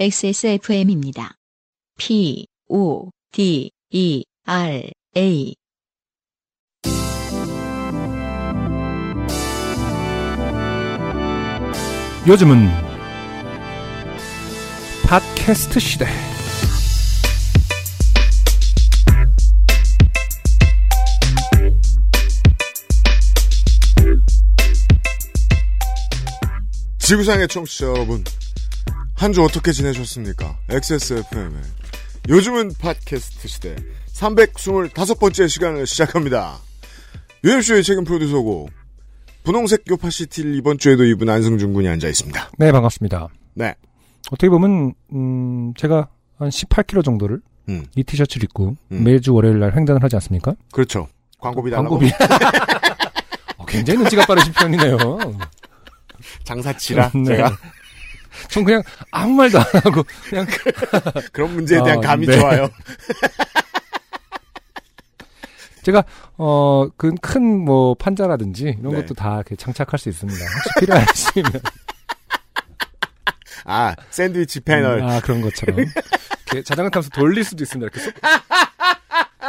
XSFM입니다. 0.00 1.34
P, 1.98 2.46
O, 2.70 3.10
D, 3.32 3.70
E, 3.90 4.24
R, 4.46 4.90
A. 5.14 5.54
요즘은 12.26 12.66
팟캐스트 15.06 15.78
시대. 15.80 16.06
지구상의 27.00 27.48
청취자 27.48 27.86
여러분, 27.88 28.24
한 29.20 29.32
주 29.34 29.42
어떻게 29.42 29.70
지내셨습니까? 29.72 30.56
XSFM의 30.70 31.60
요즘은 32.30 32.72
팟캐스트 32.80 33.48
시대 33.48 33.76
325번째 34.14 35.46
시간을 35.46 35.86
시작합니다. 35.86 36.56
UMC의 37.44 37.82
책임 37.84 38.04
프로듀서고 38.04 38.70
분홍색 39.44 39.84
요파시티를 39.90 40.54
이번 40.56 40.78
주에도 40.78 41.04
입은 41.04 41.28
안승준 41.28 41.74
군이 41.74 41.86
앉아 41.88 42.08
있습니다. 42.08 42.50
네, 42.56 42.72
반갑습니다. 42.72 43.28
네. 43.54 43.74
어떻게 44.30 44.48
보면 44.48 44.94
음, 45.12 45.74
제가 45.74 46.08
한 46.38 46.48
18kg 46.48 47.04
정도를 47.04 47.40
음. 47.68 47.84
이 47.96 48.02
티셔츠를 48.02 48.44
입고 48.44 48.74
음. 48.90 49.04
매주 49.04 49.34
월요일 49.34 49.58
날 49.58 49.76
횡단을 49.76 50.02
하지 50.02 50.16
않습니까? 50.16 50.54
그렇죠. 50.72 51.06
광고비. 51.38 51.70
광고비. 51.70 52.10
어, 53.58 53.66
굉장히 53.66 53.98
눈치가 53.98 54.24
빠르신 54.24 54.50
편이네요. 54.54 54.96
장사치라 56.44 57.10
네. 57.14 57.24
제가 57.24 57.56
전 58.48 58.64
그냥 58.64 58.82
아무 59.10 59.34
말도 59.34 59.58
안 59.58 59.64
하고 59.84 60.02
그냥 60.28 60.46
그런 61.32 61.52
문제에 61.54 61.82
대한 61.82 61.98
아, 61.98 62.00
감이 62.00 62.26
네. 62.26 62.38
좋아요. 62.38 62.68
제가 65.82 66.04
어그 66.36 67.14
큰뭐 67.22 67.94
판자라든지 67.94 68.76
이런 68.80 68.92
네. 68.94 69.00
것도 69.00 69.14
다 69.14 69.36
이렇게 69.36 69.56
장착할 69.56 69.98
수 69.98 70.10
있습니다. 70.10 70.38
혹시 70.38 70.68
필요하시면 70.80 71.52
아 73.64 73.94
샌드위치 74.10 74.60
패널. 74.60 74.98
음, 75.00 75.08
아 75.08 75.20
그런 75.20 75.40
것처럼 75.40 75.78
이렇게 75.78 76.62
자전거 76.64 76.90
타면서 76.90 77.08
돌릴 77.10 77.44
수도 77.44 77.64
있습니다. 77.64 77.90
이렇게 77.92 78.00
손- 78.00 78.12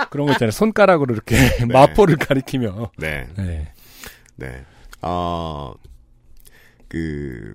그런 0.09 0.25
거 0.27 0.31
있잖아요. 0.33 0.51
손가락으로 0.51 1.13
이렇게 1.13 1.65
마포를 1.65 2.15
가리키며 2.17 2.91
네. 2.97 3.27
네. 3.37 3.73
네. 4.37 4.65
어, 5.01 5.73
그, 6.87 7.53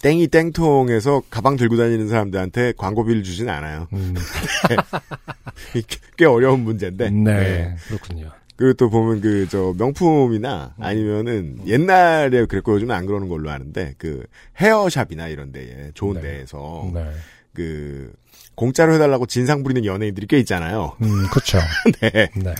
땡이 0.00 0.28
땡통에서 0.28 1.22
가방 1.30 1.56
들고 1.56 1.76
다니는 1.76 2.08
사람들한테 2.08 2.74
광고비를 2.76 3.22
주진 3.22 3.48
않아요. 3.48 3.88
음, 3.92 4.14
꽤 6.16 6.24
어려운 6.24 6.60
문제인데. 6.60 7.10
네, 7.10 7.76
그렇군요. 7.88 8.30
그리고 8.56 8.72
또 8.74 8.90
보면 8.90 9.20
그, 9.20 9.46
저, 9.48 9.72
명품이나 9.78 10.74
아니면은 10.80 11.58
옛날에 11.66 12.44
그랬고 12.46 12.74
요즘은 12.74 12.94
안 12.94 13.06
그러는 13.06 13.28
걸로 13.28 13.50
아는데 13.50 13.94
그 13.98 14.24
헤어샵이나 14.60 15.28
이런 15.28 15.52
데에 15.52 15.92
좋은 15.94 16.14
네. 16.14 16.22
데에서 16.22 16.90
네. 16.92 17.08
그, 17.54 18.12
공짜로 18.56 18.94
해달라고 18.94 19.26
진상 19.26 19.62
부리는 19.62 19.84
연예인들이 19.84 20.26
꽤 20.26 20.38
있잖아요. 20.40 20.96
음, 21.02 21.28
그렇죠. 21.30 21.58
네. 22.00 22.28
네. 22.34 22.54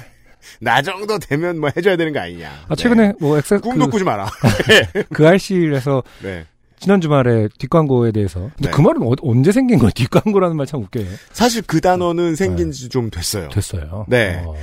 나 0.60 0.80
정도 0.82 1.18
되면 1.18 1.58
뭐 1.58 1.70
해줘야 1.76 1.96
되는 1.96 2.12
거 2.12 2.20
아니냐. 2.20 2.66
아 2.68 2.76
최근에 2.76 3.08
네. 3.08 3.12
뭐 3.20 3.36
엑세 3.36 3.58
꿈도 3.58 3.86
그, 3.86 3.90
꾸지 3.90 4.04
마라. 4.04 4.30
그알싫에서 5.12 6.04
네. 6.22 6.46
지난 6.80 7.00
주말에 7.00 7.48
뒷광고에 7.58 8.12
대해서 8.12 8.40
근데 8.56 8.68
네. 8.68 8.70
그 8.70 8.80
말은 8.80 9.02
어- 9.02 9.12
언제 9.22 9.52
생긴 9.52 9.78
거예요? 9.78 9.90
뒷광고라는 9.94 10.56
말 10.56 10.66
참 10.66 10.82
웃겨요. 10.82 11.06
사실 11.32 11.62
그 11.66 11.80
단어는 11.80 12.36
생긴 12.36 12.70
지 12.72 12.88
좀 12.88 13.10
됐어요. 13.10 13.48
됐어요. 13.48 14.04
네. 14.08 14.42
어. 14.44 14.54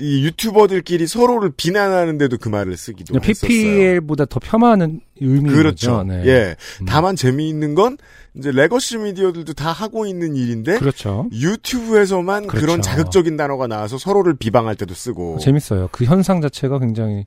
이 0.00 0.24
유튜버들끼리 0.24 1.06
서로를 1.06 1.52
비난하는데도 1.56 2.38
그 2.38 2.48
말을 2.48 2.76
쓰기도 2.76 3.12
그냥 3.14 3.28
했었어요. 3.28 3.48
PPL보다 3.48 4.24
더 4.24 4.40
폄하하는 4.40 5.00
의미죠. 5.20 5.54
그렇죠. 5.56 6.02
네. 6.02 6.22
예. 6.26 6.56
음. 6.80 6.86
다만 6.86 7.14
재미있는 7.14 7.76
건 7.76 7.96
이제 8.36 8.50
레거시 8.50 8.98
미디어들도 8.98 9.52
다 9.52 9.70
하고 9.70 10.04
있는 10.06 10.34
일인데 10.34 10.78
그렇죠. 10.80 11.28
유튜브에서만 11.32 12.48
그 12.48 12.56
그렇죠. 12.56 12.66
런 12.66 12.82
자극적인 12.82 13.36
단어가 13.36 13.68
나와서 13.68 13.96
서로를 13.96 14.34
비방할 14.34 14.74
때도 14.74 14.94
쓰고 14.94 15.38
재밌어요. 15.38 15.88
그 15.92 16.04
현상 16.04 16.40
자체가 16.40 16.80
굉장히 16.80 17.24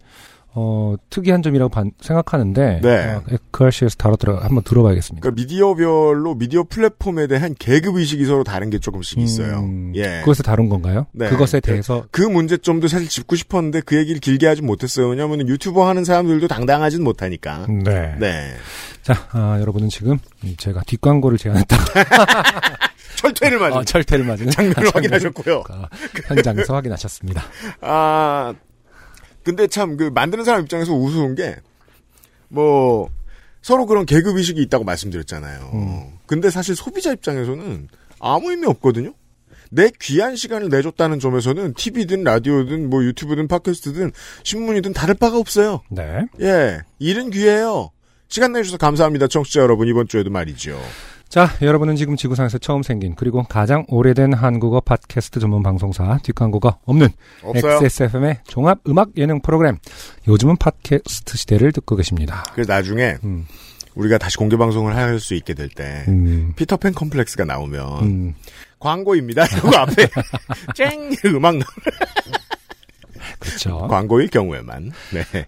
어, 0.59 0.95
특이한 1.11 1.43
점이라고 1.43 1.69
반- 1.69 1.91
생각하는데 2.01 2.79
네. 2.81 3.13
어, 3.13 3.21
그 3.51 3.63
RC에서 3.65 3.95
다뤘더라 3.97 4.39
한번 4.43 4.63
들어봐야겠습니다. 4.63 5.21
그러니까 5.21 5.39
미디어별로 5.41 6.33
미디어 6.35 6.63
플랫폼에 6.63 7.27
대한 7.27 7.53
계급 7.57 7.95
의식이 7.97 8.25
서로 8.25 8.43
다른 8.43 8.69
게 8.71 8.79
조금씩 8.79 9.19
있어요. 9.19 9.59
음, 9.59 9.93
예. 9.95 10.21
그것에 10.21 10.41
다룬 10.41 10.67
건가요? 10.69 11.05
네. 11.11 11.29
그것에 11.29 11.59
그- 11.59 11.67
대해서 11.69 12.05
그 12.09 12.21
문제점도 12.23 12.87
사실 12.87 13.07
짚고 13.07 13.35
싶었는데 13.35 13.81
그 13.81 13.97
얘기를 13.97 14.19
길게 14.19 14.47
하진 14.47 14.65
못했어요. 14.65 15.07
왜냐하면 15.09 15.47
유튜버 15.47 15.87
하는 15.87 16.03
사람들도 16.03 16.47
당당하진 16.47 17.03
못하니까. 17.03 17.67
네. 17.69 18.15
네. 18.19 18.53
자, 19.03 19.27
아, 19.31 19.57
여러분은 19.61 19.89
지금 19.89 20.17
제가 20.57 20.81
뒷광고를 20.87 21.37
제안했다. 21.37 21.77
철퇴를 23.17 23.57
맞은 23.59 23.77
어, 23.77 23.83
철퇴를 23.83 24.25
맞은 24.25 24.49
장면을 24.51 24.91
확인하셨고요. 24.93 25.63
아, 25.69 25.87
현장에서 26.27 26.75
확인하셨습니다. 26.75 27.43
아, 27.81 28.53
근데 29.47 29.65
참, 29.67 29.95
그, 29.95 30.11
만드는 30.13 30.43
사람 30.43 30.63
입장에서 30.63 30.93
우스운 30.93 31.33
게, 31.33 31.55
뭐, 32.49 33.09
서로 33.61 33.85
그런 33.85 34.05
계급 34.05 34.35
의식이 34.35 34.61
있다고 34.63 34.83
말씀드렸잖아요. 34.83 35.71
음. 35.73 36.17
근데 36.25 36.49
사실 36.49 36.75
소비자 36.75 37.13
입장에서는 37.13 37.87
아무 38.19 38.51
의미 38.51 38.67
없거든요? 38.67 39.13
내 39.71 39.89
귀한 40.01 40.35
시간을 40.35 40.67
내줬다는 40.67 41.21
점에서는 41.21 41.75
TV든 41.75 42.25
라디오든 42.25 42.89
뭐 42.89 43.05
유튜브든 43.05 43.47
팟캐스트든 43.47 44.11
신문이든 44.43 44.91
다를 44.91 45.15
바가 45.15 45.37
없어요. 45.37 45.81
네. 45.89 46.25
예. 46.41 46.81
일은 46.99 47.29
귀해요. 47.29 47.91
시간 48.27 48.51
내주셔서 48.51 48.77
감사합니다. 48.77 49.27
청취자 49.27 49.61
여러분, 49.61 49.87
이번 49.87 50.09
주에도 50.09 50.29
말이죠. 50.29 50.77
자, 51.29 51.49
여러분은 51.61 51.97
지금 51.97 52.15
지구상에서 52.15 52.57
처음 52.57 52.83
생긴 52.83 53.13
그리고 53.15 53.43
가장 53.43 53.85
오래된 53.89 54.33
한국어 54.33 54.79
팟캐스트 54.79 55.39
전문 55.41 55.61
방송사 55.61 56.19
뒷광고가 56.23 56.77
없는 56.85 57.09
없어요. 57.43 57.79
XSFM의 57.83 58.39
종합 58.47 58.79
음악 58.87 59.09
예능 59.17 59.41
프로그램 59.41 59.77
요즘은 60.27 60.55
팟캐스트 60.57 61.37
시대를 61.37 61.73
듣고 61.73 61.95
계십니다. 61.97 62.43
그래서 62.53 62.71
나중에 62.71 63.17
음, 63.23 63.45
우리가 63.95 64.17
다시 64.17 64.37
공개 64.37 64.55
방송을 64.55 64.95
할 64.95 65.19
수 65.19 65.33
있게 65.33 65.53
될 65.53 65.67
때, 65.69 66.05
음, 66.07 66.53
피터팬 66.55 66.93
컴플렉스가 66.93 67.43
나오면, 67.45 68.03
음. 68.03 68.35
광고입니다. 68.79 69.45
이러고 69.51 69.75
앞에 69.75 70.07
쨍 70.75 71.11
음악 71.25 71.57
나 71.57 71.65
그렇죠. 73.39 73.79
광고일 73.89 74.29
경우에만. 74.29 74.91
네. 75.11 75.47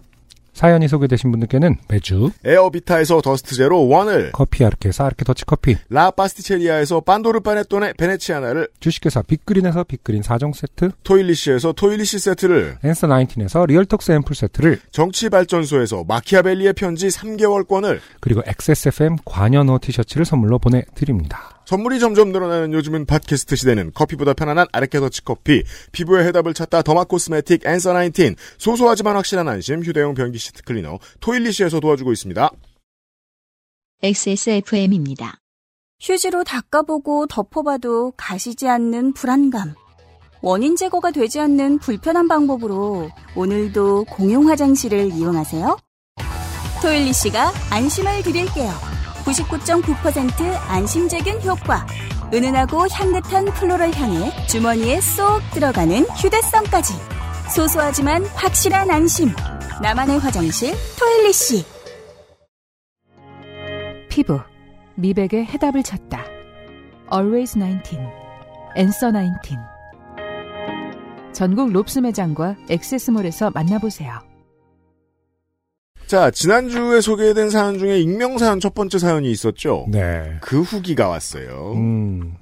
사연이 0.53 0.87
소개되신 0.87 1.31
분들께는 1.31 1.77
매주 1.87 2.31
에어비타에서 2.43 3.21
더스트 3.21 3.55
제로 3.55 3.87
원을 3.87 4.31
커피 4.33 4.65
아르케에서 4.65 5.05
아르케 5.05 5.23
더치 5.23 5.45
커피 5.45 5.77
라 5.89 6.11
파스티체리아에서 6.11 7.01
판도르 7.01 7.39
파네톤의 7.39 7.93
베네치아나를 7.97 8.67
주식회사 8.79 9.21
빅그린에서 9.21 9.85
빅그린 9.85 10.21
4종 10.21 10.53
세트 10.53 10.91
토일리시에서 11.03 11.73
토일리시 11.73 12.19
세트를 12.19 12.77
앤서 12.83 13.07
19에서 13.07 13.67
리얼톡스 13.67 14.11
앰플 14.11 14.35
세트를 14.35 14.79
정치발전소에서 14.91 16.03
마키아벨리의 16.07 16.73
편지 16.73 17.07
3개월권을 17.07 17.99
그리고 18.19 18.41
XSFM 18.45 19.17
관여노 19.25 19.79
티셔츠를 19.79 20.25
선물로 20.25 20.59
보내드립니다. 20.59 21.50
선물이 21.65 21.99
점점 21.99 22.31
늘어나는 22.31 22.73
요즘은 22.73 23.05
팟캐스트 23.05 23.55
시대는 23.55 23.91
커피보다 23.93 24.33
편안한 24.33 24.67
아르케 24.71 24.99
더치 24.99 25.23
커피 25.23 25.63
피부의 25.91 26.25
해답을 26.27 26.53
찾다 26.53 26.81
더마 26.81 27.05
코스메틱 27.05 27.65
앤서 27.65 27.93
19 27.93 28.35
소소하지만 28.57 29.15
확실한 29.15 29.47
안심 29.47 29.83
휴대용 29.83 30.13
변기 30.13 30.37
시트 30.37 30.63
클리너 30.63 30.99
토일리시에서 31.19 31.79
도와주고 31.79 32.11
있습니다. 32.11 32.49
XSFM입니다. 34.03 35.37
휴지로 36.01 36.43
닦아보고 36.43 37.27
덮어봐도 37.27 38.13
가시지 38.17 38.67
않는 38.67 39.13
불안감. 39.13 39.75
원인 40.41 40.75
제거가 40.75 41.11
되지 41.11 41.39
않는 41.39 41.77
불편한 41.77 42.27
방법으로 42.27 43.09
오늘도 43.35 44.05
공용 44.05 44.49
화장실을 44.49 45.11
이용하세요. 45.13 45.77
토일리 46.81 47.13
씨가 47.13 47.53
안심을 47.69 48.23
드릴게요. 48.23 48.71
99.9% 49.23 50.41
안심제균 50.67 51.41
효과. 51.43 51.85
은은하고 52.33 52.87
향긋한 52.89 53.45
플로럴 53.45 53.93
향에 53.93 54.31
주머니에 54.47 55.01
쏙 55.01 55.41
들어가는 55.51 56.03
휴대성까지. 56.05 56.93
소소하지만 57.53 58.23
확실한 58.35 58.89
안심. 58.89 59.29
나만의 59.81 60.19
화장실 60.19 60.73
토일리 60.97 61.33
씨. 61.33 61.65
피부 64.09 64.39
미백의 64.95 65.45
해답을 65.45 65.83
찾다. 65.83 66.23
Always 67.13 67.57
19. 67.57 67.97
Answer 68.77 69.13
19. 69.43 69.57
전국 71.33 71.71
롭스 71.71 71.99
매장과 71.99 72.55
액세스몰에서 72.69 73.51
만나보세요. 73.51 74.30
자, 76.07 76.29
지난주에 76.29 76.99
소개된 77.01 77.49
사연 77.49 77.79
중에 77.79 77.99
익명사연 77.99 78.59
첫 78.59 78.73
번째 78.73 78.99
사연이 78.99 79.31
있었죠? 79.31 79.85
네. 79.89 80.33
그 80.41 80.61
후기가 80.61 81.07
왔어요. 81.07 81.73
음, 81.75 82.35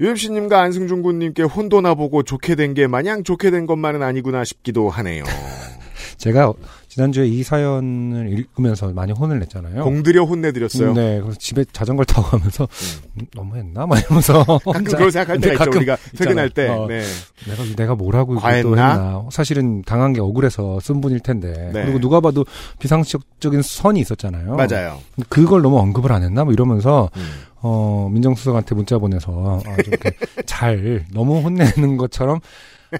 유엠씨님과 0.00 0.60
안승준 0.62 1.02
군님께 1.02 1.42
혼도나 1.42 1.94
보고 1.94 2.22
좋게 2.22 2.54
된 2.54 2.74
게 2.74 2.86
마냥 2.86 3.22
좋게 3.22 3.50
된 3.50 3.66
것만은 3.66 4.02
아니구나 4.02 4.44
싶기도 4.44 4.88
하네요. 4.88 5.24
제가 6.16 6.52
지난주에 6.88 7.26
이 7.26 7.42
사연을 7.42 8.28
읽으면서 8.30 8.92
많이 8.92 9.12
혼을 9.12 9.40
냈잖아요. 9.40 9.82
공들여 9.82 10.22
혼내드렸어요. 10.24 10.92
네, 10.92 11.20
그래서 11.20 11.36
집에 11.38 11.64
자전거를 11.72 12.06
타고 12.06 12.28
가면서 12.28 12.68
음, 13.16 13.26
너무했나? 13.34 13.84
막 13.84 13.98
이러면서 13.98 14.44
가끔 14.64 14.84
그런 14.84 15.10
생각할 15.10 15.40
때가 15.40 15.64
있죠. 15.64 15.76
우리가 15.76 15.96
퇴근할 16.16 16.50
때. 16.50 16.68
어, 16.68 16.86
네. 16.86 17.02
내가 17.48 17.64
내가 17.76 17.94
뭘 17.96 18.14
하고 18.14 18.36
이걸 18.36 18.62
또? 18.62 18.70
했나? 18.76 19.26
사실은 19.32 19.82
당한 19.82 20.12
게 20.12 20.20
억울해서 20.20 20.78
쓴 20.80 21.00
분일 21.00 21.18
텐데. 21.18 21.70
네. 21.72 21.82
그리고 21.82 21.98
누가 21.98 22.20
봐도 22.20 22.44
비상식적인 22.78 23.62
선이 23.62 23.98
있었잖아요. 24.00 24.54
맞아요. 24.54 25.00
그걸 25.28 25.62
너무 25.62 25.78
언급을 25.80 26.12
안 26.12 26.22
했나? 26.22 26.44
뭐 26.44 26.52
이러면서 26.52 27.10
음. 27.16 27.22
어 27.66 28.08
민정수석한테 28.12 28.74
문자 28.74 28.98
보내서 28.98 29.60
아, 29.66 29.82
좀 29.82 29.94
이렇게 29.94 30.12
잘 30.46 31.06
너무 31.12 31.40
혼내는 31.40 31.96
것처럼 31.96 32.40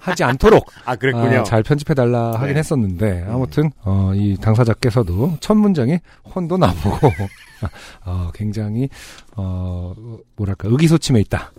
하지 0.01 0.25
않도록 0.25 0.71
아, 0.85 0.97
그랬군요. 0.97 1.41
아, 1.41 1.43
잘 1.43 1.63
편집해달라 1.63 2.33
하긴 2.33 2.55
네. 2.55 2.59
했었는데 2.59 3.27
아무튼 3.29 3.71
어, 3.85 4.13
이 4.15 4.37
당사자께서도 4.41 5.39
첫 5.41 5.55
문장이 5.55 5.99
혼도 6.35 6.57
나보고 6.57 7.11
어, 8.05 8.31
굉장히 8.35 8.89
어, 9.37 9.95
뭐랄까 10.37 10.69
의기소침해 10.69 11.21
있다. 11.21 11.53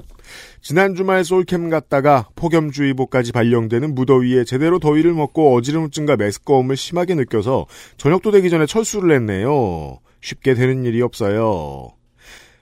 지난 0.62 0.96
주말 0.96 1.24
솔캠 1.24 1.70
갔다가 1.70 2.28
폭염주의보까지 2.36 3.32
발령되는 3.32 3.94
무더위에 3.94 4.44
제대로 4.44 4.80
더위를 4.80 5.14
먹고 5.14 5.56
어지럼증과 5.56 6.18
메스꺼움을 6.18 6.76
심하게 6.76 7.16
느껴서 7.16 7.68
저녁도 7.98 8.32
되기 8.32 8.50
전에 8.50 8.66
철수를 8.66 9.16
했네요. 9.16 10.00
쉽게 10.22 10.56
되는 10.56 10.84
일이 10.84 11.02
없어요. 11.02 11.90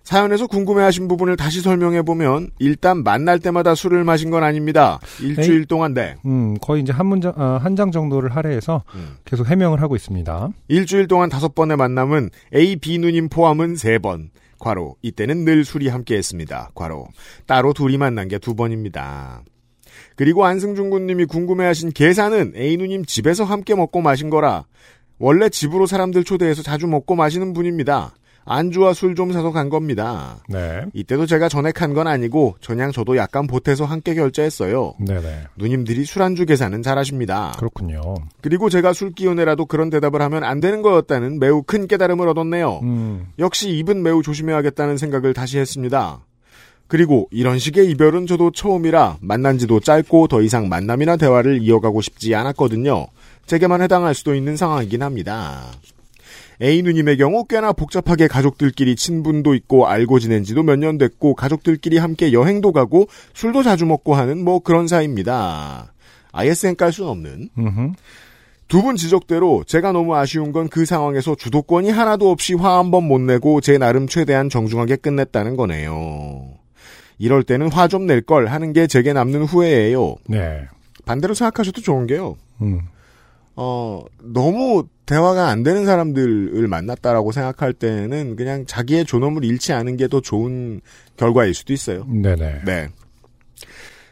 사연에서 0.04 0.48
궁금해하신 0.48 1.08
부분을 1.08 1.38
다시 1.38 1.62
설명해 1.62 2.02
보면 2.02 2.50
일단 2.60 3.04
만날 3.04 3.40
때마다 3.40 3.74
술을 3.74 4.04
마신 4.04 4.30
건 4.32 4.44
아닙니다. 4.44 5.00
일주일 5.22 5.66
동안 5.66 5.94
네. 5.94 6.16
음, 6.26 6.58
거의 6.60 6.82
이제 6.82 6.92
한 6.92 7.06
문장 7.06 7.34
아, 7.38 7.58
한장 7.62 7.92
정도를 7.92 8.36
할애해서 8.36 8.84
음. 8.96 9.16
계속 9.26 9.48
해명을 9.48 9.82
하고 9.82 9.96
있습니다. 9.96 10.50
일주일 10.68 11.08
동안 11.08 11.30
다섯 11.30 11.56
번의 11.56 11.78
만남은 11.78 12.30
A, 12.54 12.76
B 12.76 12.98
누님 13.00 13.30
포함은 13.30 13.76
세 13.76 13.98
번. 13.98 14.30
과로 14.60 14.96
이때는 15.02 15.44
늘 15.44 15.66
술이 15.66 15.90
함께했습니다. 15.90 16.70
과로 16.74 17.08
따로 17.46 17.74
둘이 17.74 17.98
만난 17.98 18.30
게 18.30 18.38
두 18.40 18.56
번입니다. 18.56 19.44
그리고 20.16 20.46
안승준 20.46 20.90
군님이 20.90 21.26
궁금해하신 21.26 21.92
계산은 21.92 22.54
A 22.56 22.78
누님 22.78 23.06
집에서 23.06 23.44
함께 23.44 23.76
먹고 23.76 24.02
마신 24.02 24.30
거라 24.30 24.66
원래 25.20 25.50
집으로 25.50 25.86
사람들 25.86 26.24
초대해서 26.24 26.62
자주 26.64 26.88
먹고 26.88 27.16
마시는 27.16 27.54
분입니다. 27.54 28.14
안주와 28.46 28.94
술 28.94 29.14
좀 29.16 29.32
사서 29.32 29.52
간 29.52 29.70
겁니다. 29.70 30.38
네, 30.50 30.86
이때도 30.94 31.26
제가 31.28 31.48
전액한 31.50 31.94
건 31.94 32.08
아니고 32.08 32.56
전양 32.62 32.92
저도 32.92 33.16
약간 33.16 33.46
보태서 33.48 33.86
함께 33.86 34.16
결제했어요. 34.16 34.96
네네 35.00 35.44
누님들이 35.56 36.04
술안주 36.06 36.46
계산은 36.46 36.82
잘하십니다. 36.82 37.54
그렇군요. 37.58 38.02
그리고 38.42 38.70
제가 38.70 38.94
술 38.94 39.12
기운에라도 39.12 39.66
그런 39.68 39.90
대답을 39.90 40.22
하면 40.24 40.44
안 40.44 40.60
되는 40.60 40.82
거였다는 40.82 41.40
매우 41.40 41.62
큰 41.62 41.88
깨달음을 41.88 42.28
얻었네요. 42.30 42.80
음, 42.84 43.28
역시 43.40 43.70
입은 43.78 44.02
매우 44.02 44.24
조심해야겠다는 44.24 44.98
생각을 44.98 45.34
다시 45.34 45.60
했습니다. 45.60 46.20
그리고 46.88 47.28
이런 47.32 47.60
식의 47.60 47.90
이별은 47.92 48.28
저도 48.28 48.52
처음이라 48.52 49.18
만난 49.22 49.58
지도 49.58 49.80
짧고 49.80 50.28
더 50.28 50.42
이상 50.42 50.70
만남이나 50.70 51.18
대화를 51.18 51.62
이어가고 51.62 52.02
싶지 52.02 52.36
않았거든요. 52.36 53.08
제게만 53.46 53.82
해당할 53.82 54.14
수도 54.14 54.36
있는 54.36 54.56
상황이긴 54.58 55.02
합니다. 55.02 55.72
A 56.64 56.82
누님의 56.82 57.18
경우 57.18 57.44
꽤나 57.46 57.74
복잡하게 57.74 58.28
가족들끼리 58.28 58.96
친분도 58.96 59.54
있고 59.56 59.86
알고 59.88 60.20
지낸 60.20 60.44
지도 60.44 60.64
몇 60.64 60.78
년 60.78 60.98
됐고 60.98 61.36
가족들끼리 61.36 61.98
함께 61.98 62.32
여행도 62.32 62.72
가고 62.72 63.08
술도 63.34 63.64
자주 63.64 63.86
먹고 63.86 64.16
하는 64.16 64.44
뭐 64.44 64.60
그런 64.60 64.88
사이입니다. 64.88 65.94
ISN 66.32 66.76
깔순 66.78 67.08
없는. 67.08 67.50
두 68.70 68.82
분 68.82 68.96
지적대로 68.96 69.64
제가 69.68 69.92
너무 69.92 70.16
아쉬운 70.16 70.52
건 70.54 70.68
그 70.70 70.86
상황에서 70.86 71.36
주도권이 71.36 71.90
하나도 71.92 72.32
없이 72.32 72.54
화 72.56 72.78
한 72.80 72.90
번 72.92 73.04
못 73.08 73.20
내고 73.20 73.60
제 73.62 73.78
나름 73.78 74.08
최대한 74.08 74.50
정중하게 74.50 74.96
끝냈다는 74.96 75.58
거네요. 75.58 76.48
이럴 77.20 77.44
때는 77.44 77.72
화 77.72 77.88
좀 77.88 78.08
낼 78.08 78.22
걸 78.22 78.48
하는 78.48 78.74
게 78.74 78.88
제게 78.88 79.12
남는 79.14 79.44
후회예요. 79.44 80.16
네, 80.28 80.62
반대로 81.06 81.34
생각하셔도 81.34 81.82
좋은 81.82 82.08
게요. 82.08 82.38
음, 82.62 82.80
어, 83.56 84.02
너무 84.24 84.86
대화가 85.06 85.50
안 85.50 85.64
되는 85.64 85.86
사람들을 85.86 86.66
만났다라고 86.68 87.32
생각할 87.34 87.74
때는 87.74 88.36
그냥 88.38 88.66
자기의 88.66 89.04
존엄을 89.06 89.44
잃지 89.44 89.74
않은 89.74 89.98
게 89.98 90.08
더 90.08 90.22
좋은 90.22 90.82
결과일 91.18 91.54
수도 91.54 91.74
있어요. 91.74 92.06
네네. 92.06 92.62
네. 92.66 92.88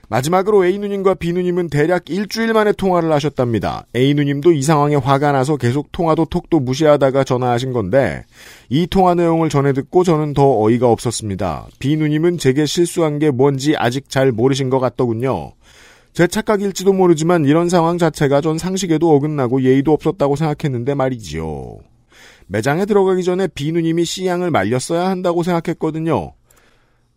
마지막으로 0.09 0.65
A 0.65 0.77
누님과 0.77 1.13
B 1.13 1.31
누님은 1.31 1.69
대략 1.69 2.09
일주일 2.09 2.53
만에 2.53 2.73
통화를 2.73 3.11
하셨답니다. 3.13 3.85
A 3.95 4.13
누님도 4.13 4.51
이 4.51 4.61
상황에 4.61 4.95
화가 4.95 5.31
나서 5.31 5.55
계속 5.55 5.91
통화도 5.93 6.25
톡도 6.25 6.59
무시하다가 6.59 7.23
전화하신 7.23 7.71
건데 7.71 8.25
이 8.67 8.87
통화 8.87 9.15
내용을 9.15 9.47
전해 9.47 9.71
듣고 9.71 10.03
저는 10.03 10.33
더 10.33 10.59
어이가 10.63 10.89
없었습니다. 10.89 11.67
B 11.79 11.95
누님은 11.95 12.39
제게 12.39 12.65
실수한 12.65 13.19
게 13.19 13.31
뭔지 13.31 13.75
아직 13.77 14.09
잘 14.09 14.33
모르신 14.33 14.69
것 14.69 14.79
같더군요. 14.79 15.53
제 16.13 16.27
착각일지도 16.27 16.93
모르지만 16.93 17.45
이런 17.45 17.69
상황 17.69 17.97
자체가 17.97 18.41
전 18.41 18.57
상식에도 18.57 19.15
어긋나고 19.15 19.61
예의도 19.63 19.93
없었다고 19.93 20.35
생각했는데 20.35 20.93
말이지요. 20.93 21.77
매장에 22.47 22.85
들어가기 22.85 23.23
전에 23.23 23.47
B 23.47 23.71
누님이 23.71 24.03
C 24.03 24.27
양을 24.27 24.51
말렸어야 24.51 25.09
한다고 25.09 25.41
생각했거든요. 25.43 26.33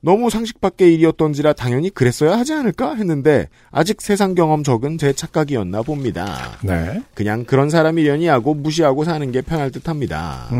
너무 0.00 0.28
상식 0.28 0.60
밖의 0.60 0.94
일이었던지라 0.94 1.54
당연히 1.54 1.88
그랬어야 1.88 2.38
하지 2.38 2.52
않을까 2.52 2.94
했는데 2.94 3.48
아직 3.70 4.02
세상 4.02 4.34
경험 4.34 4.62
적은 4.62 4.98
제 4.98 5.14
착각이었나 5.14 5.82
봅니다. 5.82 6.58
네. 6.62 7.02
그냥 7.14 7.44
그런 7.44 7.70
사람이 7.70 8.06
연이하고 8.06 8.52
무시하고 8.54 9.04
사는 9.04 9.32
게 9.32 9.40
편할 9.40 9.70
듯합니다. 9.70 10.50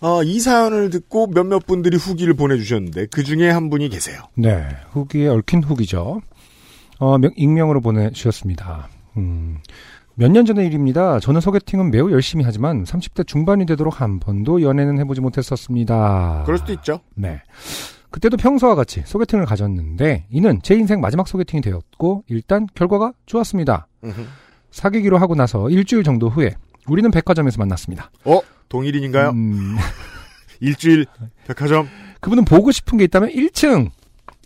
어, 0.00 0.22
이 0.24 0.40
사연을 0.40 0.90
듣고 0.90 1.28
몇몇 1.28 1.64
분들이 1.66 1.96
후기를 1.96 2.34
보내주셨는데 2.34 3.06
그 3.06 3.22
중에 3.22 3.48
한 3.50 3.70
분이 3.70 3.88
계세요. 3.88 4.22
네, 4.34 4.66
후기에 4.90 5.28
얽힌 5.28 5.62
후기죠. 5.62 6.20
어, 6.98 7.18
명- 7.18 7.32
익명으로 7.36 7.80
보내주셨습니다. 7.80 8.88
음, 9.16 9.58
몇 10.14 10.30
년 10.32 10.44
전의 10.44 10.66
일입니다. 10.66 11.20
저는 11.20 11.40
소개팅은 11.40 11.90
매우 11.90 12.10
열심히 12.10 12.44
하지만 12.44 12.82
30대 12.84 13.26
중반이 13.26 13.66
되도록 13.66 14.00
한 14.00 14.18
번도 14.18 14.62
연애는 14.62 14.98
해보지 15.00 15.20
못했었습니다. 15.20 16.42
그럴 16.44 16.58
수도 16.58 16.72
있죠. 16.72 17.00
네. 17.14 17.40
그때도 18.10 18.36
평소와 18.36 18.74
같이 18.74 19.02
소개팅을 19.04 19.44
가졌는데 19.44 20.26
이는 20.30 20.60
제 20.62 20.74
인생 20.74 21.00
마지막 21.00 21.28
소개팅이 21.28 21.60
되었고 21.60 22.24
일단 22.26 22.66
결과가 22.74 23.12
좋았습니다. 23.26 23.86
음흠. 24.02 24.22
사귀기로 24.70 25.18
하고 25.18 25.34
나서 25.34 25.68
일주일 25.70 26.02
정도 26.02 26.28
후에 26.28 26.54
우리는 26.88 27.10
백화점에서 27.10 27.58
만났습니다. 27.58 28.10
어? 28.24 28.40
동일인인가요? 28.68 29.30
음, 29.30 29.76
일주일 30.60 31.06
백화점 31.46 31.86
그분은 32.20 32.44
보고 32.44 32.72
싶은 32.72 32.98
게 32.98 33.04
있다면 33.04 33.30
1층 33.30 33.90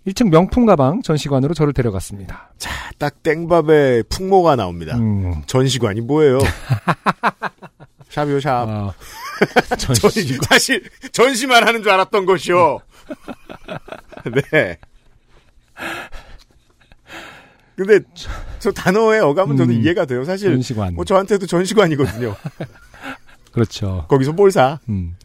1층 0.07 0.31
명품 0.31 0.67
가방 0.67 1.03
전시관으로 1.03 1.55
저를 1.55 1.73
데려갔습니다. 1.73 2.53
딱 2.99 3.23
땡밥에 3.23 4.03
풍모가 4.09 4.57
나옵니다. 4.57 4.97
음, 4.97 5.43
전시관이 5.47 6.01
뭐예요? 6.01 6.39
샵이요 8.11 8.41
샵. 8.41 8.69
아, 8.69 8.93
전시, 9.79 10.01
전시 10.01 10.39
사실 10.49 10.83
전시만 11.13 11.67
하는 11.67 11.83
줄 11.83 11.93
알았던 11.93 12.27
것이요. 12.27 12.79
네. 14.53 14.79
근데 17.75 18.01
저 18.59 18.71
단어의 18.71 19.21
어감은 19.21 19.59
음, 19.59 19.73
이해가 19.73 20.05
돼요. 20.05 20.25
사실 20.25 20.53
전시관. 20.53 20.95
뭐 20.95 21.05
저한테도 21.05 21.47
전시관이거든요. 21.47 22.37
그렇죠. 23.53 24.05
거기서 24.09 24.33
뭘 24.33 24.51
사? 24.51 24.79
음. 24.89 25.17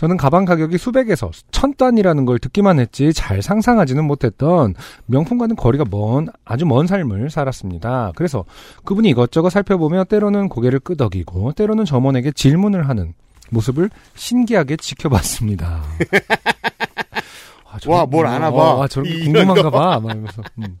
저는 0.00 0.16
가방 0.16 0.46
가격이 0.46 0.78
수백에서 0.78 1.30
천 1.50 1.74
단이라는 1.74 2.24
걸 2.24 2.38
듣기만 2.38 2.80
했지 2.80 3.12
잘 3.12 3.42
상상하지는 3.42 4.02
못했던 4.02 4.74
명품과는 5.04 5.56
거리가 5.56 5.84
먼 5.90 6.28
아주 6.42 6.64
먼 6.64 6.86
삶을 6.86 7.28
살았습니다. 7.28 8.12
그래서 8.16 8.46
그분이 8.86 9.10
이것저것 9.10 9.50
살펴보며 9.50 10.04
때로는 10.04 10.48
고개를 10.48 10.80
끄덕이고 10.80 11.52
때로는 11.52 11.84
점원에게 11.84 12.32
질문을 12.32 12.88
하는 12.88 13.12
모습을 13.50 13.90
신기하게 14.14 14.78
지켜봤습니다. 14.78 15.82
아, 17.68 17.78
와, 17.86 18.06
뭘 18.06 18.26
아나 18.26 18.50
봐. 18.50 18.56
어, 18.56 18.82
아, 18.82 18.88
저런 18.88 19.06
게 19.06 19.16
이런 19.16 19.46
궁금한가 19.46 19.62
거. 19.64 19.70
봐. 19.70 20.00
막 20.00 20.12
이러면서. 20.12 20.42
음. 20.60 20.78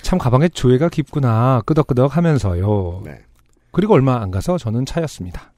참 0.00 0.18
가방에 0.18 0.48
조예가 0.48 0.88
깊구나. 0.88 1.60
끄덕끄덕 1.66 2.16
하면서요. 2.16 3.02
네. 3.04 3.18
그리고 3.72 3.92
얼마 3.92 4.22
안 4.22 4.30
가서 4.30 4.56
저는 4.56 4.86
차였습니다. 4.86 5.52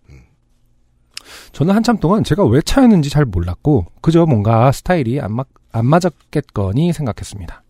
저는 1.53 1.75
한참 1.75 1.99
동안 1.99 2.25
제가 2.25 2.45
왜 2.45 2.61
차였는지 2.63 3.11
잘 3.11 3.25
몰랐고 3.25 3.87
그저 4.01 4.27
뭔가 4.27 4.73
스타일이 4.73 5.21
안, 5.21 5.35
맞, 5.35 5.47
안 5.73 5.87
맞았겠거니 5.87 6.93
생각했습니다. 6.93 7.63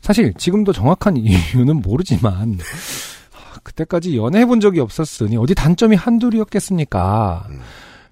사실 0.00 0.34
지금도 0.34 0.72
정확한 0.72 1.16
이유는 1.18 1.82
모르지만 1.82 2.58
아, 3.32 3.58
그때까지 3.62 4.16
연애해 4.16 4.46
본 4.46 4.60
적이 4.60 4.80
없었으니 4.80 5.36
어디 5.36 5.54
단점이 5.54 5.96
한둘이었겠습니까? 5.96 7.46
음. 7.50 7.60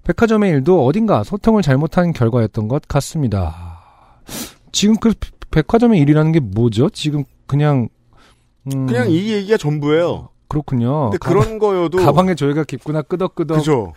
백화점의 0.03 0.51
일도 0.51 0.85
어딘가 0.85 1.23
소통을 1.23 1.61
잘못한 1.61 2.11
결과였던 2.11 2.67
것 2.67 2.87
같습니다. 2.87 3.79
지금 4.71 4.97
그 4.97 5.13
백화점의 5.51 5.99
일이라는 6.01 6.31
게 6.33 6.39
뭐죠? 6.39 6.89
지금 6.89 7.23
그냥 7.47 7.87
음, 8.73 8.87
그냥 8.87 9.09
이 9.09 9.31
얘기가 9.31 9.57
전부예요. 9.57 10.29
그렇군요. 10.47 11.09
근데 11.11 11.17
가방, 11.19 11.43
그런 11.43 11.59
거여도 11.59 11.97
가방에 11.99 12.35
조예가 12.35 12.63
깊구나 12.65 13.01
끄덕끄덕 13.01 13.57
그죠. 13.57 13.93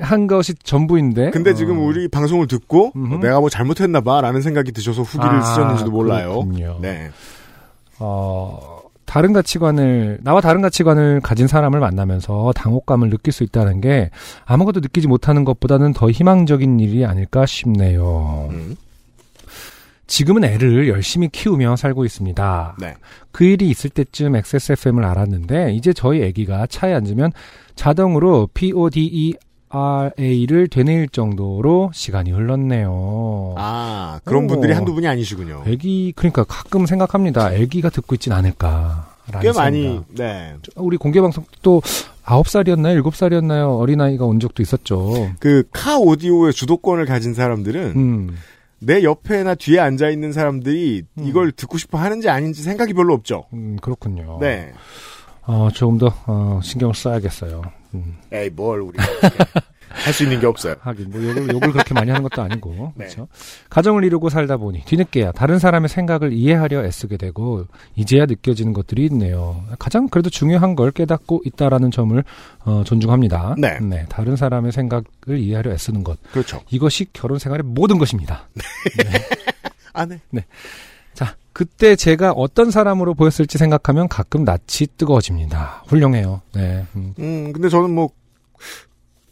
한 0.00 0.26
것이 0.26 0.54
전부인데. 0.54 1.30
근데 1.30 1.50
어. 1.50 1.54
지금 1.54 1.84
우리 1.84 2.08
방송을 2.08 2.46
듣고 2.46 2.92
음흠. 2.96 3.24
내가 3.24 3.40
뭐 3.40 3.48
잘못했나 3.48 4.00
봐라는 4.00 4.40
생각이 4.40 4.72
드셔서 4.72 5.02
후기를 5.02 5.36
아, 5.36 5.42
쓰셨는지도 5.42 5.90
몰라요. 5.90 6.30
그렇군요. 6.30 6.78
네. 6.80 7.10
어, 7.98 8.80
다른 9.06 9.32
가치관을, 9.32 10.18
나와 10.22 10.40
다른 10.40 10.60
가치관을 10.60 11.20
가진 11.20 11.46
사람을 11.46 11.80
만나면서 11.80 12.52
당혹감을 12.54 13.08
느낄 13.08 13.32
수 13.32 13.44
있다는 13.44 13.80
게 13.80 14.10
아무것도 14.44 14.80
느끼지 14.80 15.08
못하는 15.08 15.44
것보다는 15.44 15.92
더 15.92 16.10
희망적인 16.10 16.80
일이 16.80 17.06
아닐까 17.06 17.46
싶네요. 17.46 18.48
음. 18.50 18.76
지금은 20.08 20.44
애를 20.44 20.88
열심히 20.88 21.28
키우며 21.28 21.76
살고 21.76 22.04
있습니다. 22.04 22.76
네. 22.78 22.94
그 23.32 23.44
일이 23.44 23.68
있을 23.70 23.90
때쯤 23.90 24.36
XSFM을 24.36 25.04
알았는데, 25.04 25.72
이제 25.72 25.92
저희 25.92 26.22
애기가 26.22 26.66
차에 26.66 26.94
앉으면 26.94 27.32
자동으로 27.74 28.48
PODERA를 29.70 30.68
되뇌일 30.68 31.08
정도로 31.08 31.90
시간이 31.92 32.30
흘렀네요. 32.30 33.54
아, 33.56 34.20
그런 34.24 34.44
오. 34.44 34.46
분들이 34.46 34.72
한두 34.72 34.94
분이 34.94 35.06
아니시군요. 35.06 35.64
애기, 35.66 36.12
그러니까 36.16 36.44
가끔 36.44 36.86
생각합니다. 36.86 37.52
애기가 37.52 37.90
듣고 37.90 38.14
있진 38.14 38.32
않을까. 38.32 39.14
꽤 39.40 39.50
많이, 39.52 40.00
네. 40.14 40.54
우리 40.76 40.96
공개방송 40.96 41.44
또 41.62 41.82
9살이었나요? 42.24 43.02
7살이었나요? 43.02 43.76
어린아이가 43.80 44.24
온 44.24 44.38
적도 44.38 44.62
있었죠. 44.62 45.32
그 45.40 45.64
카 45.72 45.98
오디오의 45.98 46.52
주도권을 46.52 47.06
가진 47.06 47.34
사람들은 47.34 47.92
음, 47.96 48.36
내 48.78 49.02
옆에나 49.02 49.56
뒤에 49.56 49.80
앉아 49.80 50.10
있는 50.10 50.32
사람들이 50.32 51.02
음. 51.18 51.24
이걸 51.26 51.50
듣고 51.50 51.76
싶어 51.76 51.98
하는지 51.98 52.28
아닌지 52.28 52.62
생각이 52.62 52.94
별로 52.94 53.14
없죠. 53.14 53.46
음, 53.52 53.78
그렇군요. 53.82 54.38
네. 54.40 54.72
어, 55.44 55.68
조금 55.74 55.98
더, 55.98 56.12
어, 56.26 56.60
신경을 56.62 56.94
써야겠어요. 56.94 57.62
음, 57.96 58.16
에이, 58.32 58.50
뭘 58.50 58.80
우리가 58.80 59.04
할 59.88 60.12
수 60.12 60.24
있는 60.24 60.40
게 60.40 60.46
없어요. 60.46 60.74
하긴, 60.80 61.10
뭐, 61.10 61.22
욕을, 61.22 61.48
욕을 61.48 61.72
그렇게 61.72 61.94
많이 61.94 62.10
하는 62.10 62.22
것도 62.22 62.42
아니고. 62.42 62.92
네. 62.96 63.04
그렇죠. 63.06 63.28
가정을 63.70 64.04
이루고 64.04 64.28
살다 64.28 64.56
보니, 64.56 64.84
뒤늦게야 64.84 65.32
다른 65.32 65.58
사람의 65.58 65.88
생각을 65.88 66.32
이해하려 66.32 66.84
애쓰게 66.84 67.16
되고, 67.16 67.66
이제야 67.94 68.26
느껴지는 68.26 68.72
것들이 68.72 69.06
있네요. 69.06 69.64
가장 69.78 70.08
그래도 70.08 70.30
중요한 70.30 70.74
걸 70.76 70.90
깨닫고 70.90 71.42
있다라는 71.44 71.90
점을, 71.90 72.22
어, 72.64 72.84
존중합니다. 72.84 73.56
네. 73.58 73.78
다른 74.08 74.36
사람의 74.36 74.72
생각을 74.72 75.04
이해하려 75.38 75.72
애쓰는 75.72 76.04
것. 76.04 76.18
그렇죠. 76.30 76.60
이것이 76.70 77.06
결혼 77.12 77.38
생활의 77.38 77.64
모든 77.64 77.98
것입니다. 77.98 78.48
아, 79.92 80.04
네. 80.04 80.20
자, 80.30 80.42
그때 81.56 81.96
제가 81.96 82.32
어떤 82.32 82.70
사람으로 82.70 83.14
보였을지 83.14 83.56
생각하면 83.56 84.08
가끔 84.08 84.44
낯이 84.44 84.88
뜨거워집니다. 84.98 85.84
훌륭해요. 85.86 86.42
네. 86.54 86.84
음. 86.94 87.14
음, 87.18 87.50
근데 87.54 87.70
저는 87.70 87.94
뭐, 87.94 88.10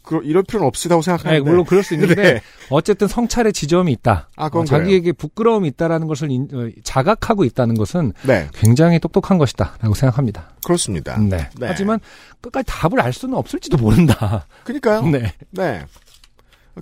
그, 0.01 0.21
이럴 0.23 0.41
필요는 0.41 0.67
없으다고 0.67 1.03
생각하는데. 1.03 1.47
물론 1.47 1.65
그럴 1.65 1.83
수 1.83 1.93
있는데 1.93 2.15
네. 2.15 2.41
어쨌든 2.71 3.07
성찰의 3.07 3.53
지점이 3.53 3.91
있다. 3.91 4.29
아, 4.37 4.49
어, 4.51 4.65
자기에게 4.65 5.11
부끄러움이 5.11 5.67
있다라는 5.67 6.07
것을 6.07 6.31
인- 6.31 6.47
어, 6.51 6.67
자각하고 6.83 7.43
있다는 7.43 7.75
것은 7.75 8.13
네, 8.23 8.47
굉장히 8.55 8.97
똑똑한 8.97 9.37
것이다라고 9.37 9.93
생각합니다. 9.93 10.49
그렇습니다. 10.65 11.19
네. 11.19 11.47
네. 11.59 11.67
하지만 11.67 11.99
끝까지 12.41 12.65
답을 12.67 13.01
알 13.01 13.13
수는 13.13 13.35
없을지도 13.35 13.77
모른다. 13.77 14.47
그니까요. 14.63 15.01
네. 15.09 15.31
네. 15.51 15.85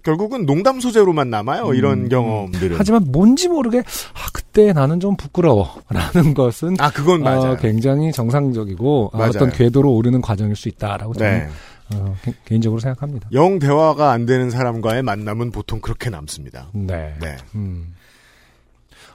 결국은 0.01 0.47
농담 0.47 0.79
소재로만 0.79 1.29
남아요, 1.29 1.67
음, 1.69 1.75
이런 1.75 2.09
경험들은. 2.09 2.77
하지만 2.79 3.05
뭔지 3.12 3.47
모르게 3.47 3.79
아 3.79 4.27
그때 4.33 4.73
나는 4.73 5.00
좀 5.00 5.15
부끄러워라는 5.15 6.33
것은 6.38 6.77
아, 6.79 6.89
그건 6.89 7.21
맞아요. 7.21 7.51
어, 7.51 7.57
굉장히 7.57 8.12
정상적이고 8.12 9.12
아, 9.13 9.17
맞아요. 9.17 9.29
어떤 9.35 9.51
궤도로 9.51 9.93
오르는 9.93 10.21
과정일 10.21 10.55
수 10.55 10.67
있다라고 10.69 11.13
저는 11.13 11.39
네. 11.39 11.50
어, 11.95 12.15
개- 12.23 12.33
개인적으로 12.45 12.79
생각합니다. 12.79 13.29
영 13.33 13.59
대화가 13.59 14.12
안 14.12 14.25
되는 14.25 14.50
사람과의 14.50 15.03
만남은 15.03 15.51
보통 15.51 15.79
그렇게 15.79 16.09
남습니다. 16.09 16.69
네. 16.73 17.13
네. 17.21 17.38
음. 17.53 17.93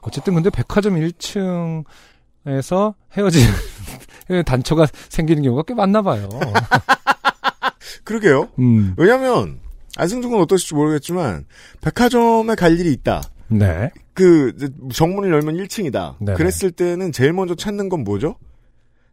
어쨌든 0.03 0.35
근데 0.35 0.49
백화점 0.51 0.95
1층에서 0.95 2.95
헤어진 3.17 3.43
단초가 4.47 4.87
생기는 5.09 5.43
경우가 5.43 5.65
꽤 5.67 5.75
많나 5.75 6.03
봐요. 6.03 6.29
그러게요. 8.05 8.49
음. 8.59 8.95
왜냐면, 8.97 9.59
안승준은 9.97 10.39
어떠실지 10.41 10.75
모르겠지만, 10.75 11.47
백화점에 11.81 12.55
갈 12.55 12.79
일이 12.79 12.93
있다. 12.93 13.23
네. 13.49 13.91
그, 14.15 14.55
정문을 14.93 15.31
열면 15.31 15.57
1층이다. 15.57 16.17
네네. 16.19 16.37
그랬을 16.37 16.71
때는 16.71 17.13
제일 17.13 17.33
먼저 17.33 17.55
찾는 17.55 17.89
건 17.89 18.05
뭐죠? 18.05 18.37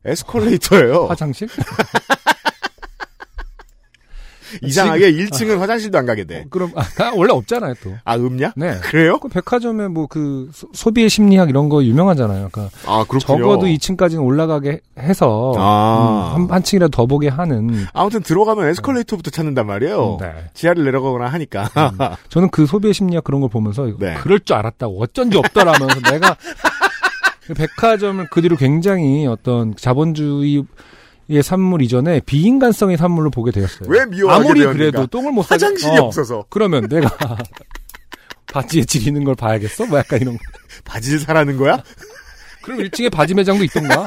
에스컬레이터예요. 0.05 1.05
화장실? 1.05 1.47
이상하게 4.61 5.11
1층은 5.11 5.59
화장실도 5.59 5.97
안 5.97 6.05
가게 6.05 6.23
돼. 6.25 6.41
어, 6.41 6.43
그럼 6.49 6.71
아, 6.75 7.11
원래 7.15 7.31
없잖아요, 7.31 7.73
또. 7.83 7.93
아, 8.03 8.15
음냐? 8.15 8.53
네. 8.55 8.79
그래요? 8.81 9.19
그 9.19 9.27
백화점에 9.27 9.87
뭐 9.87 10.05
그 10.15 10.49
소비의 10.73 11.09
심리학 11.09 11.49
이런 11.49 11.67
거 11.67 11.83
유명하잖아요. 11.83 12.49
그러니까 12.51 12.75
아, 12.85 13.03
그렇군요. 13.07 13.39
적어도 13.39 13.65
2층까지는 13.65 14.23
올라가게 14.23 14.79
해서 14.97 15.53
아. 15.57 16.35
음, 16.37 16.43
한, 16.43 16.51
한 16.51 16.63
층이라도 16.63 16.89
더 16.91 17.05
보게 17.05 17.27
하는. 17.27 17.85
아무튼 17.93 18.21
들어가면 18.21 18.67
에스컬레이터부터 18.69 19.31
찾는단 19.31 19.65
말이에요. 19.67 20.17
네. 20.21 20.31
지하를 20.53 20.85
내려가거나 20.85 21.27
하니까. 21.27 21.69
저는 22.29 22.49
그 22.49 22.65
소비의 22.65 22.93
심리학 22.93 23.23
그런 23.23 23.41
걸 23.41 23.49
보면서 23.49 23.85
네. 23.99 24.13
그럴 24.15 24.39
줄 24.39 24.55
알았다고 24.55 25.01
어쩐지 25.01 25.37
없더라면서 25.37 25.99
내가 26.11 26.37
그 27.45 27.53
백화점을 27.53 28.25
그 28.31 28.41
뒤로 28.41 28.55
굉장히 28.55 29.27
어떤 29.27 29.75
자본주의 29.75 30.63
의 31.27 31.41
산물 31.41 31.81
이전에 31.81 32.19
비인간성의 32.19 32.97
산물로 32.97 33.31
보게 33.31 33.51
되었어요. 33.51 33.89
왜 33.89 34.05
미워하게 34.05 34.45
아무리 34.45 34.59
되었는가? 34.59 34.77
그래도 34.77 35.07
똥을 35.07 35.31
못 35.31 35.43
싸게 35.43 35.65
화장실이 35.65 35.97
어, 35.97 36.03
없어서. 36.03 36.45
그러면 36.49 36.87
내가 36.87 37.09
바지에 38.53 38.83
지리는 38.83 39.23
걸 39.23 39.33
봐야겠어? 39.33 39.87
뭐 39.87 39.97
약간 39.97 40.21
이런 40.21 40.37
거. 40.37 40.43
바지를 40.85 41.19
사라는 41.19 41.57
거야? 41.57 41.81
그럼 42.61 42.79
1층에 42.79 43.11
바지 43.11 43.33
매장도 43.33 43.63
있던가. 43.63 44.05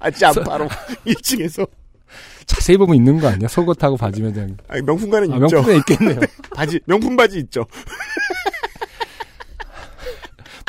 바지 0.00 0.24
안 0.24 0.34
팔어. 0.34 0.68
1층에서. 1.06 1.68
자세히 2.46 2.76
보면 2.76 2.96
있는 2.96 3.20
거 3.20 3.28
아니야? 3.28 3.46
속옷하고 3.46 3.96
바지 3.96 4.22
매장. 4.22 4.56
아니, 4.68 4.82
명품관은 4.82 5.32
아, 5.32 5.36
있죠. 5.36 5.56
명품에 5.56 5.76
있겠네요. 5.76 6.20
바지, 6.54 6.80
명품 6.86 7.14
바지 7.16 7.38
있죠. 7.38 7.66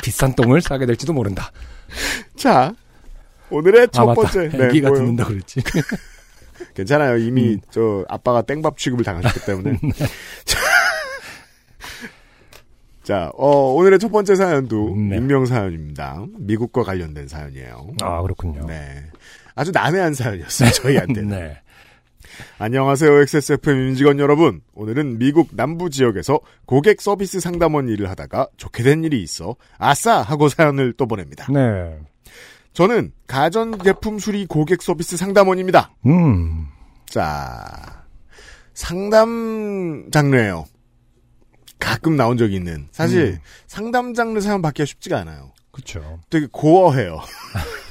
비싼 0.04 0.36
똥을 0.36 0.62
싸게 0.62 0.86
될지도 0.86 1.14
모른다. 1.14 1.52
자, 2.36 2.74
오늘의 3.54 3.90
첫 3.92 4.02
아, 4.02 4.06
맞다. 4.08 4.22
번째. 4.22 4.58
네, 4.58 4.66
애기가 4.66 4.90
뭐요? 4.90 5.02
듣는다 5.02 5.26
그랬지. 5.26 5.62
괜찮아요. 6.74 7.18
이미 7.18 7.54
음. 7.54 7.62
저 7.70 8.04
아빠가 8.10 8.42
땡밥 8.42 8.78
취급을 8.78 9.06
당하셨기 9.06 9.46
때문에. 9.46 9.80
자, 10.46 10.58
자, 13.04 13.32
어, 13.36 13.74
오늘의 13.74 14.00
첫 14.00 14.12
번째 14.12 14.36
사연도 14.36 14.96
네. 14.96 15.18
익명 15.18 15.46
사연입니다. 15.46 16.26
미국과 16.38 16.84
관련된 16.84 17.28
사연이에요. 17.28 17.92
아, 18.02 18.22
그렇군요. 18.22 18.66
네. 18.66 19.04
아주 19.56 19.72
난해한 19.72 20.14
사연이었어요, 20.14 20.72
저희한테는. 20.72 21.30
네. 21.30 21.58
안녕하세요, 22.58 23.22
XSFM 23.22 23.90
임직원 23.90 24.20
여러분. 24.20 24.62
오늘은 24.74 25.20
미국 25.20 25.50
남부 25.52 25.92
지역에서 25.92 26.40
고객 26.66 27.02
서비스 27.02 27.40
상담원 27.40 27.90
일을 27.90 28.10
하다가 28.10 28.48
좋게 28.58 28.82
된 28.82 29.04
일이 29.04 29.22
있어 29.22 29.56
아싸 29.78 30.22
하고 30.22 30.50
사연을 30.50 30.94
또 30.94 31.06
보냅니다. 31.06 31.46
네. 31.52 32.00
저는 32.74 33.12
가전제품 33.28 34.20
수리 34.20 34.46
고객 34.46 34.82
서비스 34.82 35.16
상담원입니다. 35.16 35.92
음. 36.08 36.68
자, 37.08 38.04
상담 38.74 40.10
장르예요. 40.12 40.66
가끔 41.80 42.16
나온 42.16 42.38
적이 42.38 42.56
있는. 42.56 42.88
사실 42.92 43.34
음. 43.34 43.40
상담 43.68 44.14
장르 44.14 44.40
사연 44.40 44.62
받기가 44.62 44.86
쉽지가 44.86 45.20
않아요. 45.20 45.52
그렇죠. 45.72 46.20
되게 46.30 46.48
고어해요. 46.52 47.20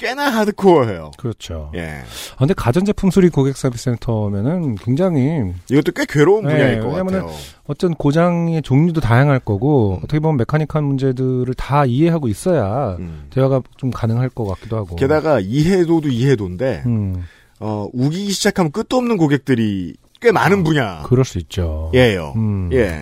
꽤나 0.00 0.30
하드코어해요. 0.30 1.10
그렇죠. 1.18 1.70
예. 1.76 2.02
아, 2.34 2.38
근데 2.38 2.54
가전제품 2.54 3.10
수리 3.10 3.28
고객 3.28 3.54
서비스 3.56 3.84
센터면은 3.84 4.76
굉장히 4.76 5.52
이것도 5.70 5.92
꽤 5.92 6.06
괴로운 6.08 6.46
네, 6.46 6.54
분야일 6.54 6.80
것 6.80 6.88
왜냐면은 6.88 7.20
같아요. 7.20 7.36
어쩐 7.66 7.94
고장의 7.94 8.62
종류도 8.62 9.02
다양할 9.02 9.40
거고 9.40 9.96
음. 9.96 9.98
어떻게 9.98 10.18
보면 10.18 10.38
메카니컬 10.38 10.80
문제들을 10.80 11.52
다 11.54 11.84
이해하고 11.84 12.28
있어야 12.28 12.96
음. 12.98 13.26
대화가 13.28 13.60
좀 13.76 13.90
가능할 13.90 14.30
것 14.30 14.46
같기도 14.46 14.78
하고. 14.78 14.96
게다가 14.96 15.38
이해도도 15.38 16.08
이해도인데 16.08 16.82
음. 16.86 17.22
어, 17.58 17.86
우기기 17.92 18.32
시작하면 18.32 18.72
끝도 18.72 18.96
없는 18.96 19.18
고객들이 19.18 19.94
꽤 20.22 20.32
많은 20.32 20.64
분야. 20.64 21.02
그럴 21.02 21.26
수 21.26 21.36
있죠. 21.38 21.90
예요. 21.94 22.32
음. 22.36 22.70
예. 22.72 23.00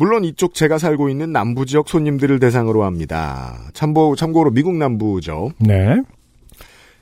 물론 0.00 0.24
이쪽 0.24 0.54
제가 0.54 0.78
살고 0.78 1.10
있는 1.10 1.30
남부 1.30 1.66
지역 1.66 1.90
손님들을 1.90 2.40
대상으로 2.40 2.84
합니다. 2.84 3.68
참고, 3.74 4.16
참고로 4.16 4.50
미국 4.50 4.74
남부죠. 4.74 5.50
네. 5.58 6.00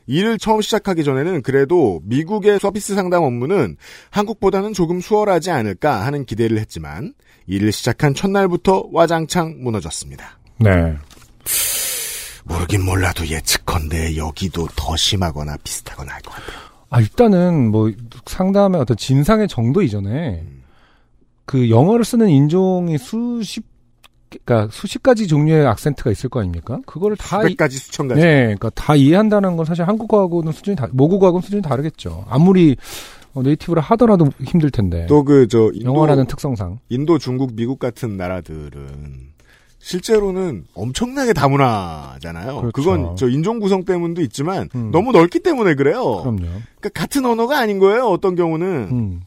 일을 0.09 0.37
처음 0.37 0.61
시작하기 0.61 1.05
전에는 1.05 1.43
그래도 1.43 2.00
미국의 2.02 2.59
서비스 2.59 2.97
상담 2.97 3.23
업무는 3.23 3.76
한국보다는 4.11 4.73
조금 4.73 5.00
수월하지 5.00 5.52
않을까 5.52 6.05
하는 6.07 6.25
기대를 6.25 6.59
했지만 6.59 7.14
일을 7.47 7.71
시작한 7.71 8.14
첫날부터 8.14 8.88
와장창 8.90 9.59
무너졌습니다. 9.61 10.37
네. 10.59 10.97
모르긴 12.47 12.85
몰라도 12.85 13.25
예측컨대 13.28 14.17
여기도 14.17 14.67
더 14.75 14.97
심하거나 14.97 15.57
비슷하거나 15.62 16.14
할 16.14 16.23
것 16.23 16.33
같아요. 16.35 16.59
아, 16.90 17.00
일단은 17.00 17.71
뭐 17.71 17.93
상담의 18.26 18.81
어떤 18.81 18.97
진상의 18.97 19.47
정도 19.47 19.83
이전에 19.83 20.43
음. 20.45 20.58
그 21.49 21.71
영어를 21.71 22.05
쓰는 22.05 22.28
인종이 22.28 22.99
수십 22.99 23.64
그러니까 24.28 24.69
수십 24.71 25.02
가지 25.02 25.26
종류의 25.26 25.67
악센트가 25.67 26.11
있을 26.11 26.28
거 26.28 26.40
아닙니까? 26.40 26.78
그거를 26.85 27.17
다 27.17 27.40
이, 27.40 27.45
몇 27.49 27.57
가지 27.57 27.78
수천 27.78 28.07
가지. 28.09 28.21
네, 28.21 28.43
그러니까 28.43 28.69
다 28.75 28.95
이해한다는 28.95 29.57
건 29.57 29.64
사실 29.64 29.88
한국어하고는 29.88 30.52
수준이 30.52 30.76
다 30.76 30.87
모국어하고는 30.93 31.40
수준이 31.40 31.62
다르겠죠. 31.62 32.26
아무리 32.28 32.76
어, 33.33 33.40
네이티브를 33.43 33.81
하더라도 33.83 34.28
힘들 34.45 34.71
텐데. 34.71 35.07
또 35.07 35.25
그 35.25 35.47
저 35.49 35.71
영어라는 35.83 36.26
특성상. 36.26 36.81
인도, 36.90 37.17
중국, 37.17 37.55
미국 37.55 37.78
같은 37.78 38.19
나라들은 38.19 39.28
실제로는 39.78 40.64
엄청나게 40.75 41.33
다문화잖아요. 41.33 42.57
그렇죠. 42.61 42.73
그건 42.73 43.17
저 43.17 43.26
인종 43.31 43.59
구성 43.61 43.85
때문도 43.87 44.21
있지만 44.23 44.69
음. 44.75 44.90
너무 44.90 45.12
넓기 45.12 45.40
때문에 45.40 45.75
그래요. 45.76 46.02
그럼요. 46.21 46.43
그러니까 46.43 46.88
같은 46.93 47.25
언어가 47.25 47.59
아닌 47.59 47.78
거예요. 47.78 48.09
어떤 48.09 48.35
경우는 48.35 48.67
음. 48.93 49.21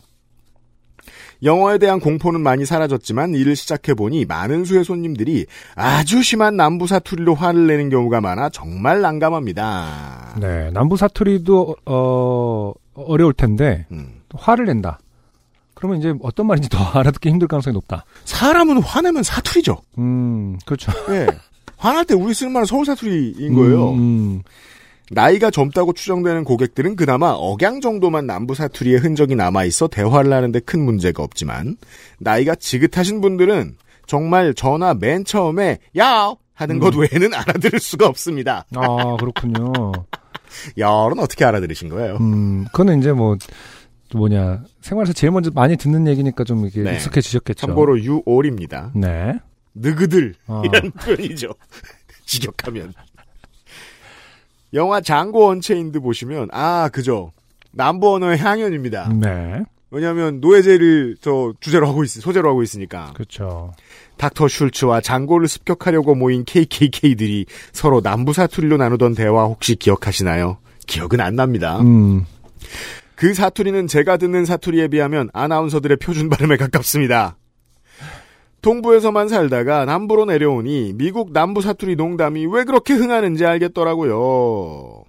영어에 1.44 1.78
대한 1.78 2.00
공포는 2.00 2.42
많이 2.42 2.66
사라졌지만 2.66 3.34
일을 3.36 3.56
시작해 3.56 3.94
보니 3.94 4.26
많은 4.26 4.66
수의 4.66 4.84
손님들이 4.84 5.46
아주 5.76 6.22
심한 6.24 6.56
남부 6.56 6.88
사투리로 6.88 7.36
화를 7.36 7.68
내는 7.68 7.90
경우가 7.90 8.22
많아 8.22 8.50
정말 8.50 9.02
난감합니다. 9.02 10.36
네, 10.40 10.72
남부 10.72 10.98
사투리도 10.98 11.78
어 11.86 12.74
어려울 12.94 13.34
텐데 13.34 13.86
음. 13.92 14.22
화를 14.36 14.66
낸다. 14.66 15.00
그러면 15.74 15.98
이제 16.00 16.14
어떤 16.22 16.46
말인지 16.46 16.70
더 16.70 16.78
알아듣기 17.00 17.30
힘들 17.30 17.48
가능성이 17.48 17.74
높다. 17.74 18.06
사람은 18.26 18.82
화내면 18.82 19.24
사투리죠. 19.24 19.78
음, 19.98 20.58
그렇죠. 20.66 20.92
예. 21.10 21.28
화날 21.78 22.06
때 22.06 22.14
우리 22.14 22.34
쓰는 22.36 22.52
말은 22.52 22.66
서울 22.68 22.86
사투리인 22.86 23.56
거예요. 23.56 23.94
음, 23.94 23.98
음. 23.98 24.42
나이가 25.14 25.52
젊다고 25.52 25.92
추정되는 25.92 26.46
고객들은 26.46 26.96
그나마 26.96 27.32
억양 27.32 27.82
정도만 27.82 28.26
남부 28.26 28.56
사투리의 28.56 29.00
흔적이 29.00 29.36
남아 29.36 29.66
있어 29.66 29.88
대화를 29.90 30.32
하는데 30.32 30.58
큰 30.62 30.84
문제가 30.86 31.22
없지만 31.22 31.76
나이가 32.18 32.56
지긋하신 32.56 33.20
분들은 33.20 33.76
정말 34.08 34.54
전화 34.54 34.94
맨 34.94 35.26
처음에 35.26 35.80
야 35.98 36.34
하는 36.54 36.80
것 36.80 36.96
외에는 36.96 37.34
알아들을 37.34 37.80
수가 37.80 38.08
없습니다. 38.08 38.66
아, 38.76 39.18
그렇군요. 39.18 39.92
y'all은 40.80 41.20
어떻게 41.20 41.44
알아들으신 41.44 41.90
거예요? 41.90 42.18
음, 42.18 42.66
그거는 42.72 43.00
이제 43.00 43.12
뭐, 43.12 43.36
뭐냐, 44.14 44.64
생활에서 44.82 45.14
제일 45.14 45.32
먼저 45.32 45.50
많이 45.54 45.76
듣는 45.76 46.08
얘기니까 46.08 46.44
좀 46.44 46.64
이렇게 46.64 46.82
네. 46.82 46.96
익숙해지셨겠죠. 46.96 47.68
참고로 47.68 48.02
you 48.02 48.22
all입니다. 48.22 48.92
네. 48.96 49.40
느그들 49.74 50.36
어. 50.48 50.62
이런 50.66 50.92
표현이죠. 50.92 51.54
직역하면. 52.26 52.94
영화 54.74 55.02
장고 55.02 55.48
언체인드 55.48 56.00
보시면 56.00 56.50
아 56.52 56.90
그죠. 56.90 57.32
남부 57.72 58.14
언어의 58.14 58.38
향연입니다. 58.38 59.14
네. 59.14 59.64
왜냐하면 59.92 60.40
노예제를 60.40 61.18
저 61.20 61.54
주제로 61.60 61.88
하고 61.88 62.04
있 62.04 62.08
소재로 62.08 62.50
하고 62.50 62.64
있으니까 62.64 63.12
그렇죠. 63.14 63.74
닥터 64.18 64.48
슐츠와 64.48 65.02
장고를 65.02 65.48
습격하려고 65.48 66.16
모인 66.16 66.46
KKK들이 66.46 67.46
서로 67.74 68.02
남부 68.02 68.32
사투리로 68.32 68.78
나누던 68.78 69.16
대화 69.16 69.46
혹시 69.46 69.76
기억하시나요? 69.76 70.58
기억은 70.88 71.20
안 71.20 71.36
납니다. 71.36 71.80
음, 71.82 72.26
그 73.16 73.34
사투리는 73.34 73.88
제가 73.88 74.18
듣는 74.18 74.46
사투리에 74.46 74.88
비하면 74.88 75.30
아나운서들의 75.34 75.98
표준 75.98 76.30
발음에 76.30 76.56
가깝습니다. 76.56 77.36
동부에서만 78.62 79.28
살다가 79.28 79.86
남부로 79.86 80.26
내려오니 80.26 80.94
미국 80.96 81.32
남부 81.34 81.62
사투리 81.62 81.96
농담이 81.96 82.46
왜 82.48 82.64
그렇게 82.64 82.94
흥하는지 82.94 83.46
알겠더라고요. 83.46 85.04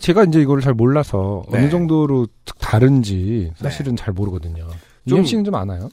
제가 0.00 0.24
이제 0.24 0.40
이거를 0.40 0.62
잘 0.62 0.74
몰라서 0.74 1.42
네. 1.50 1.58
어느 1.58 1.70
정도로 1.70 2.26
다른지 2.60 3.52
사실은 3.56 3.96
잘 3.96 4.14
모르거든요. 4.14 4.66
좀- 5.08 5.18
EMC는 5.18 5.44
좀 5.44 5.54
아나요? 5.54 5.88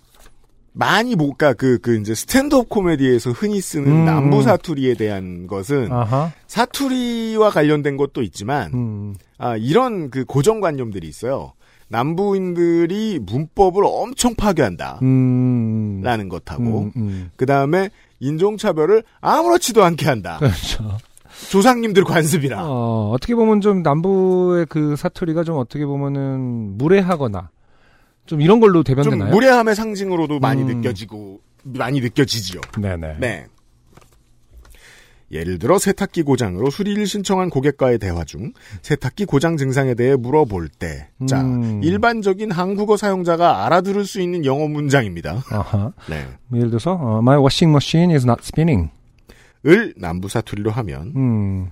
많이 0.75 1.15
못 1.15 1.37
가 1.37 1.53
그, 1.53 1.77
그 1.79 1.99
이제 1.99 2.15
스탠드업 2.15 2.67
코미디에서 2.69 3.29
흔히 3.31 3.61
쓰는 3.61 3.87
음. 3.91 4.05
남부 4.05 4.41
사투리에 4.41 4.95
대한 4.95 5.45
것은 5.45 5.91
아하. 5.91 6.31
사투리와 6.47 7.51
관련된 7.51 7.95
것도 7.95 8.23
있지만 8.23 8.71
음, 8.73 9.15
아, 9.37 9.55
이런 9.55 10.09
그 10.09 10.25
고정관념들이 10.25 11.07
있어요. 11.07 11.53
남부인들이 11.93 13.19
문법을 13.21 13.83
엄청 13.85 14.33
파괴한다. 14.33 14.99
음, 15.03 16.01
라는 16.03 16.27
것하고, 16.27 16.79
음, 16.85 16.91
음. 16.95 17.31
그 17.35 17.45
다음에 17.45 17.91
인종차별을 18.19 19.03
아무렇지도 19.21 19.83
않게 19.83 20.07
한다. 20.07 20.37
그렇죠. 20.41 20.97
조상님들 21.49 22.03
관습이라. 22.03 22.65
어, 22.65 23.11
어떻게 23.11 23.35
보면 23.35 23.61
좀 23.61 23.83
남부의 23.83 24.65
그 24.69 24.95
사투리가 24.95 25.43
좀 25.43 25.57
어떻게 25.57 25.85
보면은 25.85 26.77
무례하거나 26.77 27.49
좀 28.25 28.41
이런 28.41 28.59
걸로 28.59 28.83
좀 28.83 28.95
대변되나요? 28.95 29.31
무례함의 29.31 29.75
상징으로도 29.75 30.39
많이 30.39 30.63
음. 30.63 30.67
느껴지고, 30.67 31.41
많이 31.63 32.01
느껴지지요. 32.01 32.61
네네. 32.79 33.17
네. 33.19 33.45
예를 35.33 35.59
들어 35.59 35.77
세탁기 35.79 36.23
고장으로 36.23 36.69
수리를 36.69 37.05
신청한 37.07 37.49
고객과의 37.49 37.97
대화 37.99 38.23
중 38.23 38.53
세탁기 38.81 39.25
고장 39.25 39.57
증상에 39.57 39.95
대해 39.95 40.15
물어볼 40.15 40.69
때, 40.69 41.09
자 41.27 41.41
음. 41.41 41.81
일반적인 41.83 42.51
한국어 42.51 42.97
사용자가 42.97 43.65
알아들을 43.65 44.05
수 44.05 44.21
있는 44.21 44.45
영어 44.45 44.67
문장입니다. 44.67 45.43
아하. 45.49 45.91
네. 46.09 46.27
예를 46.53 46.69
들어서 46.69 46.93
어, 46.93 47.17
My 47.19 47.37
washing 47.39 47.71
machine 47.73 48.13
is 48.13 48.25
not 48.25 48.41
spinning. 48.43 48.91
을 49.65 49.93
남부 49.97 50.27
사투리로 50.27 50.71
하면 50.71 51.13
음. 51.15 51.69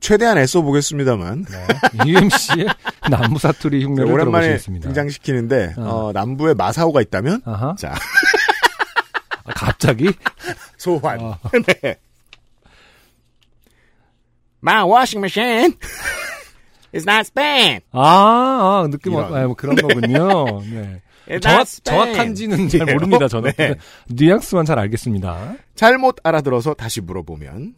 최대한 0.00 0.38
애써 0.38 0.62
보겠습니다만 0.62 1.44
네. 1.44 2.06
UMC의 2.06 2.66
남부 3.10 3.38
사투리 3.38 3.84
흉내를 3.84 4.10
오랜만에 4.10 4.46
들어보시겠습니다. 4.46 4.88
등장시키는데 4.88 5.74
어. 5.76 5.82
어, 5.82 6.12
남부에 6.12 6.54
마사오가 6.54 7.02
있다면 7.02 7.42
아하. 7.44 7.74
자 7.78 7.94
아, 9.44 9.52
갑자기? 9.54 10.10
소환. 10.78 11.20
어. 11.20 11.38
네. 11.82 11.96
My 14.66 14.82
washing 14.82 15.20
machine 15.20 15.78
is 16.92 17.06
not 17.06 17.20
Spain. 17.26 17.82
아, 17.92 18.82
아 18.82 18.88
느낌, 18.90 19.12
이런. 19.12 19.32
아, 19.32 19.46
뭐 19.46 19.54
그런 19.54 19.76
거군요. 19.76 20.60
네. 20.62 21.02
정확. 21.40 21.68
정확한지는 21.84 22.68
잘 22.68 22.88
예. 22.88 22.92
모릅니다, 22.94 23.28
저는. 23.28 23.52
네. 23.56 23.76
뉘앙스만 24.08 24.64
잘 24.64 24.80
알겠습니다. 24.80 25.54
잘못 25.76 26.16
알아들어서 26.24 26.74
다시 26.74 27.00
물어보면 27.00 27.74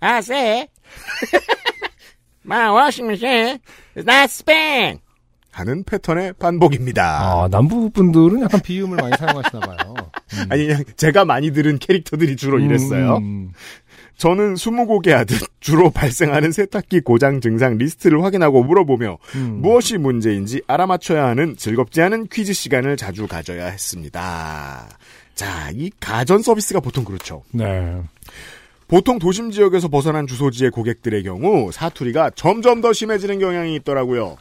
I 0.00 0.18
say 0.20 0.68
my 2.46 2.70
washing 2.70 3.12
machine 3.12 3.58
is 3.94 4.08
not 4.08 4.24
spinning. 4.30 5.00
하는 5.56 5.84
패턴의 5.84 6.34
반복입니다. 6.38 7.02
아, 7.02 7.48
남부 7.48 7.88
분들은 7.88 8.42
약간 8.42 8.60
비음을 8.60 8.96
많이 8.98 9.16
사용하시나 9.16 9.60
봐요. 9.60 9.94
음. 10.34 10.46
아니 10.52 10.66
그냥 10.66 10.84
제가 10.96 11.24
많이 11.24 11.50
들은 11.50 11.78
캐릭터들이 11.78 12.36
주로 12.36 12.58
이랬어요. 12.58 13.16
음, 13.16 13.52
저는 14.16 14.56
스무고개 14.56 15.12
하듯 15.12 15.38
주로 15.60 15.90
발생하는 15.90 16.52
세탁기 16.52 17.00
고장 17.00 17.40
증상 17.40 17.76
리스트를 17.76 18.22
확인하고 18.22 18.64
물어보며 18.64 19.18
음. 19.34 19.58
무엇이 19.60 19.98
문제인지 19.98 20.62
알아맞혀야 20.66 21.26
하는 21.26 21.56
즐겁지 21.56 22.00
않은 22.02 22.28
퀴즈 22.28 22.52
시간을 22.52 22.96
자주 22.96 23.26
가져야 23.26 23.66
했습니다. 23.66 24.88
자, 25.34 25.70
이 25.74 25.90
가전 26.00 26.42
서비스가 26.42 26.80
보통 26.80 27.04
그렇죠. 27.04 27.42
네. 27.52 28.00
보통 28.88 29.18
도심 29.18 29.50
지역에서 29.50 29.88
벗어난 29.88 30.26
주소지의 30.26 30.70
고객들의 30.70 31.24
경우 31.24 31.70
사투리가 31.72 32.30
점점 32.36 32.80
더 32.80 32.92
심해지는 32.92 33.38
경향이 33.40 33.74
있더라고요. 33.76 34.36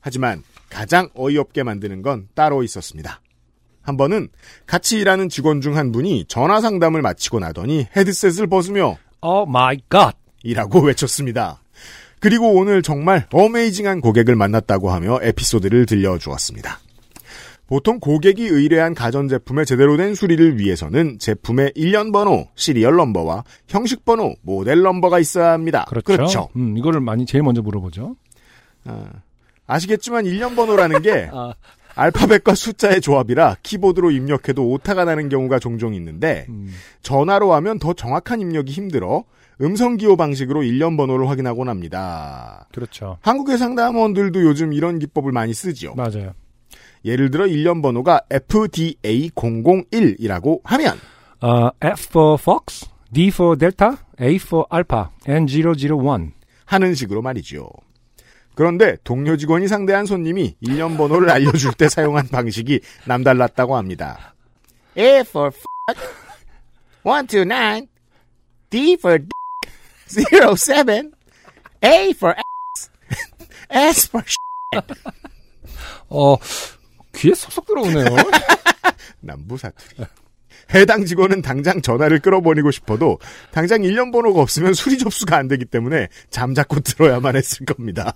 하지만 0.00 0.42
가장 0.68 1.08
어이없게 1.14 1.62
만드는 1.62 2.02
건 2.02 2.28
따로 2.34 2.62
있었습니다. 2.62 3.21
한 3.82 3.96
번은 3.96 4.28
같이 4.66 4.98
일하는 4.98 5.28
직원 5.28 5.60
중 5.60 5.76
한 5.76 5.90
분이 5.92 6.26
전화 6.28 6.60
상담을 6.60 7.02
마치고 7.02 7.40
나더니 7.40 7.86
헤드셋을 7.96 8.46
벗으며 8.46 8.96
Oh 9.22 9.48
my 9.48 9.78
god. 9.90 10.16
이라고 10.42 10.80
외쳤습니다. 10.86 11.60
그리고 12.20 12.52
오늘 12.54 12.82
정말 12.82 13.26
amazing한 13.32 14.00
고객을 14.00 14.36
만났다고 14.36 14.90
하며 14.90 15.18
에피소드를 15.22 15.86
들려주었습니다. 15.86 16.78
보통 17.66 17.98
고객이 18.00 18.46
의뢰한 18.46 18.94
가전제품의 18.94 19.64
제대로 19.64 19.96
된 19.96 20.14
수리를 20.14 20.58
위해서는 20.58 21.18
제품의 21.18 21.72
일련 21.74 22.12
번호, 22.12 22.48
serial 22.54 22.96
number와 22.96 23.44
형식 23.66 24.04
번호, 24.04 24.34
model 24.42 24.82
number가 24.82 25.18
있어야 25.20 25.52
합니다. 25.52 25.86
그렇죠. 26.16 26.48
음, 26.56 26.76
이거를 26.76 27.00
많이 27.00 27.24
제일 27.24 27.42
먼저 27.42 27.62
물어보죠. 27.62 28.14
아, 28.84 29.06
아시겠지만 29.66 30.24
1년 30.26 30.54
번호라는 30.54 31.00
게 31.02 31.30
아, 31.32 31.54
알파벳과 31.94 32.54
숫자의 32.54 33.00
조합이라 33.00 33.56
키보드로 33.62 34.10
입력해도 34.10 34.68
오타가 34.70 35.04
나는 35.04 35.28
경우가 35.28 35.58
종종 35.58 35.94
있는데 35.94 36.46
음, 36.48 36.72
전화로 37.02 37.52
하면 37.54 37.78
더 37.78 37.92
정확한 37.92 38.40
입력이 38.40 38.72
힘들어 38.72 39.24
음성 39.60 39.96
기호 39.96 40.16
방식으로 40.16 40.62
1년 40.62 40.96
번호를 40.96 41.28
확인하곤 41.28 41.68
합니다. 41.68 42.66
그렇죠. 42.72 43.18
한국의 43.20 43.58
상담원들도 43.58 44.42
요즘 44.42 44.72
이런 44.72 44.98
기법을 44.98 45.32
많이 45.32 45.54
쓰지요. 45.54 45.94
맞아요. 45.94 46.32
예를 47.04 47.30
들어 47.30 47.44
1년 47.46 47.82
번호가 47.82 48.22
FDA001이라고 48.30 50.60
하면 50.64 50.96
아, 51.40 51.70
F 51.82 52.06
for 52.08 52.38
Fox, 52.40 52.86
D 53.12 53.28
for 53.28 53.58
Delta, 53.58 53.90
A 54.20 54.36
for 54.36 54.64
Alpha, 54.72 55.06
and 55.28 55.52
001. 55.52 56.32
하는 56.64 56.94
식으로 56.94 57.20
말이죠. 57.20 57.68
그런데 58.54 58.96
동료 59.04 59.36
직원이 59.36 59.68
상대한 59.68 60.06
손님이 60.06 60.56
1년 60.62 60.96
번호를 60.96 61.30
알려줄 61.30 61.72
때 61.72 61.88
사용한 61.88 62.28
방식이 62.28 62.80
남달랐다고 63.06 63.76
합니다. 63.76 64.34
A 64.96 65.20
for 65.20 65.50
fuck, 65.50 66.14
129, 67.02 67.88
D 68.70 68.94
for 68.94 69.18
dick, 69.18 70.56
07, 70.56 71.12
A 71.82 72.10
for 72.10 72.34
X, 72.36 72.90
S 73.70 74.08
for 74.08 74.24
어, 76.08 76.36
귀에 77.14 77.34
쏙쏙 77.34 77.66
들어오네요. 77.66 78.04
남부 79.20 79.56
사투리. 79.56 80.06
해당 80.74 81.04
직원은 81.04 81.42
당장 81.42 81.82
전화를 81.82 82.20
끌어버리고 82.20 82.70
싶어도 82.70 83.18
당장 83.50 83.80
1년 83.82 84.12
번호가 84.12 84.40
없으면 84.40 84.74
수리 84.74 84.98
접수가 84.98 85.36
안 85.36 85.48
되기 85.48 85.64
때문에 85.64 86.08
잠자코 86.30 86.80
들어야만 86.80 87.36
했을 87.36 87.66
겁니다. 87.66 88.14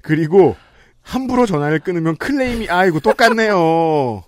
그리고 0.00 0.56
함부로 1.02 1.46
전화를 1.46 1.80
끊으면 1.80 2.16
클레임이 2.16 2.68
아이고 2.68 3.00
똑같네요. 3.00 4.22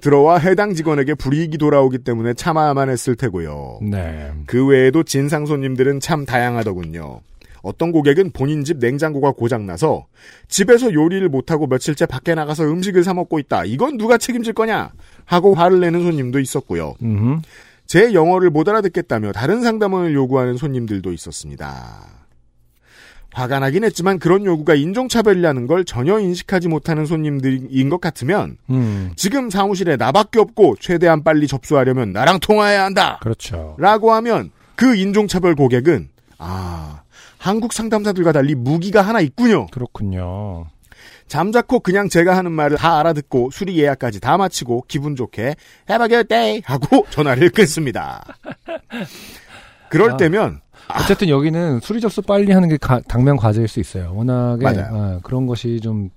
들어와 0.00 0.36
해당 0.36 0.74
직원에게 0.74 1.14
불이익이 1.14 1.56
돌아오기 1.56 1.98
때문에 1.98 2.34
참아야만 2.34 2.90
했을 2.90 3.16
테고요. 3.16 3.78
네. 3.82 4.32
그 4.46 4.66
외에도 4.66 5.02
진상 5.02 5.46
손님들은 5.46 6.00
참 6.00 6.26
다양하더군요. 6.26 7.20
어떤 7.62 7.90
고객은 7.90 8.32
본인 8.32 8.62
집 8.64 8.76
냉장고가 8.76 9.32
고장나서 9.32 10.04
집에서 10.48 10.92
요리를 10.92 11.26
못하고 11.30 11.66
며칠째 11.66 12.04
밖에 12.04 12.34
나가서 12.34 12.64
음식을 12.64 13.02
사 13.02 13.14
먹고 13.14 13.38
있다. 13.38 13.64
이건 13.64 13.96
누가 13.96 14.18
책임질 14.18 14.52
거냐? 14.52 14.92
하고 15.24 15.54
화를 15.54 15.80
내는 15.80 16.02
손님도 16.02 16.38
있었고요. 16.40 16.94
음, 17.02 17.40
제 17.86 18.12
영어를 18.12 18.50
못 18.50 18.68
알아듣겠다며 18.68 19.32
다른 19.32 19.62
상담원을 19.62 20.12
요구하는 20.12 20.58
손님들도 20.58 21.10
있었습니다. 21.12 22.23
화가 23.34 23.58
나긴 23.58 23.82
했지만 23.82 24.20
그런 24.20 24.44
요구가 24.44 24.74
인종차별이라는 24.74 25.66
걸 25.66 25.84
전혀 25.84 26.20
인식하지 26.20 26.68
못하는 26.68 27.04
손님들인 27.04 27.88
것 27.90 28.00
같으면 28.00 28.56
음, 28.70 29.12
지금 29.16 29.50
사무실에 29.50 29.96
나밖에 29.96 30.38
없고 30.38 30.76
최대한 30.78 31.24
빨리 31.24 31.48
접수하려면 31.48 32.12
나랑 32.12 32.38
통화해야 32.38 32.84
한다. 32.84 33.18
그렇죠. 33.22 33.74
라고 33.78 34.12
하면 34.12 34.52
그 34.76 34.94
인종차별 34.94 35.56
고객은 35.56 36.08
아 36.38 37.02
한국 37.36 37.72
상담사들과 37.72 38.30
달리 38.30 38.54
무기가 38.54 39.02
하나 39.02 39.20
있군요. 39.20 39.66
그렇군요. 39.66 40.66
잠자코 41.26 41.80
그냥 41.80 42.08
제가 42.08 42.36
하는 42.36 42.52
말을 42.52 42.76
다 42.76 43.00
알아듣고 43.00 43.50
수리 43.50 43.76
예약까지 43.78 44.20
다 44.20 44.36
마치고 44.36 44.84
기분 44.86 45.16
좋게 45.16 45.56
Have 45.90 46.04
a 46.04 46.08
good 46.08 46.28
day 46.28 46.62
하고 46.64 47.04
전화를 47.10 47.50
끊습니다. 47.50 48.24
그럴 49.88 50.12
아. 50.12 50.16
때면 50.16 50.60
어쨌든 50.88 51.28
여기는 51.28 51.80
수리 51.80 52.00
접수 52.00 52.22
빨리 52.22 52.52
하는 52.52 52.68
게 52.68 52.76
가- 52.76 53.00
당면 53.08 53.36
과제일 53.36 53.68
수 53.68 53.80
있어요. 53.80 54.12
워낙에. 54.14 54.62
아, 54.90 55.20
그런 55.22 55.46
것이 55.46 55.80
좀 55.80 56.10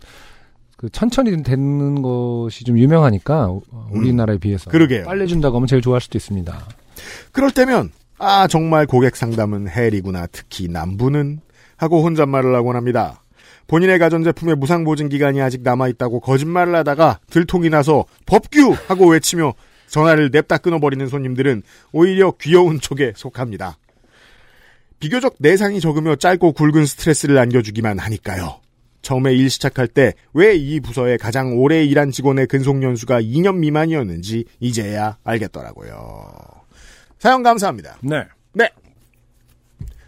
그 0.78 0.92
천천히 0.92 1.42
되는 1.42 2.04
것이 2.04 2.64
좀 2.64 2.78
유명하니까 2.78 3.48
우- 3.50 3.64
우리나라에 3.90 4.38
비해서 4.38 4.70
음. 4.70 4.72
그러게요. 4.72 5.06
빨리 5.06 5.28
준다고 5.28 5.56
하면 5.56 5.66
제일 5.66 5.82
좋아할 5.82 6.02
수도 6.02 6.20
있습니다. 6.20 6.56
그럴 7.32 7.50
때면 7.50 7.90
아 8.20 8.48
정말 8.48 8.86
고객 8.86 9.16
상담은 9.16 9.68
헬이구나 9.70 10.28
특히 10.32 10.68
남부는 10.68 11.40
하고 11.78 12.04
혼잣말을 12.04 12.54
하곤 12.54 12.76
합니다. 12.76 13.24
본인의 13.66 13.98
가전제품의 13.98 14.56
무상 14.58 14.84
보증 14.84 15.10
기간이 15.10 15.42
아직 15.42 15.64
남아 15.64 15.88
있다고 15.88 16.20
거짓말을 16.20 16.76
하다가 16.76 17.22
들통이 17.32 17.72
나서 17.72 18.06
법규 18.28 18.76
하고 18.88 19.10
외치며 19.10 19.54
전화를 19.88 20.30
냅다 20.32 20.60
끊어버리는 20.60 21.08
손님들은 21.08 21.64
오히려 21.92 22.34
귀여운 22.40 22.80
쪽에 22.80 23.14
속합니다. 23.16 23.78
비교적 25.00 25.36
내상이 25.40 25.80
적으며 25.80 26.16
짧고 26.16 26.54
굵은 26.54 26.86
스트레스를 26.86 27.38
안겨주기만 27.38 28.00
하니까요. 28.00 28.60
처음에 29.04 29.34
일 29.34 29.50
시작할 29.50 29.88
때 29.88 30.14
왜 30.34 30.56
이 30.56 30.80
부서에 30.80 31.18
가장 31.18 31.58
오래 31.58 31.84
일한 31.86 32.12
직원의 32.12 32.48
근속 32.48 32.82
연수가 32.84 33.22
2년 33.22 33.58
미만이었는지 33.58 34.46
이제야 34.60 35.18
알겠더라고요. 35.24 36.28
사연 37.20 37.44
감사합니다. 37.44 37.98
네. 38.02 38.24
네. 38.54 38.70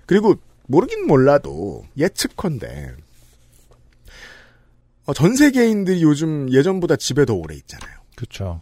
그리고 0.06 0.36
모르긴 0.68 1.06
몰라도 1.08 1.86
예측컨대 1.98 2.94
어, 5.06 5.14
전 5.14 5.36
세계인들이 5.36 6.04
요즘 6.04 6.52
예전보다 6.52 6.96
집에 6.96 7.26
더 7.26 7.34
오래 7.34 7.56
있잖아요. 7.56 7.92
그렇죠. 8.16 8.62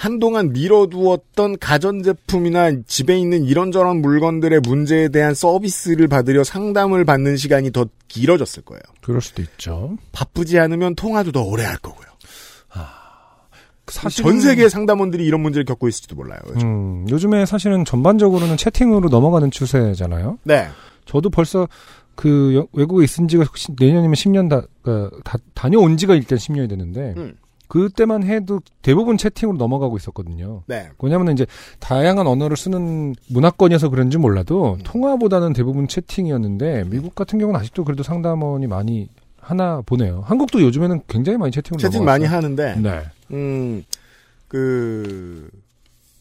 한동안 0.00 0.52
미뤄두었던 0.52 1.58
가전제품이나 1.58 2.82
집에 2.86 3.18
있는 3.18 3.42
이런저런 3.42 4.00
물건들의 4.00 4.60
문제에 4.60 5.08
대한 5.08 5.34
서비스를 5.34 6.06
받으려 6.06 6.44
상담을 6.44 7.04
받는 7.04 7.36
시간이 7.36 7.72
더 7.72 7.86
길어졌을 8.06 8.62
거예요. 8.62 8.80
그럴 9.02 9.20
수도 9.20 9.42
있죠. 9.42 9.96
바쁘지 10.12 10.60
않으면 10.60 10.94
통화도 10.94 11.32
더 11.32 11.42
오래 11.42 11.64
할 11.64 11.78
거고요. 11.78 12.06
사실 13.88 14.22
전 14.22 14.38
세계 14.38 14.68
상담원들이 14.68 15.24
이런 15.26 15.40
문제를 15.40 15.64
겪고 15.64 15.88
있을지도 15.88 16.14
몰라요. 16.14 16.38
요즘. 16.48 16.60
음, 16.68 17.06
요즘에 17.10 17.46
사실은 17.46 17.84
전반적으로는 17.86 18.56
채팅으로 18.58 19.08
넘어가는 19.08 19.50
추세잖아요. 19.50 20.38
네. 20.44 20.68
저도 21.06 21.30
벌써 21.30 21.66
그 22.14 22.54
여- 22.54 22.66
외국에 22.74 23.02
있은 23.04 23.28
지가 23.28 23.44
혹시 23.44 23.68
내년이면 23.80 24.12
10년 24.14 24.50
다, 24.50 24.62
그, 24.82 25.10
다 25.24 25.38
다녀온 25.54 25.96
지가 25.96 26.14
일단 26.16 26.36
10년이 26.38 26.68
되는데 26.68 27.14
음. 27.16 27.34
그때만 27.68 28.22
해도 28.24 28.60
대부분 28.82 29.16
채팅으로 29.16 29.56
넘어가고 29.58 29.96
있었거든요. 29.98 30.62
네. 30.66 30.88
왜냐하면 31.00 31.32
이제 31.34 31.46
다양한 31.80 32.26
언어를 32.26 32.56
쓰는 32.56 33.14
문화권이어서 33.28 33.90
그런지 33.90 34.18
몰라도 34.18 34.74
음. 34.74 34.78
통화보다는 34.84 35.52
대부분 35.52 35.86
채팅이었는데 35.86 36.84
미국 36.88 37.14
같은 37.14 37.38
경우는 37.38 37.60
아직도 37.60 37.84
그래도 37.84 38.02
상담원이 38.02 38.66
많이 38.66 39.08
하나 39.40 39.82
보네요. 39.86 40.22
한국도 40.26 40.60
요즘에는 40.62 41.02
굉장히 41.08 41.38
많이 41.38 41.52
채팅으로 41.52 41.80
채팅 41.80 42.00
넘어갔어요. 42.04 42.04
많이 42.04 42.24
하는데 42.26 42.74
네. 42.80 43.04
음, 43.32 43.84
그, 44.48 45.48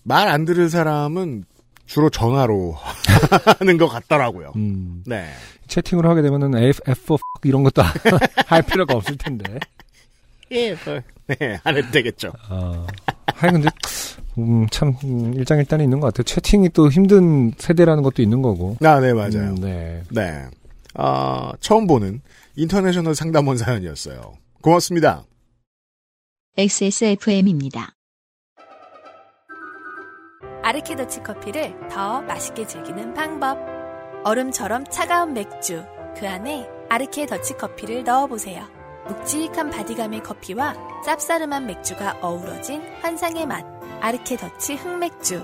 말 0.04 0.28
안 0.28 0.46
들을 0.46 0.70
사람은 0.70 1.46
주로 1.86 2.10
전화로 2.10 2.76
하는 3.60 3.78
것 3.78 3.88
같더라고요. 3.88 4.52
음, 4.58 5.04
네. 5.06 5.28
채팅으로 5.68 6.10
하게 6.10 6.22
되면은 6.22 6.56
F, 6.64 6.82
F4 6.84 7.18
이런 7.44 7.64
것도 7.64 7.82
할 8.48 8.62
필요가 8.62 8.94
없을 8.96 9.18
텐데. 9.18 9.60
예, 10.52 10.76
네, 11.40 11.60
안 11.64 11.76
해도 11.78 11.92
되겠죠. 11.92 12.32
아, 12.50 12.88
하여 13.34 13.52
근데 13.52 13.70
음, 14.38 14.68
참 14.70 14.96
음, 15.04 15.34
일장일단이 15.34 15.84
있는 15.84 16.00
것 16.00 16.08
같아요. 16.08 16.24
채팅이 16.24 16.70
또 16.70 16.90
힘든 16.90 17.52
세대라는 17.58 18.04
것도 18.04 18.22
있는 18.22 18.42
거고. 18.42 18.78
아, 18.84 19.00
네, 19.00 19.14
맞아요. 19.14 19.50
음, 19.50 19.56
네. 19.56 20.04
네. 20.10 20.46
아, 20.94 21.52
처음 21.60 21.88
보는 21.88 22.22
international 22.56 23.16
상담원 23.16 23.58
사연이었어요. 23.58 24.34
고맙습니다. 24.62 25.24
XSFM입니다. 26.58 27.94
아르케더치 30.64 31.22
커피를 31.22 31.76
더 31.90 32.22
맛있게 32.22 32.66
즐기는 32.66 33.14
방법. 33.14 33.58
얼음처럼 34.24 34.86
차가운 34.86 35.34
맥주. 35.34 35.84
그 36.18 36.28
안에 36.28 36.68
아르케 36.90 37.26
더치 37.28 37.54
커피를 37.54 38.04
넣어보세요. 38.04 38.77
묵직한 39.08 39.70
바디감의 39.70 40.24
커피와 40.24 40.76
쌉싸름한 41.06 41.66
맥주가 41.66 42.18
어우러진 42.22 42.82
환상의 43.02 43.46
맛. 43.48 43.66
아르케 44.02 44.38
더치 44.38 44.76
흑맥주. 44.76 45.44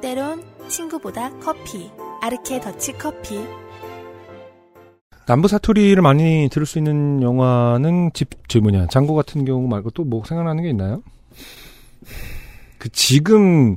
때론 0.00 0.44
친구보다 0.68 1.30
커피. 1.38 1.90
아르케 2.20 2.60
더치 2.60 2.92
커피. 2.94 3.40
남부 5.26 5.48
사투리를 5.48 6.00
많이 6.02 6.48
들을 6.52 6.66
수 6.66 6.78
있는 6.78 7.20
영화는 7.20 8.12
집, 8.14 8.30
저 8.48 8.60
뭐냐, 8.60 8.86
장고 8.86 9.14
같은 9.14 9.44
경우 9.44 9.66
말고 9.66 9.90
또 9.90 10.04
뭐 10.04 10.24
생각나는 10.24 10.62
게 10.62 10.70
있나요? 10.70 11.02
그 12.78 12.88
지금 12.90 13.76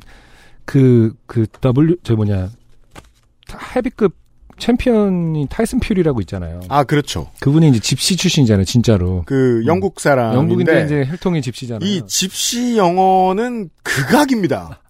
그, 0.65 1.15
그 1.25 1.47
W, 1.47 1.97
저 2.03 2.15
뭐냐, 2.15 2.49
헤비급 3.75 4.15
챔피언이 4.59 5.47
타이슨 5.49 5.79
퓨리라고 5.79 6.19
있잖아요. 6.21 6.59
아, 6.69 6.83
그렇죠. 6.83 7.29
그분이 7.39 7.69
이제 7.69 7.79
집시 7.79 8.15
출신이잖아요, 8.15 8.65
진짜로. 8.65 9.23
그 9.25 9.63
영국 9.65 9.99
사람인데 9.99 10.37
영국인데 10.37 10.85
이제 10.85 11.05
혈통이 11.05 11.41
집시잖아요. 11.41 11.89
이 11.89 12.01
집시 12.07 12.77
영어는 12.77 13.69
극악입니다. 13.83 14.81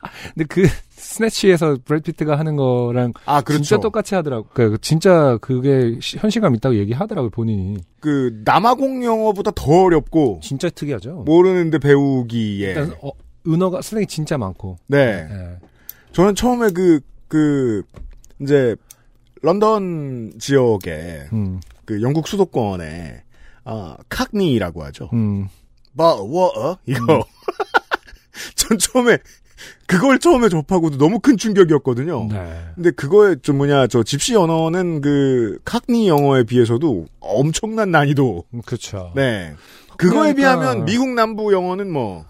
근데 0.34 0.44
그 0.48 0.68
스네치에서 0.90 1.78
브래드 1.84 2.04
피트가 2.12 2.38
하는 2.38 2.56
거랑 2.56 3.12
아, 3.24 3.40
그렇죠. 3.40 3.62
진짜 3.62 3.80
똑같이 3.80 4.14
하더라고. 4.14 4.46
그 4.52 4.76
진짜 4.80 5.38
그게 5.40 5.98
시- 6.00 6.18
현실감 6.18 6.54
있다고 6.54 6.76
얘기하더라고요 6.76 7.30
본인이. 7.30 7.78
그 8.00 8.40
남아공 8.44 9.04
영어보다 9.04 9.50
더 9.54 9.84
어렵고 9.84 10.40
진짜 10.42 10.68
특이하죠. 10.70 11.22
모르는데 11.26 11.78
배우기에. 11.78 12.68
일단 12.68 12.92
어, 13.02 13.10
은어가 13.46 13.82
슬랭이 13.82 14.06
진짜 14.06 14.36
많고. 14.38 14.76
네. 14.86 15.26
예. 15.30 15.56
저는 16.12 16.34
처음에 16.34 16.70
그, 16.70 17.00
그, 17.28 17.82
이제, 18.40 18.74
런던 19.42 20.32
지역에, 20.38 21.28
음, 21.32 21.60
그 21.84 22.02
영국 22.02 22.28
수도권에, 22.28 23.22
아, 23.64 23.96
칵니라고 24.08 24.84
하죠. 24.84 25.10
음, 25.12 25.48
뭐, 25.92 26.14
워, 26.22 26.46
어? 26.58 26.76
이거. 26.86 27.24
전 28.56 28.78
처음에, 28.78 29.18
그걸 29.86 30.18
처음에 30.18 30.48
접하고도 30.48 30.98
너무 30.98 31.18
큰 31.18 31.36
충격이었거든요. 31.36 32.28
네. 32.30 32.64
근데 32.74 32.90
그거에 32.92 33.36
좀 33.42 33.58
뭐냐, 33.58 33.86
저 33.88 34.02
집시 34.02 34.34
언어는 34.36 35.00
그, 35.00 35.58
칵니 35.64 36.08
영어에 36.08 36.44
비해서도 36.44 37.06
엄청난 37.20 37.90
난이도. 37.90 38.44
음, 38.54 38.62
그렇죠. 38.64 39.12
네. 39.16 39.54
그거에 39.96 40.32
그러니까- 40.34 40.36
비하면 40.60 40.84
미국 40.84 41.08
남부 41.14 41.52
영어는 41.52 41.90
뭐, 41.90 42.24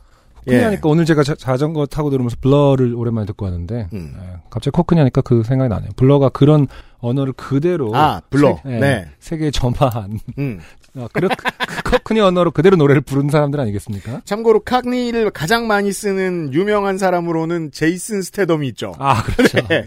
코크니 0.44 0.62
하니까 0.62 0.88
오늘 0.88 1.04
제가 1.04 1.22
자, 1.22 1.56
전거 1.56 1.86
타고 1.86 2.10
들으면서 2.10 2.36
블러를 2.40 2.94
오랜만에 2.94 3.26
듣고 3.26 3.44
왔는데 3.44 3.88
음. 3.92 4.14
예, 4.16 4.36
갑자기 4.50 4.72
코크니 4.72 4.98
하니까 5.00 5.20
그 5.20 5.42
생각이 5.42 5.68
나네요. 5.68 5.90
블러가 5.96 6.28
그런 6.30 6.66
언어를 6.98 7.32
그대로 7.34 7.94
아, 7.94 8.20
블러. 8.30 8.58
세, 8.64 8.74
예, 8.74 8.78
네. 8.78 9.08
세계에 9.20 9.50
점화한 9.50 10.18
음. 10.38 10.60
어, 10.96 11.06
그렇, 11.12 11.28
그 11.28 11.90
코크니 11.90 12.20
언어로 12.20 12.50
그대로 12.50 12.76
노래를 12.76 13.02
부르는 13.02 13.30
사람들 13.30 13.60
아니겠습니까? 13.60 14.22
참고로 14.24 14.60
칵니를 14.60 15.30
가장 15.30 15.66
많이 15.66 15.92
쓰는 15.92 16.52
유명한 16.52 16.98
사람으로는 16.98 17.70
제이슨 17.72 18.22
스테덤이 18.22 18.66
있죠. 18.68 18.94
아 18.98 19.22
그렇죠. 19.22 19.58
네. 19.68 19.86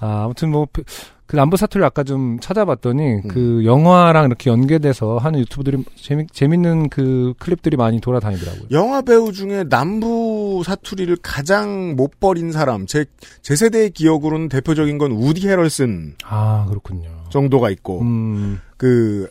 네. 0.00 0.06
아 0.06 0.24
아무튼 0.24 0.50
뭐 0.50 0.66
그 1.30 1.36
남부 1.36 1.56
사투리 1.56 1.84
아까 1.84 2.02
좀 2.02 2.40
찾아봤더니 2.40 3.02
음. 3.02 3.28
그 3.28 3.64
영화랑 3.64 4.26
이렇게 4.26 4.50
연계돼서 4.50 5.18
하는 5.18 5.38
유튜브들이 5.38 5.84
재미 5.94 6.26
재밌는 6.26 6.88
그 6.88 7.34
클립들이 7.38 7.76
많이 7.76 8.00
돌아다니더라고요. 8.00 8.64
영화 8.72 9.00
배우 9.00 9.32
중에 9.32 9.62
남부 9.70 10.64
사투리를 10.66 11.16
가장 11.22 11.94
못 11.94 12.18
버린 12.18 12.50
사람, 12.50 12.84
제, 12.86 13.04
제 13.42 13.54
세대의 13.54 13.90
기억으로는 13.90 14.48
대표적인 14.48 14.98
건 14.98 15.12
우디 15.12 15.48
헤럴슨 15.48 16.16
아 16.24 16.66
그렇군요. 16.68 17.10
정도가 17.30 17.70
있고, 17.70 18.00
음. 18.00 18.60
그, 18.76 19.28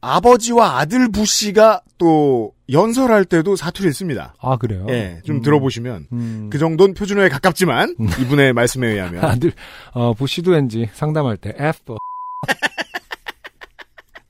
아버지와 0.00 0.78
아들 0.78 1.10
부씨가 1.10 1.80
또 1.98 2.52
연설할 2.70 3.24
때도 3.26 3.56
사투리를 3.56 3.92
씁니다. 3.92 4.34
아 4.40 4.56
그래요? 4.56 4.86
예, 4.88 5.20
좀 5.24 5.36
음. 5.36 5.42
들어보시면. 5.42 6.06
음. 6.12 6.50
그 6.50 6.58
정도는 6.58 6.94
표준어에 6.94 7.28
가깝지만, 7.28 7.94
이분의 8.20 8.52
말씀에 8.52 8.88
의하면. 8.88 9.24
아들 9.24 9.52
어 9.92 10.14
부시도 10.14 10.52
왠지 10.52 10.88
상담할 10.94 11.36
때 11.36 11.50
F 11.58 11.80
for 11.82 11.98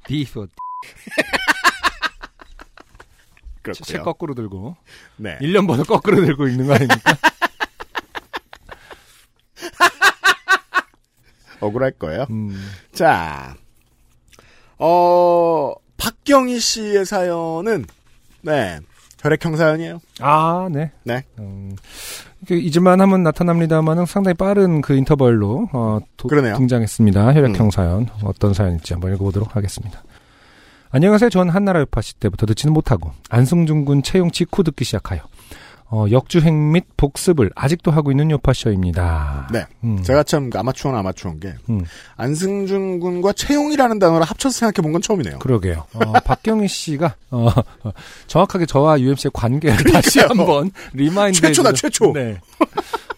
D 0.07 0.23
for 0.29 0.49
책. 3.73 4.03
거꾸로 4.03 4.35
들고 4.35 4.77
네. 5.17 5.39
1년 5.39 5.67
번호 5.67 5.85
거꾸로 5.85 6.23
들고 6.25 6.49
있는 6.49 6.67
거 6.67 6.75
아닙니까? 6.75 7.17
억울할 11.61 11.93
거예요. 11.93 12.27
음. 12.29 12.63
자, 12.93 13.57
어, 14.77 15.73
박경희 15.97 16.59
씨의 16.61 17.07
사연은, 17.07 17.87
네, 18.45 18.79
혈액형 19.21 19.57
사연이에요. 19.57 20.01
아, 20.21 20.69
네. 20.71 20.93
네. 21.03 21.25
음, 21.39 21.75
이렇게 22.41 22.63
잊을만 22.63 23.01
하면 23.01 23.23
나타납니다만은 23.23 24.07
상당히 24.07 24.35
빠른 24.35 24.81
그 24.81 24.95
인터벌로 24.95 25.71
어, 25.73 25.99
도-. 26.17 26.29
등장했습니다. 26.29 27.33
혈액형 27.33 27.67
음. 27.67 27.71
사연 27.71 28.07
어떤 28.23 28.53
사연일지 28.53 28.93
한번 28.93 29.15
읽어보도록 29.15 29.57
하겠습니다. 29.57 30.03
안녕하세요. 30.91 31.31
전 31.31 31.49
한나라 31.49 31.81
요파시 31.81 32.21
때부터 32.21 32.47
듣지는 32.47 32.73
못하고 32.73 33.11
안승준 33.29 33.85
군 33.85 34.03
채용 34.03 34.31
직후 34.31 34.63
듣기 34.63 34.85
시작하여 34.85 35.23
어, 35.97 36.07
역주행 36.11 36.73
및 36.73 36.87
복습을 36.97 37.53
아직도 37.55 37.93
하고 37.93 38.11
있는 38.11 38.29
요파쇼입니다. 38.33 39.49
네. 39.53 39.65
음. 39.85 40.03
제가 40.03 40.25
참 40.25 40.51
아마추어는 40.53 40.99
아마추어인 40.99 41.39
게, 41.39 41.55
음. 41.71 41.83
안승준 42.17 42.99
군과 42.99 43.33
채용이라는 43.33 44.01
단어를 44.01 44.27
합쳐서 44.27 44.59
생각해 44.59 44.83
본 44.83 44.93
건 44.93 45.01
처음이네요. 45.03 45.39
그러게요. 45.39 45.85
어, 45.95 46.01
박경희 46.25 46.67
씨가 46.67 47.15
어, 47.31 47.47
어, 47.85 47.93
정확하게 48.27 48.67
저와 48.67 48.99
UMC의 49.01 49.31
관계를 49.33 49.93
다시 49.93 50.19
한번 50.19 50.73
remind. 50.93 51.41
최초다, 51.41 51.71
해주는- 51.71 51.77
최초. 51.77 52.13
네. 52.13 52.41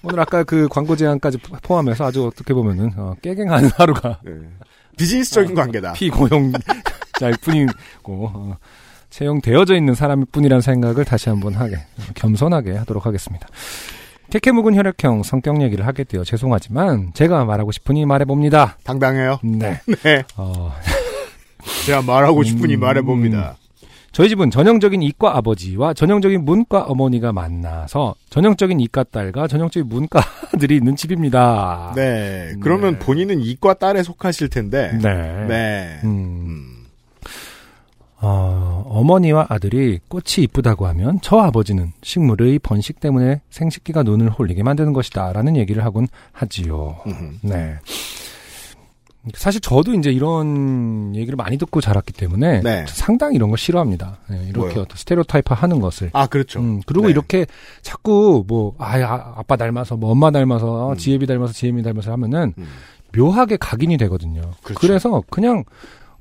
오늘 0.02 0.20
아까 0.20 0.44
그 0.44 0.68
광고 0.68 0.96
제안까지 0.96 1.38
포함해서 1.62 2.04
아주 2.04 2.26
어떻게 2.26 2.52
보면은 2.52 2.92
어, 2.96 3.14
깨갱하는 3.22 3.70
하루가 3.76 4.18
네. 4.22 4.32
비즈니스적인 4.98 5.54
관계다. 5.54 5.94
피고용자일 5.94 7.36
뿐이고 7.40 7.72
어, 8.34 8.56
채용되어져 9.16 9.76
있는 9.76 9.94
사람일 9.94 10.26
뿐이라는 10.30 10.60
생각을 10.60 11.04
다시 11.04 11.30
한번 11.30 11.54
하게 11.54 11.76
어, 11.76 12.02
겸손하게 12.14 12.76
하도록 12.76 13.06
하겠습니다. 13.06 13.46
케케묵은 14.30 14.74
혈액형 14.74 15.22
성격 15.22 15.62
얘기를 15.62 15.86
하게 15.86 16.04
되어 16.04 16.24
죄송하지만 16.24 17.12
제가 17.14 17.44
말하고 17.44 17.72
싶으니 17.72 18.04
말해봅니다. 18.04 18.76
당당해요. 18.84 19.38
네. 19.42 19.80
네. 20.04 20.22
어, 20.36 20.72
제가 21.86 22.02
말하고 22.02 22.42
싶으니 22.42 22.74
음. 22.74 22.80
말해봅니다. 22.80 23.56
저희 24.12 24.30
집은 24.30 24.50
전형적인 24.50 25.02
이과 25.02 25.36
아버지와 25.36 25.92
전형적인 25.92 26.44
문과 26.44 26.82
어머니가 26.84 27.32
만나서 27.32 28.14
전형적인 28.30 28.80
이과 28.80 29.04
딸과 29.04 29.46
전형적인 29.46 29.88
문과 29.88 30.20
아들이 30.54 30.76
있는 30.76 30.96
집입니다. 30.96 31.92
네. 31.94 32.54
그러면 32.60 32.94
네. 32.94 32.98
본인은 32.98 33.40
이과 33.40 33.74
딸에 33.74 34.02
속하실 34.02 34.48
텐데. 34.48 34.98
네. 35.02 35.46
네. 35.46 36.00
음, 36.04 36.08
음. 36.08 36.75
어, 38.28 38.84
어머니와 38.88 39.46
아들이 39.48 40.00
꽃이 40.08 40.44
이쁘다고 40.44 40.86
하면 40.88 41.20
저 41.22 41.38
아버지는 41.38 41.92
식물의 42.02 42.58
번식 42.58 42.98
때문에 42.98 43.40
생식기가 43.50 44.02
눈을 44.02 44.30
홀리게 44.30 44.64
만드는 44.64 44.92
것이다. 44.92 45.32
라는 45.32 45.56
얘기를 45.56 45.84
하곤 45.84 46.08
하지요. 46.32 46.96
음. 47.06 47.38
네. 47.42 47.76
사실 49.34 49.60
저도 49.60 49.92
이제 49.94 50.10
이런 50.10 51.14
얘기를 51.14 51.36
많이 51.36 51.56
듣고 51.56 51.80
자랐기 51.80 52.12
때문에 52.12 52.62
네. 52.62 52.84
상당히 52.88 53.36
이런 53.36 53.50
걸 53.50 53.58
싫어합니다. 53.58 54.18
네, 54.28 54.38
이렇게 54.48 54.58
뭐요? 54.74 54.82
어떤 54.82 54.96
스테레오타이프 54.96 55.54
하는 55.54 55.80
것을. 55.80 56.10
아, 56.12 56.26
그렇죠. 56.26 56.60
음, 56.60 56.80
그리고 56.86 57.06
네. 57.06 57.12
이렇게 57.12 57.46
자꾸 57.82 58.44
뭐, 58.46 58.74
아, 58.78 59.00
야, 59.00 59.34
아빠 59.36 59.56
닮아서, 59.56 59.96
뭐 59.96 60.10
엄마 60.12 60.30
닮아서, 60.30 60.92
음. 60.92 60.96
지혜비 60.96 61.26
닮아서, 61.26 61.52
지혜미 61.52 61.82
닮아서 61.82 62.12
하면은 62.12 62.54
음. 62.58 62.66
묘하게 63.16 63.56
각인이 63.56 63.96
되거든요. 63.98 64.42
그렇죠. 64.62 64.80
그래서 64.80 65.22
그냥, 65.28 65.64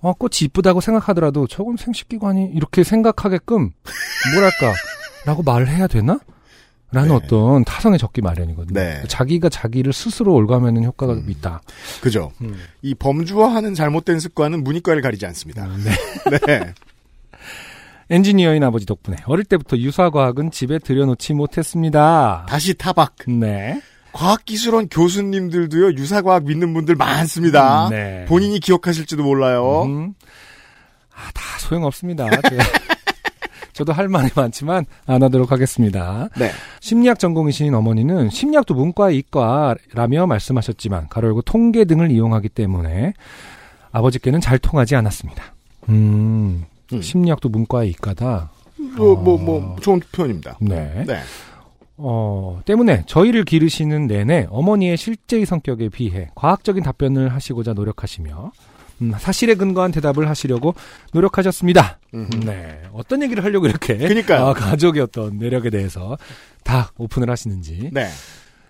어, 0.06 0.13
꽃이 0.13 0.34
이쁘다고 0.44 0.82
생각하더라도 0.82 1.48
저건 1.48 1.78
생식기관이 1.78 2.52
이렇게 2.54 2.84
생각하게끔, 2.84 3.72
뭐랄까, 4.36 4.76
라고 5.26 5.41
말을 5.41 5.68
해야 5.68 5.88
되나? 5.88 6.20
라는 6.91 7.10
네. 7.10 7.15
어떤 7.15 7.65
타성에 7.65 7.98
적기 7.98 8.22
마련이거든요. 8.22 8.80
네. 8.80 9.02
자기가 9.08 9.50
자기를 9.50 9.94
스스로 9.94 10.36
올가매는 10.36 10.84
효과가 10.84 11.13
음. 11.13 11.26
있다. 11.28 11.60
그죠. 12.02 12.32
이 12.84 12.94
범주화하는 12.94 13.74
잘못된 13.74 14.20
습관은 14.20 14.63
문이과를 14.63 15.02
가리지 15.02 15.26
않습니다. 15.26 15.68
네. 15.84 16.38
네. 16.46 16.74
엔지니어인 18.12 18.63
아버지 18.63 18.86
덕분에 18.86 19.18
어릴 19.26 19.44
때부터 19.44 19.76
유사과학은 19.76 20.52
집에 20.52 20.78
들여놓지 20.78 21.34
못했습니다. 21.34 22.46
다시 22.48 22.76
타박. 22.76 23.15
네. 23.28 23.82
과학기술원 24.15 24.88
교수님들도요, 24.88 25.93
유사과학 25.95 26.45
믿는 26.45 26.73
분들 26.73 26.95
많습니다. 26.95 27.89
네. 27.89 28.23
본인이 28.30 28.62
기억하실지도 28.62 29.23
몰라요. 29.23 29.84
음. 29.84 30.13
아, 31.13 31.32
다 31.34 31.41
소용없습니다. 31.60 32.30
네. 32.30 32.39
저도 33.73 33.91
할 33.91 34.08
말이 34.08 34.30
많지만 34.34 34.86
안 35.06 35.21
하도록 35.21 35.51
하겠습니다. 35.51 36.30
네. 36.38 36.49
심리학 36.80 37.19
전공이신 37.19 37.73
어머니는 37.73 38.30
심리학도 38.30 38.73
문과 38.73 39.12
이과라며 39.12 40.28
말씀하셨지만 40.28 41.10
가로 41.10 41.28
열고 41.28 41.41
통계 41.41 41.84
등을 41.84 42.10
이용하기 42.10 42.47
때문에 42.49 43.13
아버지께는 43.91 44.39
잘 44.39 44.60
통하지 44.60 44.95
않았습니다. 44.95 45.43
음, 45.89 46.63
음. 46.93 47.01
심리학도 47.01 47.49
문과 47.49 47.84
이과다. 47.84 48.49
뭐, 48.95 49.15
뭐, 49.15 49.38
뭐, 49.38 49.75
좋은 49.82 49.99
표현입니다. 50.13 50.58
네. 50.62 51.04
네. 51.06 51.19
어, 51.97 52.62
때문에 52.65 53.03
저희를 53.08 53.43
기르시는 53.45 54.08
내내 54.08 54.47
어머니의 54.49 54.97
실제의 54.97 55.45
성격에 55.45 55.89
비해 55.89 56.29
과학적인 56.36 56.84
답변을 56.84 57.34
하시고자 57.34 57.73
노력하시며 57.73 58.51
음, 59.01 59.13
사실에 59.17 59.55
근거한 59.55 59.91
대답을 59.91 60.29
하시려고 60.29 60.73
노력하셨습니다. 61.13 61.99
음흠. 62.13 62.45
네. 62.45 62.81
어떤 62.93 63.21
얘기를 63.23 63.43
하려고 63.43 63.67
이렇게 63.67 63.97
그러니까요. 63.97 64.47
아, 64.47 64.53
가족의 64.53 65.01
어떤 65.01 65.38
매력에 65.38 65.69
대해서 65.69 66.17
다 66.63 66.91
오픈을 66.97 67.29
하시는지 67.29 67.89
네. 67.93 68.08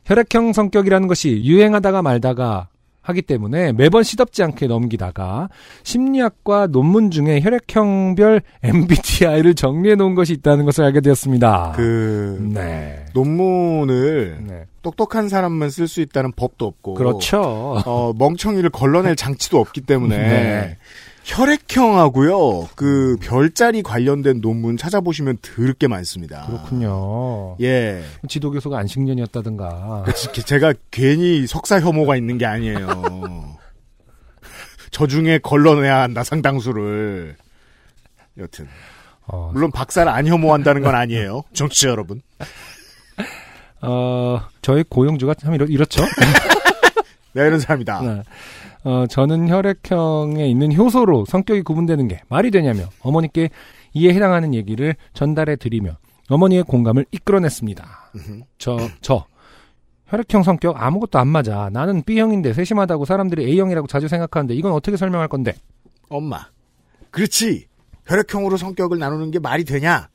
혈액형 0.06 0.54
성격이라는 0.54 1.08
것이 1.08 1.44
유행하다가 1.44 2.02
말다가 2.02 2.68
하기 3.06 3.22
때문에 3.22 3.72
매번 3.72 4.04
시덥지 4.04 4.42
않게 4.44 4.68
넘기다가 4.68 5.50
심리학과 5.84 6.68
논문 6.68 7.12
중에 7.12 7.40
혈액형별 7.42 8.42
MBTI를 8.64 9.54
정리해 9.54 9.96
놓은 9.96 10.16
것이 10.16 10.34
있다는 10.34 10.66
것을 10.66 10.84
알게 10.84 11.02
되었습니다. 11.02 11.74
그 11.76 12.38
네. 12.42 13.06
논문을 13.14 14.38
네. 14.42 14.66
똑똑한 14.82 15.30
사람만 15.30 15.70
쓸 15.70 15.88
수 15.88 16.02
있다는 16.02 16.32
법도 16.32 16.66
없고 16.66 16.96
그렇죠. 16.96 17.42
어, 17.86 18.14
멍청이를 18.18 18.70
걸러낼 18.70 19.16
장치도 19.16 19.60
없기 19.60 19.82
때문에 19.82 20.18
네. 20.18 20.78
혈액형하고요 21.26 22.70
그 22.76 23.18
별자리 23.20 23.82
관련된 23.82 24.42
논문 24.42 24.78
찾아보시면 24.78 25.40
더럽게 25.42 25.88
많습니다. 25.88 26.46
그렇군요. 26.46 27.58
예, 27.62 28.04
지도 28.30 28.52
교수가 28.52 28.78
안식년이었다든가. 28.78 30.06
지- 30.16 30.44
제가 30.46 30.74
괜히 30.92 31.48
석사 31.48 31.80
혐오가 31.80 32.16
있는 32.16 32.38
게 32.38 32.46
아니에요. 32.46 33.58
저 34.92 35.08
중에 35.08 35.40
걸러내야 35.40 36.02
한다 36.02 36.24
상당수를. 36.24 37.36
여튼 38.38 38.68
어, 39.28 39.50
물론 39.52 39.72
박사를 39.72 40.10
안 40.12 40.28
혐오한다는 40.28 40.84
건 40.84 40.94
아니에요, 40.94 41.42
정치자 41.54 41.90
여러분. 41.90 42.22
어, 43.82 44.40
저희 44.62 44.84
고용주가 44.84 45.34
참 45.34 45.56
이렇, 45.56 45.66
이렇죠. 45.66 46.04
내가 47.36 47.48
이런 47.48 47.60
사람이다. 47.60 48.02
네. 48.02 48.24
어, 48.86 49.06
저는 49.08 49.50
혈액형에 49.50 50.48
있는 50.48 50.76
효소로 50.76 51.26
성격이 51.26 51.64
구분되는 51.64 52.08
게 52.08 52.22
말이 52.30 52.50
되냐며 52.50 52.84
어머니께 53.02 53.50
이에 53.94 54.14
해당하는 54.14 54.54
얘기를 54.54 54.96
전달해 55.14 55.56
드리며 55.58 55.98
어머니의 56.30 56.64
공감을 56.64 57.06
이끌어냈습니다. 57.12 58.12
저, 58.58 58.78
저. 59.02 59.26
혈액형 60.08 60.44
성격 60.44 60.82
아무것도 60.82 61.20
안 61.20 61.28
맞아. 61.28 61.70
나는 61.74 62.04
B형인데 62.04 62.54
세심하다고 62.54 63.06
사람들이 63.06 63.44
A형이라고 63.46 63.88
자주 63.88 64.08
생각하는데 64.08 64.54
이건 64.54 64.72
어떻게 64.72 64.98
설명할 64.98 65.28
건데? 65.28 65.54
엄마. 66.10 66.48
그렇지. 67.12 67.68
혈액형으로 68.06 68.58
성격을 68.58 69.00
나누는 69.00 69.32
게 69.32 69.40
말이 69.40 69.66
되냐? 69.66 70.10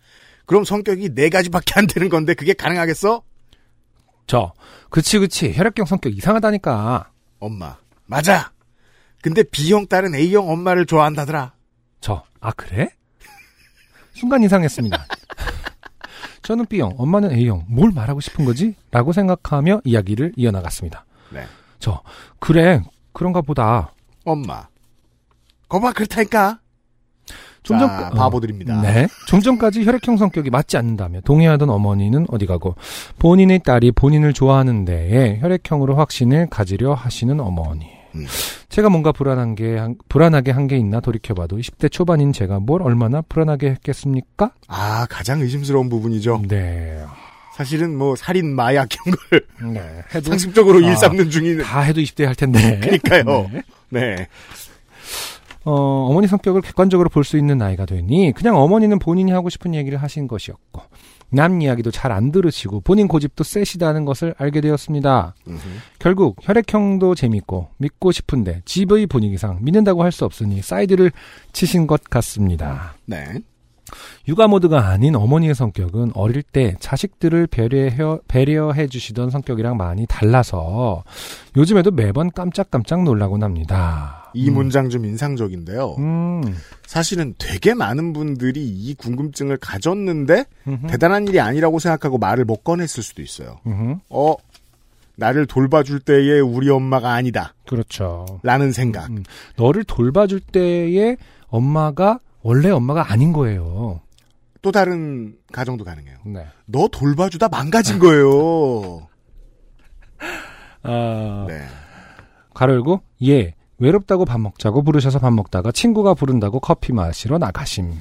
그럼 0.46 0.64
성격이 0.64 1.14
네 1.14 1.28
가지밖에 1.28 1.74
안 1.76 1.87
되는 1.87 2.09
건데 2.09 2.35
그게 2.35 2.52
가능하겠어? 2.54 3.22
저. 4.30 4.52
그치, 4.90 5.18
그치. 5.18 5.52
혈액형 5.52 5.86
성격 5.86 6.16
이상하다니까. 6.16 7.10
엄마. 7.40 7.76
맞아. 8.06 8.52
근데 9.22 9.42
B형 9.42 9.88
딸은 9.88 10.14
A형 10.14 10.48
엄마를 10.48 10.86
좋아한다더라. 10.86 11.52
저. 12.00 12.22
아, 12.38 12.52
그래? 12.52 12.90
순간 14.12 14.44
이상했습니다. 14.44 15.04
저는 16.42 16.66
B형, 16.66 16.94
엄마는 16.96 17.32
A형. 17.32 17.64
뭘 17.68 17.90
말하고 17.90 18.20
싶은 18.20 18.44
거지? 18.44 18.76
라고 18.92 19.12
생각하며 19.12 19.80
이야기를 19.82 20.34
이어나갔습니다. 20.36 21.04
네. 21.30 21.44
저, 21.80 22.00
그래. 22.38 22.84
그런가 23.12 23.40
보다. 23.40 23.92
엄마. 24.24 24.68
거봐 25.68 25.92
그렇다니까. 25.92 26.60
좀 27.62 27.78
자, 27.78 28.08
전, 28.08 28.18
바보들입니다. 28.18 28.80
네. 28.82 29.06
좀 29.26 29.40
전까지 29.40 29.84
혈액형 29.84 30.16
성격이 30.16 30.50
맞지 30.50 30.76
않는다며 30.76 31.20
동의하던 31.22 31.68
어머니는 31.70 32.26
어디 32.30 32.46
가고 32.46 32.74
본인의 33.18 33.60
딸이 33.64 33.92
본인을 33.92 34.32
좋아하는 34.32 34.84
데에 34.84 35.38
혈액형으로 35.40 35.96
확신을 35.96 36.48
가지려 36.50 36.94
하시는 36.94 37.38
어머니. 37.38 37.86
음. 38.16 38.26
제가 38.70 38.88
뭔가 38.88 39.12
불안한 39.12 39.54
게, 39.54 39.76
한- 39.76 39.94
불안하게 40.08 40.50
한 40.50 40.66
게 40.66 40.76
있나 40.76 40.98
돌이켜봐도 41.00 41.58
20대 41.58 41.90
초반인 41.92 42.32
제가 42.32 42.58
뭘 42.60 42.82
얼마나 42.82 43.22
불안하게 43.22 43.70
했겠습니까? 43.70 44.50
아, 44.66 45.06
가장 45.08 45.40
의심스러운 45.40 45.88
부분이죠. 45.88 46.42
네. 46.48 46.98
사실은 47.56 47.96
뭐 47.96 48.16
살인 48.16 48.54
마약 48.54 48.88
이런 49.06 49.16
걸 49.30 49.72
네. 49.74 49.80
해도 50.14 50.30
상습적으로 50.30 50.78
아, 50.84 50.88
일삼는 50.90 51.30
중인 51.30 51.58
다 51.62 51.80
해도 51.82 52.00
20대 52.00 52.24
할 52.24 52.34
텐데. 52.34 52.80
그러니까요. 52.80 53.50
네. 53.90 54.16
네. 54.16 54.28
어, 55.64 56.06
어머니 56.10 56.26
성격을 56.26 56.62
객관적으로 56.62 57.08
볼 57.08 57.24
수 57.24 57.36
있는 57.36 57.58
나이가 57.58 57.84
되니 57.86 58.32
그냥 58.32 58.56
어머니는 58.56 58.98
본인이 58.98 59.30
하고 59.32 59.50
싶은 59.50 59.74
얘기를 59.74 59.98
하신 60.02 60.26
것이었고 60.26 60.82
남 61.32 61.60
이야기도 61.62 61.90
잘 61.92 62.10
안 62.10 62.32
들으시고 62.32 62.80
본인 62.80 63.06
고집도 63.06 63.44
세시다는 63.44 64.04
것을 64.04 64.34
알게 64.38 64.60
되었습니다. 64.62 65.34
음흠. 65.46 65.58
결국 66.00 66.36
혈액형도 66.42 67.14
재밌고 67.14 67.68
믿고 67.76 68.10
싶은데 68.10 68.62
집의 68.64 69.06
분위기상 69.06 69.58
믿는다고 69.60 70.02
할 70.02 70.10
수 70.10 70.24
없으니 70.24 70.60
사이드를 70.62 71.12
치신 71.52 71.86
것 71.86 72.02
같습니다. 72.04 72.94
네. 73.06 73.24
육아 74.28 74.46
모드가 74.48 74.88
아닌 74.88 75.14
어머니의 75.16 75.54
성격은 75.54 76.12
어릴 76.14 76.42
때 76.42 76.74
자식들을 76.80 77.46
배려해, 77.48 77.96
배려해 78.28 78.86
주시던 78.88 79.30
성격이랑 79.30 79.76
많이 79.76 80.06
달라서 80.06 81.02
요즘에도 81.56 81.90
매번 81.90 82.30
깜짝깜짝 82.30 83.02
놀라곤 83.04 83.42
합니다. 83.42 84.19
이 84.34 84.50
문장 84.50 84.88
좀 84.88 85.04
인상적인데요. 85.04 85.96
음. 85.98 86.42
사실은 86.86 87.34
되게 87.38 87.74
많은 87.74 88.12
분들이 88.12 88.66
이 88.66 88.94
궁금증을 88.94 89.56
가졌는데 89.58 90.44
음흠. 90.66 90.86
대단한 90.88 91.28
일이 91.28 91.40
아니라고 91.40 91.78
생각하고 91.78 92.18
말을 92.18 92.44
못 92.44 92.64
꺼냈을 92.64 93.02
수도 93.02 93.22
있어요. 93.22 93.60
음흠. 93.66 93.98
어, 94.10 94.34
나를 95.16 95.46
돌봐줄 95.46 96.00
때의 96.00 96.40
우리 96.40 96.70
엄마가 96.70 97.12
아니다. 97.12 97.54
그렇죠. 97.66 98.40
라는 98.42 98.72
생각. 98.72 99.10
음, 99.10 99.22
너를 99.56 99.84
돌봐줄 99.84 100.40
때의 100.40 101.16
엄마가 101.48 102.20
원래 102.42 102.70
엄마가 102.70 103.12
아닌 103.12 103.32
거예요. 103.32 104.00
또 104.62 104.72
다른 104.72 105.36
가정도 105.52 105.84
가능해요. 105.84 106.18
네. 106.26 106.46
너 106.66 106.88
돌봐주다 106.88 107.48
망가진 107.48 107.98
거예요. 107.98 109.06
아, 110.82 111.44
네. 111.48 111.62
가로 112.54 112.74
열고, 112.74 113.02
예, 113.24 113.54
외롭다고 113.80 114.24
밥 114.24 114.38
먹자고 114.40 114.82
부르셔서 114.82 115.18
밥 115.18 115.32
먹다가 115.32 115.72
친구가 115.72 116.14
부른다고 116.14 116.60
커피 116.60 116.92
마시러 116.92 117.38
나가심. 117.38 117.92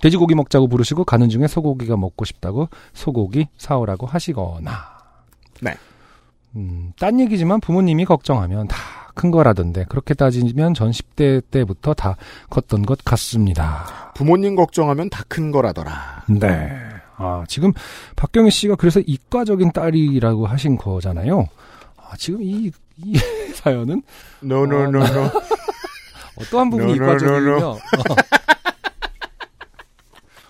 돼지고기 0.00 0.34
먹자고 0.34 0.68
부르시고 0.68 1.04
가는 1.04 1.28
중에 1.28 1.46
소고기가 1.48 1.96
먹고 1.96 2.24
싶다고 2.24 2.68
소고기 2.92 3.48
사오라고 3.58 4.06
하시거나. 4.06 4.72
네. 5.62 5.74
음, 6.56 6.92
딴 6.98 7.18
얘기지만 7.18 7.60
부모님이 7.60 8.04
걱정하면 8.04 8.68
다 8.68 9.04
큰 9.14 9.30
거라던데 9.30 9.84
그렇게 9.88 10.12
따지면 10.14 10.74
전 10.74 10.90
10대 10.90 11.42
때부터 11.50 11.94
다 11.94 12.16
컸던 12.50 12.82
것 12.84 12.98
같습니다. 13.04 14.12
부모님 14.14 14.56
걱정하면 14.56 15.08
다 15.08 15.24
큰 15.28 15.50
거라더라. 15.50 16.24
네. 16.28 16.70
아, 17.16 17.44
지금 17.48 17.72
박경희 18.16 18.50
씨가 18.50 18.74
그래서 18.76 19.00
이과적인 19.00 19.72
딸이라고 19.72 20.46
하신 20.46 20.76
거잖아요. 20.76 21.46
아, 21.96 22.16
지금 22.18 22.42
이, 22.42 22.70
이 22.98 23.18
사연은 23.56 24.02
no, 24.40 24.62
no, 24.62 24.85
no, 24.85 25.08
no. 25.08 25.30
어떠한 26.36 26.70
부분이 26.70 26.92
No, 26.94 27.04
no, 27.04 27.10
no, 27.12 27.16
이과적이며 27.16 27.56
no. 27.56 27.70
어. 27.70 27.78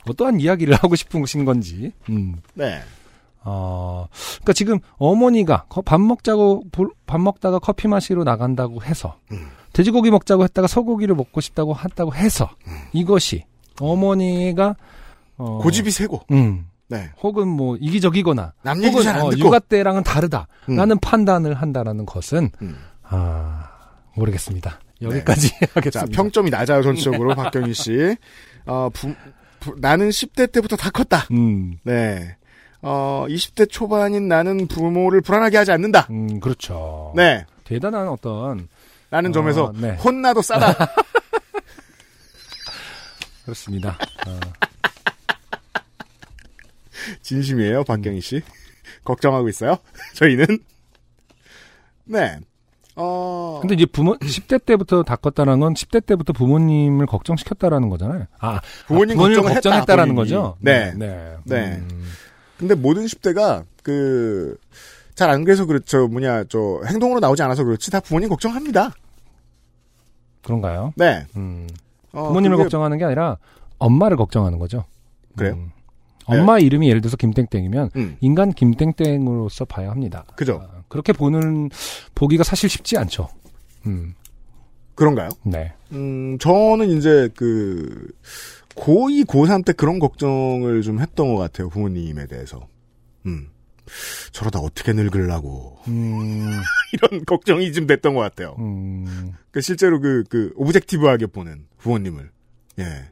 어떠한 0.08 0.40
이야기를 0.40 0.74
하고 0.74 0.96
싶으신 0.96 1.44
건지. 1.44 1.92
음. 2.10 2.36
네. 2.54 2.80
어, 3.46 4.06
그러니까 4.36 4.52
지금 4.54 4.78
어머니가 4.96 5.64
거- 5.68 5.82
밥 5.82 6.00
먹자고 6.00 6.64
볼- 6.72 6.90
밥 7.06 7.20
먹다가 7.20 7.58
커피 7.58 7.88
마시러 7.88 8.24
나간다고 8.24 8.82
해서 8.82 9.18
음. 9.32 9.48
돼지고기 9.74 10.10
먹자고 10.10 10.44
했다가 10.44 10.66
소고기를 10.66 11.14
먹고 11.14 11.40
싶다고 11.42 11.74
한다고 11.74 12.14
해서 12.14 12.48
이것이 12.92 13.44
어머니가 13.80 14.76
어, 15.36 15.58
고집이 15.58 15.90
세고. 15.90 16.22
음, 16.30 16.66
네. 16.88 17.10
혹은 17.22 17.48
뭐 17.48 17.76
이기적이거나 17.80 18.52
남 18.62 18.82
얘기 18.84 18.94
혹은 18.96 19.20
어. 19.20 19.30
육아 19.36 19.58
때랑은 19.58 20.02
다르다라는 20.04 20.90
음. 20.92 20.98
판단을 21.00 21.54
한다라는 21.54 22.04
것은 22.06 22.50
음. 22.62 22.76
아 23.02 23.70
모르겠습니다. 24.14 24.78
여기까지 25.02 25.48
자, 25.50 25.56
하겠습니다. 25.74 26.16
평점이 26.16 26.50
낮아요, 26.50 26.82
전체적으로, 26.82 27.34
박경희 27.34 27.74
씨. 27.74 28.16
어, 28.66 28.88
부, 28.92 29.12
부- 29.60 29.74
나는 29.78 30.08
10대 30.10 30.50
때부터 30.52 30.76
다 30.76 30.90
컸다. 30.90 31.26
음, 31.32 31.76
네. 31.82 32.36
어, 32.80 33.26
20대 33.28 33.68
초반인 33.70 34.28
나는 34.28 34.66
부모를 34.68 35.20
불안하게 35.20 35.56
하지 35.58 35.72
않는다. 35.72 36.06
음, 36.10 36.38
그렇죠. 36.40 37.12
네. 37.16 37.44
대단한 37.64 38.08
어떤 38.08 38.68
라는 39.10 39.30
어, 39.30 39.32
점에서 39.32 39.72
네. 39.76 39.92
혼나도 39.96 40.42
싸다. 40.42 40.74
그렇습니다. 43.44 43.98
어, 44.26 44.40
진심이에요, 47.22 47.84
박경희 47.84 48.20
씨. 48.20 48.42
걱정하고 49.04 49.48
있어요. 49.48 49.76
저희는. 50.14 50.46
네. 52.04 52.38
어. 52.96 53.58
근데 53.60 53.74
이제 53.74 53.86
부모 53.86 54.16
10대 54.18 54.64
때부터 54.64 55.02
다 55.02 55.16
컸다는 55.16 55.58
건 55.58 55.74
10대 55.74 56.04
때부터 56.06 56.32
부모님을 56.32 57.06
걱정시켰다라는 57.06 57.88
거잖아요. 57.88 58.26
아, 58.38 58.60
부모님 58.86 59.12
아, 59.12 59.14
부모님을 59.16 59.42
걱정을 59.42 59.54
걱정했다라는 59.54 60.12
했다, 60.12 60.20
거죠. 60.20 60.56
본인이. 60.62 60.78
네. 60.78 60.94
네. 60.96 61.36
네. 61.44 61.76
음, 61.78 62.04
근데 62.58 62.74
모든 62.76 63.04
10대가 63.06 63.64
그, 63.82 64.56
잘 65.16 65.30
안 65.30 65.44
그래서 65.44 65.64
그렇죠. 65.66 66.06
뭐냐, 66.08 66.44
저, 66.44 66.82
행동으로 66.86 67.20
나오지 67.20 67.42
않아서 67.42 67.64
그렇지. 67.64 67.90
다 67.90 68.00
부모님 68.00 68.28
걱정합니다. 68.28 68.92
그런가요? 70.42 70.92
네. 70.96 71.26
음, 71.36 71.66
어, 72.12 72.28
부모님을 72.28 72.56
그게- 72.56 72.64
걱정하는 72.64 72.98
게 72.98 73.04
아니라 73.04 73.38
엄마를 73.78 74.16
걱정하는 74.16 74.58
거죠. 74.58 74.84
그래요? 75.36 75.54
음, 75.54 75.70
엄마 76.26 76.58
이름이 76.58 76.88
예를 76.88 77.00
들어서 77.00 77.16
김땡땡이면 77.16 77.90
음. 77.96 78.16
인간 78.20 78.52
김땡땡으로서 78.52 79.64
봐야 79.64 79.90
합니다. 79.90 80.24
그죠. 80.36 80.60
아, 80.62 80.82
그렇게 80.88 81.12
보는 81.12 81.70
보기가 82.14 82.44
사실 82.44 82.68
쉽지 82.68 82.96
않죠. 82.98 83.28
음, 83.86 84.14
그런가요? 84.94 85.28
네. 85.44 85.72
음, 85.92 86.38
저는 86.38 86.88
이제 86.90 87.28
그 87.36 88.08
고2, 88.76 89.26
고3 89.26 89.64
때 89.64 89.72
그런 89.72 89.98
걱정을 89.98 90.82
좀 90.82 91.00
했던 91.00 91.34
것 91.34 91.40
같아요. 91.40 91.68
부모님에 91.68 92.26
대해서. 92.26 92.66
음. 93.26 93.48
저러다 94.32 94.60
어떻게 94.60 94.92
늙으려고. 94.92 95.78
음, 95.88 96.50
이런 96.92 97.24
걱정이 97.24 97.72
좀 97.72 97.86
됐던 97.86 98.14
것 98.14 98.20
같아요. 98.20 98.56
음, 98.58 99.34
그 99.50 99.60
실제로 99.60 100.00
그, 100.00 100.24
그, 100.28 100.52
오브젝티브하게 100.56 101.26
보는 101.26 101.66
부모님을. 101.78 102.30
예. 102.78 103.10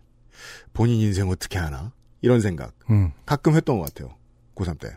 본인 0.73 1.01
인생 1.01 1.29
어떻게 1.29 1.59
하나? 1.59 1.93
이런 2.23 2.41
생각. 2.41 2.73
음, 2.91 3.13
가끔 3.27 3.55
했던 3.55 3.79
것 3.79 3.93
같아요. 3.93 4.15
고3 4.55 4.79
때. 4.81 4.97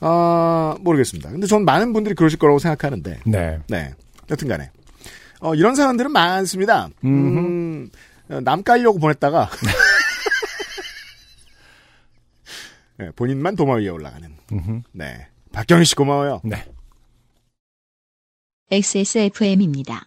아, 0.00 0.76
모르겠습니다. 0.80 1.30
근데 1.30 1.46
전 1.46 1.64
많은 1.64 1.92
분들이 1.92 2.14
그러실 2.14 2.38
거라고 2.38 2.58
생각하는데. 2.58 3.20
네. 3.26 3.58
네. 3.68 3.94
여튼 4.30 4.48
간에. 4.48 4.70
어, 5.40 5.54
이런 5.54 5.74
사람들은 5.74 6.12
많습니다. 6.12 6.88
음, 7.04 7.90
어, 8.28 8.40
남 8.40 8.62
깔려고 8.62 8.98
보냈다가. 8.98 9.50
네, 12.98 13.10
본인만 13.16 13.56
도마 13.56 13.74
위에 13.74 13.88
올라가는. 13.88 14.36
음흠. 14.52 14.82
네. 14.92 15.28
박경희 15.52 15.84
씨 15.84 15.94
고마워요. 15.94 16.40
네. 16.44 16.64
XSFM입니다. 18.70 20.06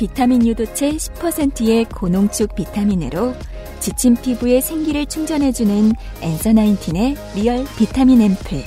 비타민 0.00 0.46
유도체 0.46 0.92
10%의 0.92 1.84
고농축 1.84 2.54
비타민으로 2.54 3.34
지친 3.80 4.16
피부에 4.16 4.62
생기를 4.62 5.04
충전해주는 5.04 5.92
앤서 6.22 6.54
나인틴의 6.54 7.16
리얼 7.34 7.66
비타민 7.76 8.22
앰플. 8.22 8.64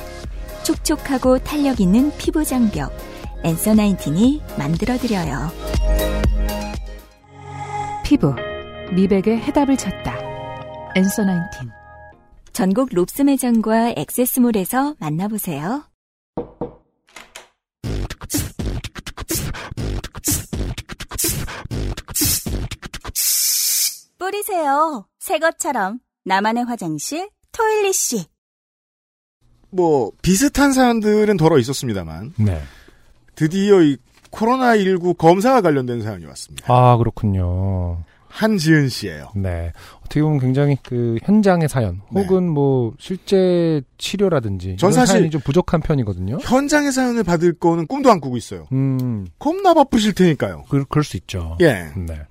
촉촉하고 0.63 1.39
탄력 1.39 1.79
있는 1.79 2.15
피부 2.19 2.45
장벽. 2.45 2.95
엔서 3.43 3.73
나인틴이 3.73 4.43
만들어드려요. 4.59 5.49
피부 8.05 8.35
미백의 8.93 9.39
해답을 9.39 9.75
찾다. 9.75 10.15
엔서 10.95 11.23
나인틴. 11.23 11.71
전국 12.53 12.89
롭스 12.91 13.23
매장과 13.23 13.95
액세스몰에서 13.97 14.93
만나보세요. 14.99 15.81
뿌리세요. 24.27 25.05
새 25.19 25.37
것처럼 25.37 25.99
나만의 26.23 26.63
화장실 26.63 27.29
토일리 27.51 27.91
씨. 27.91 28.25
뭐, 29.69 30.11
비슷한 30.21 30.71
사연들은 30.71 31.35
덜어 31.35 31.57
있었습니다만, 31.59 32.33
네. 32.37 32.61
드디어 33.35 33.81
이 33.81 33.97
코로나19 34.31 35.17
검사와 35.17 35.59
관련된 35.59 36.01
사연이 36.03 36.25
왔습니다. 36.25 36.73
아, 36.73 36.95
그렇군요. 36.97 38.03
한지은 38.29 38.89
씨예요 38.89 39.29
네. 39.35 39.71
어떻게 39.99 40.19
보면 40.23 40.39
굉장히 40.39 40.75
그 40.81 41.17
현장의 41.23 41.69
사연, 41.69 42.01
네. 42.11 42.21
혹은 42.23 42.49
뭐 42.49 42.93
실제 42.99 43.81
치료라든지 43.99 44.77
전 44.77 44.89
이런 44.89 44.93
사실- 44.93 45.13
사연이 45.17 45.29
좀 45.29 45.39
부족한 45.41 45.81
편이거든요. 45.81 46.39
현장의 46.41 46.91
사연을 46.93 47.23
받을 47.23 47.53
거는 47.53 47.85
꿈도 47.85 48.09
안 48.09 48.19
꾸고 48.21 48.37
있어요. 48.37 48.65
음, 48.71 49.27
겁나 49.37 49.75
바쁘실 49.75 50.13
테니까요. 50.13 50.63
그, 50.69 50.83
그럴 50.85 51.03
수 51.03 51.15
있죠. 51.17 51.57
예. 51.61 51.91
네. 51.95 52.21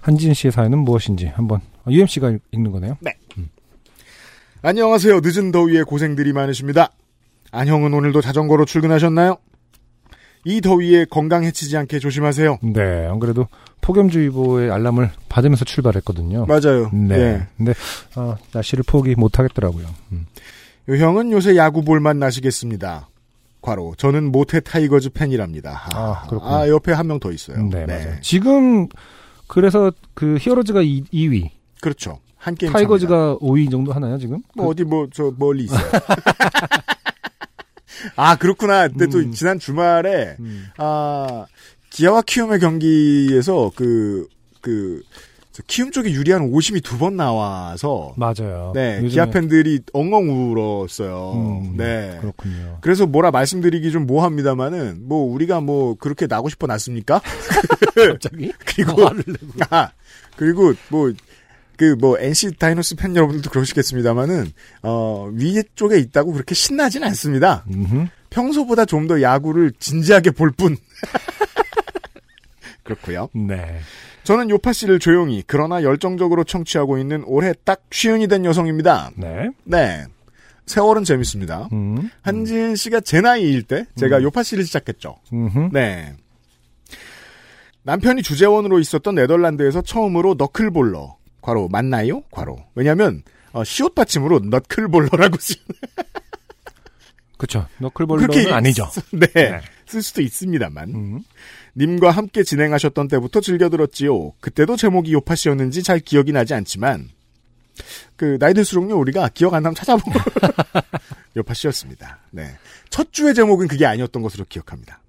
한진 0.00 0.34
씨의 0.34 0.52
사연은 0.52 0.78
무엇인지 0.80 1.26
한번 1.26 1.60
아, 1.84 1.90
UMC가 1.90 2.32
읽는 2.52 2.70
거네요. 2.72 2.96
안녕하세요. 4.62 5.20
늦은 5.22 5.52
더위에 5.52 5.82
고생들이 5.82 6.32
많으십니다. 6.32 6.90
안형은 7.52 7.92
오늘도 7.92 8.20
자전거로 8.20 8.64
출근하셨나요? 8.64 9.36
이 10.46 10.60
더위에 10.60 11.06
건강 11.06 11.44
해치지 11.44 11.76
않게 11.76 11.98
조심하세요. 11.98 12.58
네. 12.62 13.06
안 13.06 13.18
그래도 13.18 13.46
폭염주의보의 13.80 14.70
알람을 14.70 15.10
받으면서 15.28 15.64
출발했거든요. 15.64 16.46
맞아요. 16.46 16.90
네. 16.92 17.14
예. 17.16 17.46
근데 17.56 17.74
아, 18.14 18.36
날씨를 18.52 18.84
포기 18.86 19.14
못 19.14 19.38
하겠더라고요. 19.38 19.86
음. 20.12 20.26
요 20.88 20.96
형은 20.96 21.30
요새 21.32 21.56
야구 21.56 21.82
볼만 21.82 22.18
나시겠습니다. 22.18 23.08
과로 23.62 23.94
저는 23.96 24.30
모태 24.32 24.60
타이거즈 24.60 25.10
팬이랍니다. 25.10 25.82
아, 25.94 26.26
그렇군요. 26.28 26.54
아, 26.54 26.68
옆에 26.68 26.92
한 26.92 27.06
명 27.06 27.18
더 27.20 27.32
있어요. 27.32 27.62
네, 27.68 27.86
맞아요. 27.86 28.14
지금 28.20 28.88
그래서 29.46 29.92
그 30.14 30.36
히어로즈가 30.40 30.82
2, 30.82 31.04
위 31.30 31.50
그렇죠. 31.80 32.18
한 32.36 32.54
게임. 32.54 32.72
타이거즈가 32.72 33.36
5위 33.38 33.70
정도 33.70 33.92
하나요, 33.92 34.18
지금? 34.18 34.42
뭐 34.54 34.68
어디 34.68 34.84
뭐 34.84 35.06
저 35.12 35.32
멀리 35.38 35.64
있어요. 35.64 35.80
아 38.16 38.36
그렇구나. 38.36 38.88
근데 38.88 39.06
또 39.06 39.18
음. 39.18 39.32
지난 39.32 39.58
주말에 39.58 40.36
음. 40.40 40.66
아 40.76 41.46
기아와 41.90 42.22
키움의 42.22 42.60
경기에서 42.60 43.70
그 43.74 44.28
그, 44.60 45.02
저 45.02 45.08
키움 45.62 45.92
쪽에 45.92 46.10
유리한 46.10 46.42
오심이 46.42 46.80
두 46.80 46.98
번 46.98 47.16
나와서 47.16 48.12
맞아요. 48.16 48.72
네 48.74 49.00
요즘에- 49.02 49.10
기아 49.10 49.26
팬들이 49.30 49.80
엉엉 49.92 50.28
울었어요. 50.52 51.32
음, 51.36 51.76
네. 51.76 52.18
그렇군요. 52.20 52.78
그래서 52.80 53.06
뭐라 53.06 53.30
말씀드리기 53.30 53.92
좀 53.92 54.06
뭐합니다만은 54.06 55.06
뭐 55.08 55.24
우리가 55.32 55.60
뭐 55.60 55.94
그렇게 55.96 56.26
나고 56.26 56.48
싶어 56.48 56.66
났습니까? 56.66 57.20
갑자기? 57.94 58.52
그리고 58.66 59.08
내고. 59.14 59.32
아 59.70 59.90
그리고 60.36 60.72
뭐그뭐 60.88 62.18
NC 62.18 62.56
다이노스 62.58 62.96
팬 62.96 63.14
여러분들도 63.14 63.50
그러시겠습니다만은 63.50 64.50
어 64.82 65.30
위에 65.32 65.62
쪽에 65.76 65.98
있다고 65.98 66.32
그렇게 66.32 66.54
신나진 66.54 67.04
않습니다. 67.04 67.64
음흠. 67.70 68.06
평소보다 68.30 68.84
좀 68.86 69.06
더 69.06 69.22
야구를 69.22 69.72
진지하게 69.78 70.32
볼 70.32 70.50
뿐. 70.50 70.76
그렇고요. 72.82 73.28
네. 73.34 73.78
저는 74.24 74.50
요파 74.50 74.72
씨를 74.72 74.98
조용히 74.98 75.42
그러나 75.46 75.82
열정적으로 75.82 76.44
청취하고 76.44 76.98
있는 76.98 77.22
올해 77.26 77.52
딱 77.64 77.82
쉬운이 77.90 78.26
된 78.26 78.44
여성입니다. 78.44 79.10
네. 79.16 79.50
네. 79.64 80.04
세월은 80.66 81.04
재밌습니다. 81.04 81.68
음. 81.72 82.10
한지은 82.22 82.74
씨가 82.74 83.00
제 83.00 83.20
나이일 83.20 83.64
때 83.64 83.86
제가 83.96 84.22
요파 84.22 84.42
씨를 84.42 84.64
시작했죠. 84.64 85.16
음흠. 85.32 85.68
네. 85.72 86.14
남편이 87.82 88.22
주재원으로 88.22 88.78
있었던 88.78 89.14
네덜란드에서 89.14 89.82
처음으로 89.82 90.34
너클볼러. 90.38 91.16
과로 91.42 91.68
맞나요? 91.68 92.22
과로. 92.30 92.56
왜냐하면 92.74 93.22
어, 93.52 93.62
시옷 93.62 93.94
받침으로 93.94 94.40
너클볼러라고 94.40 95.36
쓰. 95.38 95.54
그쵸. 97.36 97.66
너클볼러는 97.78 98.52
아니죠. 98.54 98.88
네. 99.12 99.26
네. 99.34 99.60
쓸 99.86 100.00
수도 100.02 100.22
있습니다만. 100.22 100.88
음. 100.94 101.20
님과 101.76 102.10
함께 102.10 102.42
진행하셨던 102.42 103.08
때부터 103.08 103.40
즐겨 103.40 103.68
들었지요. 103.68 104.32
그때도 104.40 104.76
제목이 104.76 105.12
요파 105.12 105.34
씨였는지 105.34 105.82
잘 105.82 105.98
기억이 105.98 106.32
나지 106.32 106.54
않지만 106.54 107.10
그 108.16 108.38
나이 108.38 108.54
들수록요 108.54 108.96
우리가 108.96 109.28
기억 109.34 109.54
안 109.54 109.62
나면 109.64 109.74
찾아보고 109.74 110.12
요파 111.36 111.54
씨였습니다. 111.54 112.20
네. 112.30 112.56
첫 112.90 113.12
주의 113.12 113.34
제목은 113.34 113.66
그게 113.66 113.86
아니었던 113.86 114.22
것으로 114.22 114.44
기억합니다. 114.48 115.00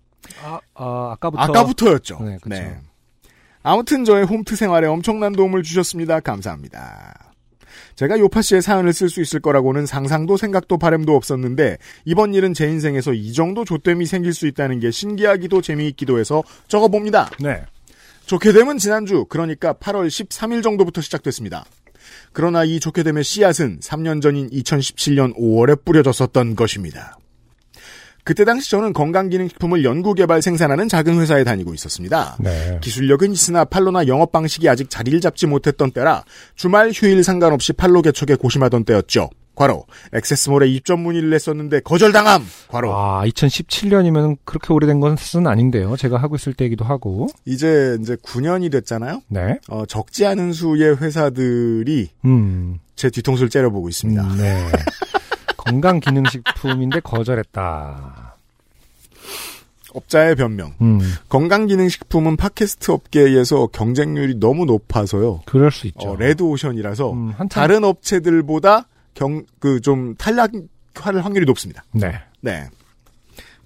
아, 0.44 0.60
아, 0.74 1.12
아까부터. 1.14 1.44
아까부터였죠. 1.44 2.20
네, 2.24 2.38
그쵸. 2.42 2.56
아무튼 3.62 4.06
저의 4.06 4.26
홈트 4.26 4.56
생활에 4.56 4.88
엄청난 4.88 5.34
도움을 5.34 5.64
주셨습니다. 5.64 6.20
감사합니다. 6.20 7.25
제가 7.96 8.20
요파 8.20 8.42
씨의 8.42 8.62
사연을 8.62 8.94
쓸 8.94 9.10
수 9.10 9.22
있을 9.22 9.40
거라고는 9.40 9.86
상상도 9.86 10.38
생각도 10.38 10.78
바램도 10.78 11.16
없었는데 11.16 11.78
이번 12.04 12.34
일은 12.34 12.54
제 12.54 12.68
인생에서 12.68 13.14
이 13.14 13.32
정도 13.34 13.64
조땜이 13.64 14.06
생길 14.06 14.34
수 14.34 14.48
있다는 14.48 14.80
게 14.80 14.92
신기하기도 14.92 15.62
재미있기도 15.62 16.20
해서 16.20 16.44
적어봅니다. 16.68 17.32
네. 17.40 17.64
좋게 18.26 18.54
됨은 18.54 18.78
지난주 18.78 19.26
그러니까 19.30 19.74
8월 19.74 20.08
13일 20.08 20.64
정도부터 20.64 21.02
시작됐습니다. 21.02 21.66
그러나 22.34 22.64
이 22.64 22.80
좋게 22.80 23.04
됨의 23.04 23.24
씨앗은 23.24 23.80
3년 23.80 24.22
전인 24.22 24.50
2017년 24.50 25.36
5월에 25.38 25.86
뿌려졌었던 25.86 26.56
것입니다. 26.56 27.18
그때 28.26 28.44
당시 28.44 28.72
저는 28.72 28.92
건강기능식품을 28.92 29.84
연구개발 29.84 30.42
생산하는 30.42 30.90
작은 30.90 31.20
회사에 31.20 31.44
다니고 31.44 31.76
있었습니다. 31.76 32.38
네. 32.40 32.80
기술력은 32.82 33.32
있으나 33.32 33.64
팔로나 33.66 34.08
영업 34.08 34.32
방식이 34.32 34.68
아직 34.68 34.90
자리를 34.90 35.22
잡지 35.22 35.46
못했던 35.46 35.92
때라 35.92 36.24
주말 36.56 36.90
휴일 36.92 37.24
상관없이 37.24 37.72
팔로 37.72 38.02
개척에 38.02 38.34
고심하던 38.36 38.84
때였죠. 38.84 39.30
과로 39.54 39.86
액세스몰에 40.12 40.68
입점 40.68 41.02
문의를 41.02 41.30
냈었는데 41.30 41.82
거절당함. 41.82 42.44
과로 42.68 42.94
아, 42.94 43.24
2017년이면 43.26 44.38
그렇게 44.44 44.74
오래된 44.74 45.00
것은 45.00 45.48
아닌데요. 45.48 45.96
제가 45.96 46.18
하고 46.18 46.36
있을 46.36 46.54
때이기도 46.54 46.84
하고. 46.84 47.28
이제 47.46 47.96
이제 48.02 48.16
9년이 48.18 48.72
됐잖아요. 48.72 49.22
네. 49.30 49.60
어, 49.70 49.86
적지 49.86 50.26
않은 50.26 50.52
수의 50.52 50.98
회사들이 50.98 52.10
음. 52.26 52.80
제 52.96 53.10
뒤통수를 53.10 53.50
째려보고 53.50 53.88
있습니다. 53.88 54.24
음, 54.24 54.38
네. 54.38 54.66
건강기능식품인데 55.66 57.00
거절했다. 57.02 58.36
업자의 59.94 60.36
변명. 60.36 60.74
음. 60.82 61.00
건강기능식품은 61.30 62.36
팟캐스트 62.36 62.92
업계에서 62.92 63.68
경쟁률이 63.68 64.36
너무 64.40 64.66
높아서요. 64.66 65.42
그럴 65.46 65.72
수 65.72 65.88
있죠. 65.88 66.10
어, 66.12 66.16
레드오션이라서 66.18 67.12
음, 67.14 67.34
다른 67.50 67.84
업체들보다 67.84 68.88
경 69.14 69.46
그 69.60 69.80
좀 69.82 70.16
탈락 70.16 70.52
할 70.96 71.18
확률이 71.20 71.46
높습니다. 71.46 71.84
네. 71.92 72.14
네. 72.42 72.68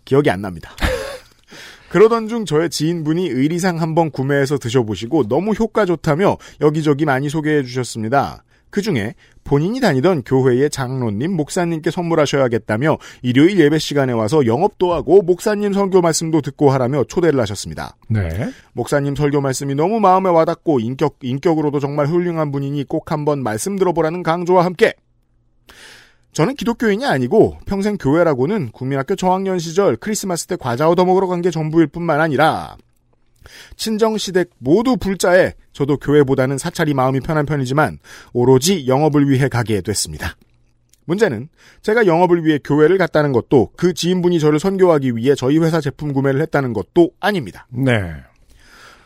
기억이 0.06 0.30
안 0.30 0.42
납니다. 0.42 0.72
그러던 1.90 2.28
중 2.28 2.46
저의 2.46 2.70
지인분이 2.70 3.28
의리상 3.28 3.82
한번 3.82 4.12
구매해서 4.12 4.58
드셔보시고 4.60 5.28
너무 5.28 5.54
효과 5.54 5.86
좋다며 5.86 6.38
여기저기 6.62 7.06
많이 7.06 7.30
소개해 7.30 7.64
주셨습니다. 7.64 8.44
그 8.70 8.82
중에 8.82 9.16
본인이 9.44 9.80
다니던 9.80 10.24
교회의 10.24 10.70
장로님, 10.70 11.36
목사님께 11.36 11.90
선물하셔야겠다며 11.90 12.98
일요일 13.24 13.60
예배 13.60 13.80
시간에 13.80 14.14
와서 14.14 14.46
영업도 14.46 14.94
하고 14.94 15.22
목사님 15.24 15.74
설교 15.74 16.02
말씀도 16.02 16.42
듣고 16.42 16.70
하라며 16.72 17.04
초대를 17.06 17.40
하셨습니다. 17.40 17.96
네. 18.10 18.52
목사님 18.74 19.16
설교 19.16 19.42
말씀이 19.42 19.74
너무 19.74 20.00
마음에 20.00 20.30
와닿고 20.30 20.80
인격, 20.82 21.18
인격으로도 21.24 21.80
정말 21.80 22.06
훌륭한 22.08 22.52
분이니 22.52 22.84
꼭 22.84 23.12
한번 23.12 23.42
말씀 23.42 23.76
들어보라는 23.76 24.22
강조와 24.22 24.66
함께 24.66 24.94
저는 26.32 26.56
기독교인이 26.56 27.06
아니고 27.06 27.58
평생 27.66 27.98
교회라고는 27.98 28.70
국민학교 28.72 29.16
저학년 29.16 29.58
시절 29.58 29.96
크리스마스 29.96 30.46
때 30.46 30.56
과자 30.58 30.88
얻어먹으러 30.88 31.26
간 31.28 31.42
게 31.42 31.50
전부일 31.50 31.88
뿐만 31.88 32.22
아니라 32.22 32.78
친정시댁 33.76 34.50
모두 34.58 34.98
불자에 34.98 35.54
저도 35.74 35.98
교회보다는 35.98 36.58
사찰이 36.58 36.94
마음이 36.94 37.20
편한 37.22 37.46
편이지만 37.46 38.00
오로지 38.34 38.88
영업을 38.88 39.30
위해 39.30 39.48
가게 39.48 39.82
됐습니다. 39.82 40.36
문제는 41.06 41.50
제가 41.82 42.06
영업을 42.06 42.46
위해 42.46 42.60
교회를 42.64 42.98
갔다는 42.98 43.32
것도 43.32 43.72
그 43.76 43.94
지인분이 43.94 44.40
저를 44.40 44.60
선교하기 44.60 45.16
위해 45.16 45.34
저희 45.36 45.58
회사 45.58 45.82
제품 45.82 46.14
구매를 46.14 46.42
했다는 46.42 46.74
것도 46.74 47.12
아닙니다. 47.20 47.68
네. 47.70 48.14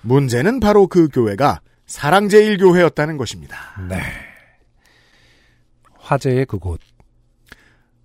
문제는 0.02 0.60
바로 0.60 0.88
그 0.88 1.08
교회가 1.08 1.62
사랑제일교회였다는 1.86 3.18
것입니다. 3.18 3.58
네. 3.88 4.02
화제의 5.98 6.46
그곳. 6.46 6.82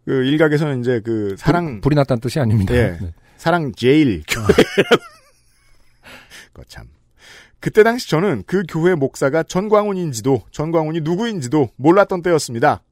그 0.04 0.24
일각에서는 0.24 0.80
이제 0.80 1.00
그 1.04 1.34
사랑 1.36 1.80
불, 1.80 1.92
이 1.92 1.96
났다는 1.96 2.20
뜻이 2.20 2.38
아닙니다. 2.38 2.74
예. 2.74 2.98
네. 3.00 3.12
사랑 3.36 3.72
제일 3.74 4.22
교회. 4.28 4.46
거 6.58 6.64
참. 6.64 6.88
그때 7.60 7.82
당시 7.82 8.08
저는 8.10 8.44
그 8.46 8.62
교회 8.68 8.94
목사가 8.94 9.42
전광훈인지도 9.42 10.42
전광훈이 10.50 11.00
누구인지도 11.00 11.70
몰랐던 11.76 12.22
때였습니다. 12.22 12.82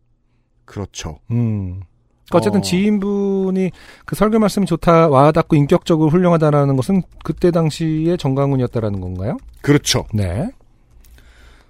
그렇죠. 0.64 1.19
음. 1.31 1.83
그러니까 2.29 2.39
어쨌든 2.39 2.59
어. 2.59 2.62
지인분이 2.62 3.71
그 4.05 4.17
설교 4.17 4.41
말씀이 4.41 4.67
좋다, 4.67 5.09
와닿고 5.09 5.55
인격적으로 5.55 6.11
훌륭하다라는 6.11 6.75
것은 6.75 7.03
그때 7.23 7.53
당시에 7.53 8.17
정강훈이었다라는 8.17 9.01
건가요? 9.01 9.37
그렇죠. 9.61 10.07
네. 10.12 10.51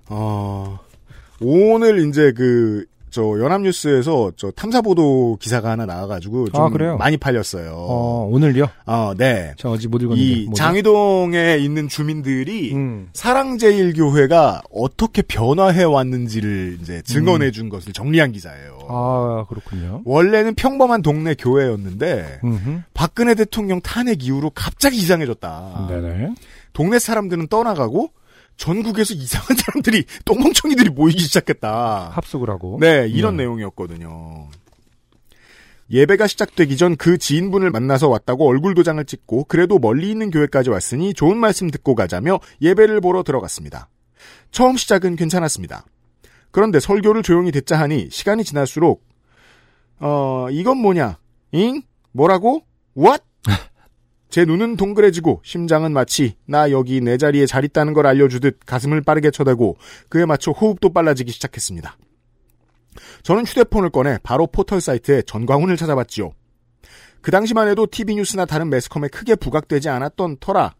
어, 0.08 0.78
오늘 1.40 2.08
이제 2.08 2.32
그, 2.32 2.86
저, 3.16 3.22
연합뉴스에서 3.22 4.32
저 4.36 4.50
탐사 4.50 4.82
보도 4.82 5.38
기사가 5.40 5.70
하나 5.70 5.86
나와가지고 5.86 6.50
좀 6.50 6.62
아? 6.62 6.96
많이 6.98 7.16
팔렸어요. 7.16 7.72
어, 7.74 8.28
오늘요? 8.30 8.68
어, 8.84 9.14
네. 9.16 9.54
저 9.56 9.70
어제 9.70 9.88
못 9.88 10.02
읽었는데. 10.02 10.22
이 10.22 10.44
뭐죠? 10.44 10.62
장위동에 10.62 11.56
있는 11.56 11.88
주민들이 11.88 12.74
음. 12.74 13.08
사랑제일교회가 13.14 14.64
어떻게 14.70 15.22
변화해 15.22 15.82
왔는지를 15.84 16.76
이제 16.82 17.00
증언해 17.06 17.52
준 17.52 17.70
것을 17.70 17.94
정리한 17.94 18.32
기사예요. 18.32 18.80
음. 18.82 18.86
아, 18.90 19.46
그렇군요. 19.48 20.02
원래는 20.04 20.54
평범한 20.54 21.00
동네 21.00 21.34
교회였는데 21.34 22.40
음흠. 22.44 22.82
박근혜 22.92 23.34
대통령 23.34 23.80
탄핵 23.80 24.26
이후로 24.26 24.50
갑자기 24.54 24.98
이상해졌다. 24.98 25.86
네네. 25.88 26.34
동네 26.74 26.98
사람들은 26.98 27.46
떠나가고 27.48 28.10
전국에서 28.56 29.14
이상한 29.14 29.56
사람들이 29.56 30.04
똥멍청이들이 30.24 30.90
모이기 30.90 31.20
시작했다. 31.20 32.10
합숙을 32.14 32.48
하고. 32.50 32.78
네, 32.80 33.06
이런 33.08 33.36
네. 33.36 33.42
내용이었거든요. 33.44 34.48
예배가 35.90 36.26
시작되기 36.26 36.76
전 36.76 36.96
그 36.96 37.16
지인분을 37.18 37.70
만나서 37.70 38.08
왔다고 38.08 38.48
얼굴 38.48 38.74
도장을 38.74 39.04
찍고 39.04 39.44
그래도 39.44 39.78
멀리 39.78 40.10
있는 40.10 40.30
교회까지 40.30 40.70
왔으니 40.70 41.14
좋은 41.14 41.36
말씀 41.36 41.70
듣고 41.70 41.94
가자며 41.94 42.40
예배를 42.60 43.00
보러 43.00 43.22
들어갔습니다. 43.22 43.88
처음 44.50 44.76
시작은 44.76 45.14
괜찮았습니다. 45.16 45.84
그런데 46.50 46.80
설교를 46.80 47.22
조용히 47.22 47.52
듣자 47.52 47.78
하니 47.78 48.08
시간이 48.10 48.42
지날수록 48.42 49.04
어 50.00 50.48
이건 50.50 50.78
뭐냐? 50.78 51.18
잉? 51.52 51.82
뭐라고? 52.12 52.62
What? 52.96 53.22
제 54.36 54.44
눈은 54.44 54.76
동그래지고 54.76 55.40
심장은 55.42 55.94
마치 55.94 56.36
나 56.44 56.70
여기 56.70 57.00
내 57.00 57.16
자리에 57.16 57.46
잘 57.46 57.64
있다는 57.64 57.94
걸 57.94 58.06
알려주듯 58.06 58.66
가슴을 58.66 59.00
빠르게 59.00 59.30
쳐대고 59.30 59.78
그에 60.10 60.26
맞춰 60.26 60.50
호흡도 60.50 60.92
빨라지기 60.92 61.32
시작했습니다. 61.32 61.96
저는 63.22 63.46
휴대폰을 63.46 63.88
꺼내 63.88 64.18
바로 64.22 64.46
포털 64.46 64.82
사이트에 64.82 65.22
전광훈을 65.22 65.78
찾아봤지요. 65.78 66.32
그 67.22 67.30
당시만 67.30 67.68
해도 67.68 67.86
TV뉴스나 67.86 68.44
다른 68.44 68.68
매스컴에 68.68 69.08
크게 69.08 69.36
부각되지 69.36 69.88
않았던 69.88 70.36
터라 70.38 70.74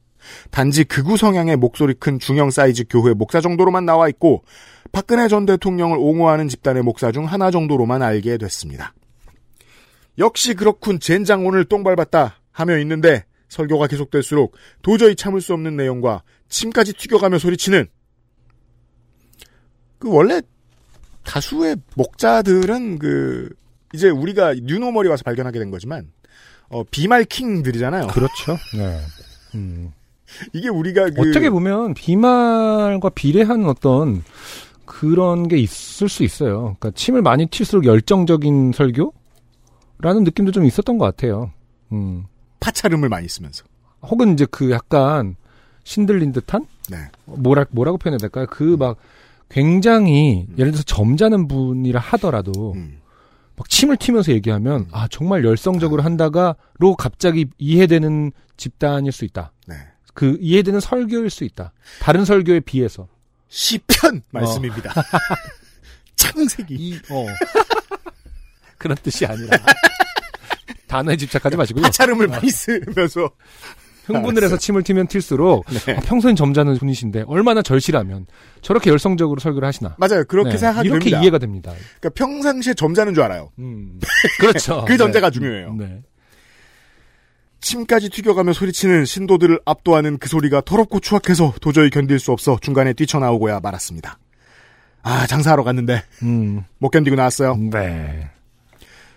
단지 0.51 0.85
극우 0.85 1.17
성향의 1.17 1.57
목소리 1.57 1.95
큰 1.95 2.19
중형 2.19 2.51
사이즈 2.51 2.85
교회 2.91 3.15
목사 3.15 3.41
정도로만 3.41 3.87
나와 3.87 4.11
있고 4.11 4.45
박근혜 4.93 5.29
전 5.29 5.47
대통령을 5.47 5.97
옹호하는 5.97 6.49
집단의 6.49 6.83
목사 6.83 7.11
중 7.11 7.25
하나 7.25 7.51
정도로만 7.51 8.03
알게 8.03 8.37
됐습니다. 8.37 8.93
역시 10.19 10.53
그렇군 10.53 11.01
젠장 11.01 11.47
오늘 11.47 11.65
똥 11.65 11.83
밟았다 11.85 12.43
하며 12.53 12.77
있는데 12.81 13.25
설교가 13.49 13.87
계속될수록 13.87 14.57
도저히 14.83 15.15
참을 15.15 15.41
수 15.41 15.53
없는 15.53 15.77
내용과 15.77 16.23
침까지 16.49 16.95
튀겨가며 16.95 17.39
소리치는 17.39 17.87
그 19.99 20.11
원래 20.11 20.43
다수의 21.25 21.77
목자들은 21.95 22.99
그 22.99 23.51
이제 23.95 24.09
우리가 24.09 24.55
뉴노멀이 24.55 25.09
와서 25.09 25.23
발견하게 25.25 25.59
된 25.59 25.71
거지만 25.71 26.11
어 26.69 26.83
비말킹들이잖아요. 26.85 28.09
그렇죠. 28.09 28.57
네. 28.77 29.01
음. 29.55 29.93
이게 30.53 30.69
우리가 30.69 31.11
그 31.11 31.29
어떻게 31.29 31.51
보면 31.51 31.95
비말과 31.95 33.11
비례하는 33.11 33.67
어떤 33.67 34.23
그런 34.85 35.49
게 35.49 35.57
있을 35.57 36.09
수 36.09 36.25
있어요. 36.25 36.77
그러니까 36.79 36.91
침을 36.93 37.23
많이 37.23 37.47
튈수록 37.47 37.85
열정적인 37.85 38.73
설교라는 38.73 40.25
느낌도 40.25 40.53
좀 40.53 40.65
있었던 40.65 40.99
것 40.99 41.05
같아요. 41.05 41.53
음. 41.93 42.25
파차름을 42.61 43.09
많이 43.09 43.29
쓰면서. 43.29 43.65
혹은 44.03 44.33
이제 44.33 44.47
그 44.51 44.71
약간 44.71 45.37
신들린 45.85 46.33
듯한 46.33 46.67
네. 46.91 46.99
뭐라 47.25 47.65
뭐라고 47.71 47.99
표현해야 47.99 48.19
될까요? 48.19 48.47
그막 48.51 48.99
굉장히 49.49 50.47
예를 50.59 50.73
들어서 50.73 50.83
점잖은 50.85 51.49
분이라 51.49 52.01
하더라도 52.01 52.73
음. 52.75 53.01
막 53.57 53.69
침을 53.69 53.97
튀면서 53.97 54.33
얘기하면 54.33 54.89
아 54.91 55.09
정말 55.09 55.45
열성적으로 55.45 56.03
한다가로 56.03 56.97
갑자기 56.99 57.47
이해되는 57.59 58.33
집단일 58.57 59.13
수 59.13 59.25
있다. 59.25 59.53
네. 59.67 59.77
그 60.15 60.37
이해되는 60.41 60.81
설교일 60.81 61.31
수 61.31 61.45
있다. 61.45 61.73
다른 62.01 62.25
설교에 62.25 62.61
비해서 62.61 63.09
시편 63.49 64.23
말씀입니다. 64.31 64.93
창세기. 66.17 66.75
이 66.75 66.97
어. 67.11 67.27
그런 68.79 68.97
뜻이 69.03 69.25
아니라 69.25 69.57
단어에 70.87 71.17
집착하지 71.17 71.57
마시고요. 71.57 71.83
파차름을 71.83 72.29
많이 72.29 72.51
쓰면서 72.51 73.31
흥분을 74.07 74.45
해서 74.45 74.57
침을 74.57 74.83
튀면 74.83 75.09
튈수록 75.09 75.67
네. 75.67 75.97
아, 75.97 76.01
평소엔 76.01 76.37
점잖은 76.37 76.79
분이신데 76.79 77.25
얼마나 77.27 77.63
절실하면 77.63 78.27
저렇게 78.63 78.91
열성적으로 78.91 79.41
설교를 79.41 79.67
하시나. 79.67 79.97
맞아요. 79.99 80.25
그렇게 80.25 80.51
네, 80.51 80.59
생각하게 80.59 80.89
이렇게 80.89 81.05
됩니다. 81.05 81.21
이해가 81.23 81.39
됩니다. 81.39 81.73
그러니까 82.01 82.11
평상시에 82.11 82.75
점잖은 82.75 83.15
줄 83.15 83.23
알아요. 83.25 83.51
음. 83.59 84.01
그렇죠. 84.39 84.85
그 84.89 84.97
전제가 84.97 85.31
네. 85.31 85.35
중요해요. 85.35 85.75
네. 85.75 86.03
침까지 87.61 88.11
튀겨가며 88.11 88.53
소리치는 88.53 89.05
신도들을 89.05 89.61
압도하는 89.65 90.19
그 90.19 90.29
소리가 90.29 90.61
더럽고 90.61 91.01
추악해서 91.01 91.55
도저히 91.61 91.91
견딜 91.91 92.21
수 92.21 92.31
없어 92.31 92.59
중간에 92.61 92.93
뛰쳐나오고야 92.93 93.61
말았습니다. 93.61 94.19
아 95.03 95.27
장사하러 95.27 95.65
갔는데 95.65 96.03
음. 96.23 96.63
못 96.79 96.91
견디고 96.91 97.17
나왔어요. 97.17 97.57
네. 97.57 98.31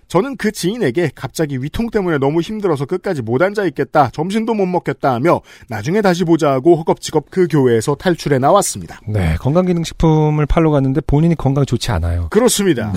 저는 0.10 0.38
그 0.38 0.52
지인에게 0.52 1.12
갑자기 1.16 1.62
위통 1.62 1.90
때문에 1.92 2.18
너무 2.18 2.42
힘들어서 2.42 2.86
끝까지 2.86 3.22
못 3.22 3.42
앉아 3.42 3.66
있겠다, 3.68 4.10
점심도 4.12 4.56
못 4.56 4.66
먹겠다 4.66 5.14
하며 5.14 5.40
나중에 5.70 6.02
다시 6.02 6.24
보자 6.24 6.52
하고 6.52 6.76
허겁지겁 6.78 7.28
그 7.30 7.48
교회에서 7.48 7.94
탈출해 7.96 8.40
나왔습니다. 8.40 9.00
네. 9.08 9.36
건강기능식품을 9.40 10.48
팔러 10.48 10.72
갔는데 10.72 11.02
본인이 11.02 11.36
건강 11.36 11.62
이 11.62 11.66
좋지 11.66 11.92
않아요. 11.92 12.28
그렇습니다. 12.32 12.92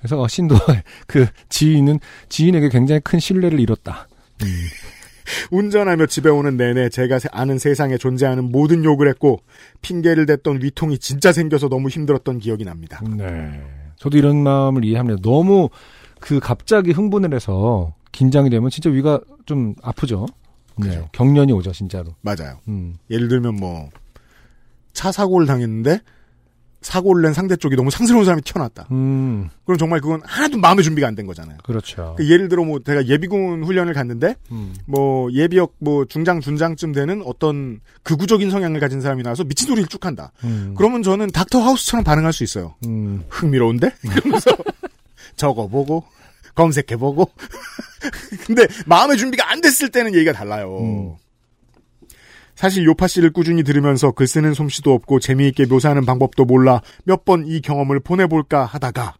그래서 0.00 0.20
어, 0.20 0.26
신도 0.26 0.56
그 1.06 1.26
지인은 1.48 2.00
지인에게 2.28 2.68
굉장히 2.68 3.00
큰 3.04 3.20
신뢰를 3.20 3.60
잃었다. 3.60 4.08
음. 4.42 4.46
운전하며 5.52 6.06
집에 6.06 6.28
오는 6.28 6.56
내내 6.56 6.88
제가 6.88 7.20
세- 7.20 7.28
아는 7.30 7.58
세상에 7.58 7.96
존재하는 7.98 8.50
모든 8.50 8.82
욕을 8.84 9.08
했고 9.08 9.40
핑계를 9.80 10.26
댔던 10.26 10.60
위통이 10.62 10.98
진짜 10.98 11.30
생겨서 11.32 11.68
너무 11.68 11.88
힘들었던 11.88 12.40
기억이 12.40 12.64
납니다. 12.64 13.00
네. 13.16 13.62
저도 14.02 14.18
이런 14.18 14.42
마음을 14.42 14.84
이해합니다. 14.84 15.20
너무 15.22 15.70
그 16.20 16.40
갑자기 16.40 16.90
흥분을 16.92 17.34
해서 17.34 17.94
긴장이 18.12 18.50
되면 18.50 18.68
진짜 18.70 18.90
위가 18.90 19.20
좀 19.46 19.74
아프죠. 19.82 20.26
네. 20.76 20.88
그죠. 20.88 21.08
경련이 21.12 21.52
오죠, 21.52 21.72
진짜로. 21.72 22.14
맞아요. 22.20 22.58
음. 22.68 22.96
예를 23.10 23.28
들면 23.28 23.56
뭐 23.56 23.88
차 24.92 25.10
사고를 25.10 25.46
당했는데 25.46 26.00
사고를 26.82 27.22
낸 27.22 27.32
상대 27.32 27.56
쪽이 27.56 27.76
너무 27.76 27.90
상스러운 27.90 28.24
사람이 28.24 28.42
튀어나왔다. 28.42 28.88
음, 28.90 29.48
그럼 29.64 29.78
정말 29.78 30.00
그건 30.00 30.20
하나도 30.24 30.58
마음의 30.58 30.84
준비가 30.84 31.08
안 31.08 31.14
된 31.14 31.26
거잖아요. 31.26 31.58
그렇죠. 31.64 32.14
그 32.16 32.28
예를 32.28 32.48
들어 32.48 32.64
뭐 32.64 32.80
제가 32.84 33.06
예비군 33.06 33.64
훈련을 33.64 33.92
갔는데 33.94 34.34
음, 34.50 34.74
뭐 34.86 35.30
예비역 35.32 35.74
뭐 35.78 36.04
중장 36.06 36.40
준장쯤 36.40 36.92
되는 36.92 37.22
어떤 37.24 37.80
극우적인 38.02 38.50
성향을 38.50 38.80
가진 38.80 39.00
사람이 39.00 39.22
나와서 39.22 39.44
미친 39.44 39.68
소리를 39.68 39.88
쭉 39.88 40.04
한다. 40.06 40.32
음, 40.44 40.74
그러면 40.76 41.02
저는 41.02 41.30
닥터 41.30 41.60
하우스처럼 41.60 42.02
반응할 42.04 42.32
수 42.32 42.44
있어요. 42.44 42.74
음, 42.86 43.24
흥미로운데? 43.28 43.90
이러면서 44.04 44.50
적어보고 45.36 46.04
검색해보고 46.54 47.30
근데 48.46 48.66
마음의 48.86 49.16
준비가 49.16 49.50
안 49.50 49.60
됐을 49.60 49.90
때는 49.90 50.14
얘기가 50.14 50.32
달라요. 50.32 51.18
음. 52.62 52.64
사실 52.64 52.84
요파 52.84 53.08
씨를 53.08 53.32
꾸준히 53.32 53.64
들으면서 53.64 54.12
글 54.12 54.28
쓰는 54.28 54.54
솜씨도 54.54 54.92
없고 54.92 55.18
재미있게 55.18 55.66
묘사하는 55.66 56.06
방법도 56.06 56.44
몰라 56.44 56.80
몇 57.04 57.24
번 57.24 57.44
이 57.46 57.60
경험을 57.60 57.98
보내볼까 58.00 58.64
하다가 58.64 59.14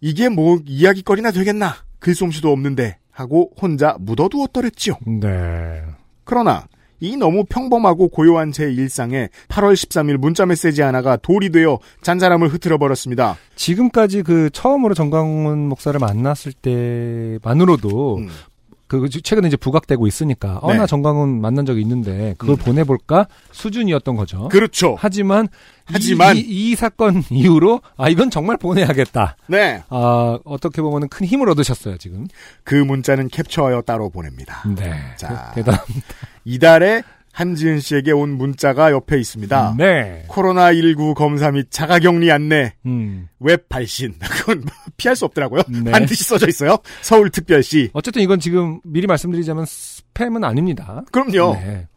이게 0.00 0.28
뭐 0.28 0.58
이야기거리나 0.66 1.30
되겠나 1.30 1.74
글솜씨도 2.00 2.50
없는데 2.50 2.98
하고 3.10 3.50
혼자 3.60 3.96
묻어두었더랬지요. 4.00 4.94
네. 5.20 5.82
그러나 6.24 6.66
이 7.00 7.16
너무 7.16 7.44
평범하고 7.48 8.08
고요한 8.08 8.52
제 8.52 8.64
일상에 8.72 9.28
8월 9.48 9.74
13일 9.74 10.18
문자 10.18 10.44
메시지 10.46 10.82
하나가 10.82 11.16
돌이 11.16 11.50
되어 11.50 11.78
잔사람을 12.02 12.48
흐트러 12.48 12.78
버렸습니다. 12.78 13.36
지금까지 13.56 14.22
그 14.22 14.50
처음으로 14.50 14.94
정광훈 14.94 15.68
목사를 15.68 15.98
만났을 15.98 16.52
때만으로도 16.52 18.18
음. 18.18 18.28
그 19.00 19.08
최근에 19.08 19.48
이제 19.48 19.56
부각되고 19.56 20.06
있으니까 20.06 20.60
네. 20.66 20.74
어나 20.74 20.86
정광훈 20.86 21.40
만난 21.40 21.64
적이 21.66 21.80
있는데 21.82 22.34
그걸 22.38 22.56
음. 22.56 22.58
보내볼까 22.58 23.26
수준이었던 23.52 24.16
거죠. 24.16 24.48
그렇죠. 24.48 24.96
하지만 24.98 25.48
하지만- 25.84 26.36
이, 26.36 26.40
이, 26.40 26.70
이 26.72 26.74
사건 26.76 27.22
이후로 27.30 27.80
아 27.96 28.08
이건 28.08 28.30
정말 28.30 28.56
보내야겠다. 28.56 29.36
네. 29.48 29.82
아 29.88 30.38
어떻게 30.44 30.80
보면은 30.82 31.08
큰 31.08 31.26
힘을 31.26 31.48
얻으셨어요 31.50 31.96
지금. 31.98 32.26
그 32.64 32.74
문자는 32.74 33.28
캡처하여 33.28 33.82
따로 33.82 34.10
보냅니다. 34.10 34.62
네. 34.76 34.94
자. 35.16 35.52
대- 35.54 35.62
대단. 35.62 35.78
이달에 36.44 37.02
한지은 37.32 37.80
씨에게 37.80 38.12
온 38.12 38.36
문자가 38.36 38.92
옆에 38.92 39.18
있습니다. 39.18 39.74
네. 39.78 40.24
코로나19 40.28 41.14
검사 41.14 41.50
및 41.50 41.66
자가격리 41.70 42.30
안내 42.30 42.74
음. 42.86 43.28
웹 43.40 43.68
발신. 43.68 44.14
그건 44.20 44.64
피할 44.96 45.16
수 45.16 45.24
없더라고요. 45.24 45.62
네. 45.68 45.90
반드시 45.90 46.24
써져 46.24 46.46
있어요. 46.48 46.76
서울특별시. 47.00 47.90
어쨌든 47.94 48.22
이건 48.22 48.38
지금 48.38 48.80
미리 48.84 49.06
말씀드리자면 49.06 49.64
스팸은 49.64 50.44
아닙니다. 50.44 51.02
그럼요. 51.10 51.54
네. 51.54 51.88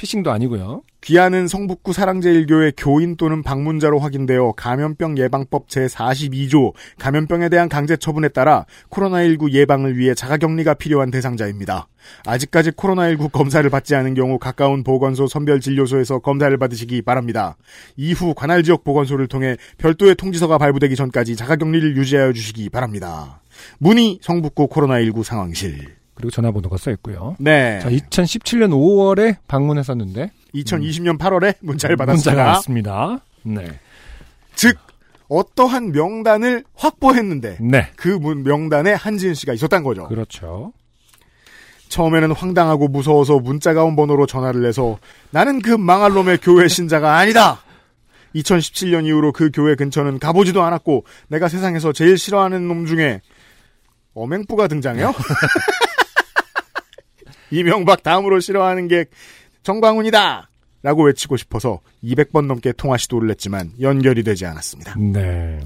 피싱도 0.00 0.30
아니고요. 0.30 0.82
귀하는 1.02 1.46
성북구 1.46 1.92
사랑제일교회 1.92 2.72
교인 2.74 3.18
또는 3.18 3.42
방문자로 3.42 3.98
확인되어 3.98 4.52
감염병 4.56 5.18
예방법 5.18 5.68
제42조 5.68 6.72
감염병에 6.98 7.50
대한 7.50 7.68
강제 7.68 7.98
처분에 7.98 8.28
따라 8.28 8.64
코로나19 8.88 9.52
예방을 9.52 9.98
위해 9.98 10.14
자가격리가 10.14 10.74
필요한 10.74 11.10
대상자입니다. 11.10 11.86
아직까지 12.24 12.70
코로나19 12.70 13.30
검사를 13.30 13.68
받지 13.68 13.94
않은 13.94 14.14
경우 14.14 14.38
가까운 14.38 14.84
보건소 14.84 15.26
선별진료소에서 15.26 16.20
검사를 16.20 16.56
받으시기 16.56 17.02
바랍니다. 17.02 17.58
이후 17.98 18.32
관할 18.32 18.62
지역 18.62 18.84
보건소를 18.84 19.28
통해 19.28 19.58
별도의 19.76 20.14
통지서가 20.14 20.56
발부되기 20.56 20.96
전까지 20.96 21.36
자가격리를 21.36 21.98
유지하여 21.98 22.32
주시기 22.32 22.70
바랍니다. 22.70 23.42
문의 23.76 24.18
성북구 24.22 24.68
코로나19 24.68 25.24
상황실. 25.24 25.99
그리고 26.20 26.30
전화번호가 26.30 26.76
써 26.76 26.90
있고요. 26.92 27.36
네. 27.38 27.80
자, 27.82 27.88
2017년 27.90 28.70
5월에 28.70 29.36
방문했었는데 29.48 30.30
2020년 30.54 31.18
8월에 31.18 31.54
문자를 31.60 31.96
문자가 31.96 32.06
받았습니다. 32.06 32.44
왔습니다. 32.46 33.20
네. 33.42 33.80
즉 34.54 34.76
어떠한 35.28 35.92
명단을 35.92 36.64
확보했는데 36.74 37.58
네. 37.60 37.88
그 37.96 38.08
문- 38.08 38.42
명단에 38.42 38.92
한지은 38.92 39.34
씨가 39.34 39.52
있었단 39.54 39.82
거죠. 39.82 40.08
그렇죠. 40.08 40.72
처음에는 41.88 42.32
황당하고 42.32 42.88
무서워서 42.88 43.38
문자가 43.38 43.82
온 43.84 43.96
번호로 43.96 44.26
전화를 44.26 44.64
해서 44.66 44.98
나는 45.30 45.60
그 45.60 45.70
망할 45.70 46.12
놈의 46.12 46.38
교회 46.38 46.68
신자가 46.68 47.16
아니다. 47.16 47.62
2017년 48.34 49.06
이후로 49.06 49.32
그 49.32 49.50
교회 49.52 49.74
근처는 49.74 50.18
가보지도 50.20 50.62
않았고 50.62 51.04
내가 51.28 51.48
세상에서 51.48 51.92
제일 51.92 52.16
싫어하는 52.16 52.68
놈 52.68 52.86
중에 52.86 53.20
어맹부가 54.14 54.68
등장해요. 54.68 55.12
이명박 57.50 58.02
다음으로 58.02 58.40
싫어하는 58.40 58.88
게 58.88 59.06
정광훈이다. 59.62 60.48
라고 60.82 61.04
외치고 61.04 61.36
싶어서 61.36 61.80
200번 62.02 62.46
넘게 62.46 62.72
통화 62.72 62.96
시도를 62.96 63.28
했지만 63.30 63.70
연결이 63.80 64.22
되지 64.22 64.46
않았습니다. 64.46 64.94
네. 64.98 65.60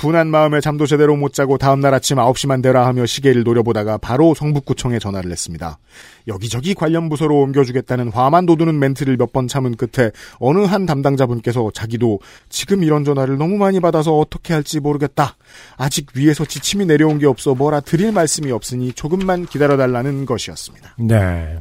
분한 0.00 0.28
마음에 0.28 0.60
잠도 0.62 0.86
제대로 0.86 1.14
못 1.14 1.34
자고 1.34 1.58
다음날 1.58 1.92
아침 1.92 2.16
9시만 2.16 2.62
되라 2.62 2.86
하며 2.86 3.04
시계를 3.04 3.42
노려보다가 3.42 3.98
바로 3.98 4.32
성북구청에 4.34 4.98
전화를 4.98 5.30
했습니다. 5.30 5.78
여기저기 6.26 6.72
관련 6.74 7.10
부서로 7.10 7.38
옮겨주겠다는 7.40 8.08
화만 8.08 8.46
돋우는 8.46 8.78
멘트를 8.78 9.16
몇 9.16 9.30
번 9.30 9.46
참은 9.46 9.76
끝에 9.76 10.10
어느 10.38 10.60
한 10.64 10.86
담당자분께서 10.86 11.70
자기도 11.72 12.18
지금 12.48 12.82
이런 12.82 13.04
전화를 13.04 13.36
너무 13.38 13.58
많이 13.58 13.78
받아서 13.78 14.16
어떻게 14.16 14.54
할지 14.54 14.80
모르겠다. 14.80 15.36
아직 15.76 16.06
위에서 16.14 16.44
지침이 16.46 16.86
내려온 16.86 17.18
게 17.18 17.26
없어 17.26 17.54
뭐라 17.54 17.80
드릴 17.80 18.10
말씀이 18.10 18.50
없으니 18.50 18.92
조금만 18.94 19.46
기다려달라는 19.46 20.24
것이었습니다. 20.26 20.96
네. 20.98 21.58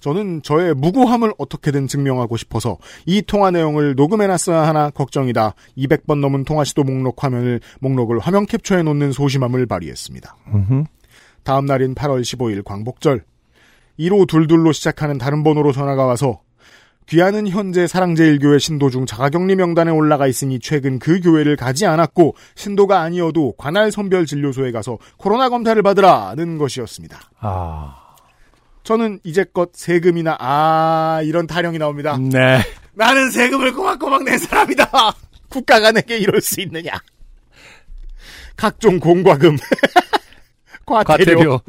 저는 0.00 0.42
저의 0.42 0.74
무고함을 0.74 1.32
어떻게든 1.38 1.88
증명하고 1.88 2.36
싶어서 2.36 2.78
이 3.06 3.22
통화 3.22 3.50
내용을 3.50 3.94
녹음해놨어야 3.94 4.66
하나 4.66 4.90
걱정이다. 4.90 5.54
200번 5.76 6.20
넘은 6.20 6.44
통화 6.44 6.64
시도 6.64 6.84
목록 6.84 7.24
화면을 7.24 7.60
목록을 7.80 8.18
화면 8.18 8.46
캡처해 8.46 8.82
놓는 8.82 9.12
소심함을 9.12 9.66
발휘했습니다. 9.66 10.36
음흠. 10.54 10.84
다음 11.42 11.66
날인 11.66 11.94
8월 11.94 12.20
15일 12.20 12.64
광복절 12.64 13.24
1호 13.98 14.28
둘둘로 14.28 14.72
시작하는 14.72 15.18
다른 15.18 15.42
번호로 15.42 15.72
전화가 15.72 16.04
와서 16.04 16.40
귀하는 17.08 17.48
현재 17.48 17.86
사랑제일교회 17.86 18.58
신도 18.58 18.90
중 18.90 19.06
자가격리 19.06 19.56
명단에 19.56 19.90
올라가 19.90 20.26
있으니 20.26 20.60
최근 20.60 20.98
그 20.98 21.20
교회를 21.20 21.56
가지 21.56 21.86
않았고 21.86 22.36
신도가 22.54 23.00
아니어도 23.00 23.54
관할 23.56 23.90
선별 23.90 24.26
진료소에 24.26 24.72
가서 24.72 24.98
코로나 25.16 25.48
검사를 25.48 25.80
받으라는 25.82 26.58
것이었습니다. 26.58 27.18
아. 27.40 28.07
저는 28.88 29.20
이제껏 29.22 29.68
세금이나 29.74 30.38
아 30.40 31.20
이런 31.22 31.46
타령이 31.46 31.76
나옵니다. 31.76 32.16
네. 32.18 32.62
나는 32.94 33.30
세금을 33.30 33.74
꼬박꼬박 33.74 34.24
낸 34.24 34.38
사람이다. 34.38 34.90
국가가 35.50 35.92
내게 35.92 36.16
이럴 36.16 36.40
수 36.40 36.58
있느냐? 36.62 36.92
각종 38.56 38.98
공과금, 38.98 39.58
과태료, 40.86 41.04
과태료. 41.04 41.60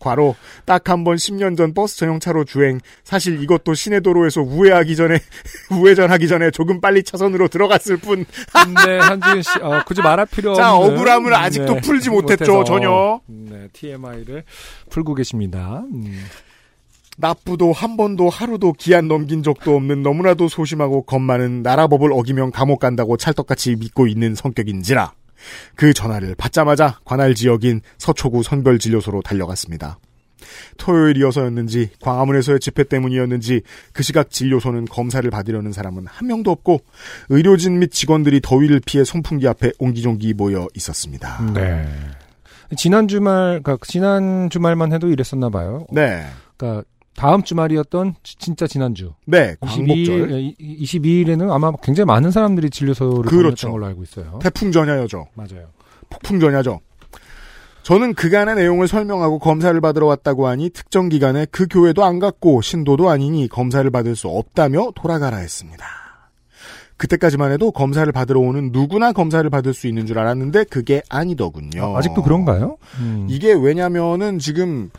과로 0.00 0.34
딱 0.64 0.88
한 0.88 1.04
번 1.04 1.14
10년 1.14 1.56
전 1.56 1.74
버스 1.74 1.96
전용차로 1.98 2.44
주행. 2.44 2.80
사실 3.04 3.40
이것도 3.40 3.74
시내 3.74 4.00
도로에서 4.00 4.40
우회하기 4.42 4.96
전에 4.96 5.20
우회전하기 5.70 6.26
전에 6.26 6.50
조금 6.50 6.80
빨리 6.80 7.04
차선으로 7.04 7.46
들어갔을 7.48 7.98
뿐. 7.98 8.24
네, 8.84 8.98
한지은 8.98 9.42
씨, 9.42 9.50
어, 9.62 9.84
굳이 9.86 10.02
말할 10.02 10.26
필요 10.26 10.50
없는. 10.50 10.60
자 10.64 10.74
억울함을 10.74 11.32
아직도 11.34 11.76
풀지 11.76 12.10
못했죠 12.10 12.52
못해서. 12.52 12.64
전혀. 12.64 13.20
네, 13.28 13.68
TMI를 13.72 14.42
풀고 14.90 15.14
계십니다. 15.14 15.84
음. 15.94 16.24
납부도 17.18 17.72
한 17.72 17.96
번도 17.96 18.28
하루도 18.28 18.72
기한 18.72 19.08
넘긴 19.08 19.42
적도 19.42 19.76
없는 19.76 20.02
너무나도 20.02 20.48
소심하고 20.48 21.02
겁 21.02 21.20
많은 21.20 21.62
나라법을 21.62 22.12
어기면 22.12 22.50
감옥 22.50 22.80
간다고 22.80 23.16
찰떡같이 23.16 23.76
믿고 23.76 24.06
있는 24.06 24.34
성격인지라 24.34 25.12
그 25.76 25.92
전화를 25.92 26.34
받자마자 26.36 26.98
관할 27.04 27.34
지역인 27.34 27.80
서초구 27.98 28.42
선별진료소로 28.42 29.22
달려갔습니다. 29.22 29.98
토요일이어서였는지 30.78 31.90
광화문에서의 32.00 32.60
집회 32.60 32.84
때문이었는지 32.84 33.62
그 33.92 34.02
시각 34.02 34.30
진료소는 34.30 34.86
검사를 34.86 35.28
받으려는 35.30 35.72
사람은 35.72 36.06
한 36.06 36.28
명도 36.28 36.50
없고 36.50 36.80
의료진 37.30 37.78
및 37.78 37.90
직원들이 37.90 38.40
더위를 38.42 38.80
피해 38.84 39.04
선풍기 39.04 39.48
앞에 39.48 39.72
옹기종기 39.78 40.34
모여 40.34 40.68
있었습니다. 40.74 41.52
네. 41.54 41.86
지난 42.76 43.08
주말, 43.08 43.60
그러니까 43.62 43.78
지난 43.86 44.50
주말만 44.50 44.92
해도 44.92 45.08
이랬었나 45.08 45.50
봐요. 45.50 45.86
네. 45.90 46.24
그러니까 46.56 46.84
다음 47.16 47.42
주말이었던 47.42 48.14
지- 48.22 48.36
진짜 48.38 48.66
지난주. 48.66 49.12
네, 49.26 49.54
광복절. 49.60 50.28
22일, 50.28 50.56
22일 50.58 51.28
에는 51.30 51.50
아마 51.50 51.72
굉장히 51.82 52.06
많은 52.06 52.30
사람들이 52.30 52.70
진료소를 52.70 53.30
그렇죠. 53.30 53.70
걸로 53.70 53.86
알고 53.86 54.02
있어요. 54.02 54.38
태풍 54.42 54.72
전야여죠. 54.72 55.26
맞아요. 55.34 55.68
폭풍 56.10 56.40
전야죠. 56.40 56.80
저는 57.82 58.14
그간의 58.14 58.54
내용을 58.56 58.88
설명하고 58.88 59.38
검사를 59.38 59.78
받으러 59.80 60.06
왔다고 60.06 60.46
하니 60.48 60.70
특정 60.70 61.08
기간에 61.10 61.46
그 61.50 61.66
교회도 61.68 62.02
안 62.02 62.18
갔고 62.18 62.62
신도도 62.62 63.10
아니니 63.10 63.46
검사를 63.48 63.88
받을 63.90 64.16
수 64.16 64.28
없다며 64.28 64.90
돌아가라 64.96 65.36
했습니다. 65.36 65.84
그때까지만 66.96 67.52
해도 67.52 67.70
검사를 67.72 68.10
받으러 68.10 68.40
오는 68.40 68.70
누구나 68.72 69.12
검사를 69.12 69.48
받을 69.50 69.74
수 69.74 69.86
있는 69.86 70.06
줄 70.06 70.18
알았는데 70.18 70.64
그게 70.64 71.02
아니더군요. 71.10 71.96
아, 71.96 72.00
직도 72.00 72.22
그런가요? 72.22 72.78
음. 73.00 73.26
이게 73.28 73.52
왜냐면은 73.52 74.38
지금 74.38 74.90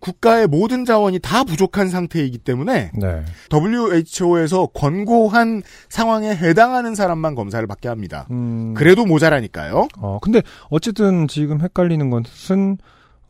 국가의 0.00 0.46
모든 0.46 0.84
자원이 0.84 1.18
다 1.20 1.44
부족한 1.44 1.88
상태이기 1.88 2.38
때문에 2.38 2.92
네. 2.94 3.24
WHO에서 3.52 4.66
권고한 4.66 5.62
상황에 5.88 6.30
해당하는 6.30 6.94
사람만 6.94 7.34
검사를 7.34 7.66
받게 7.66 7.88
합니다. 7.88 8.26
음, 8.30 8.74
그래도 8.74 9.04
모자라니까요. 9.04 9.88
어, 9.98 10.18
근데 10.20 10.42
어쨌든 10.70 11.28
지금 11.28 11.60
헷갈리는 11.60 12.10
것은 12.10 12.78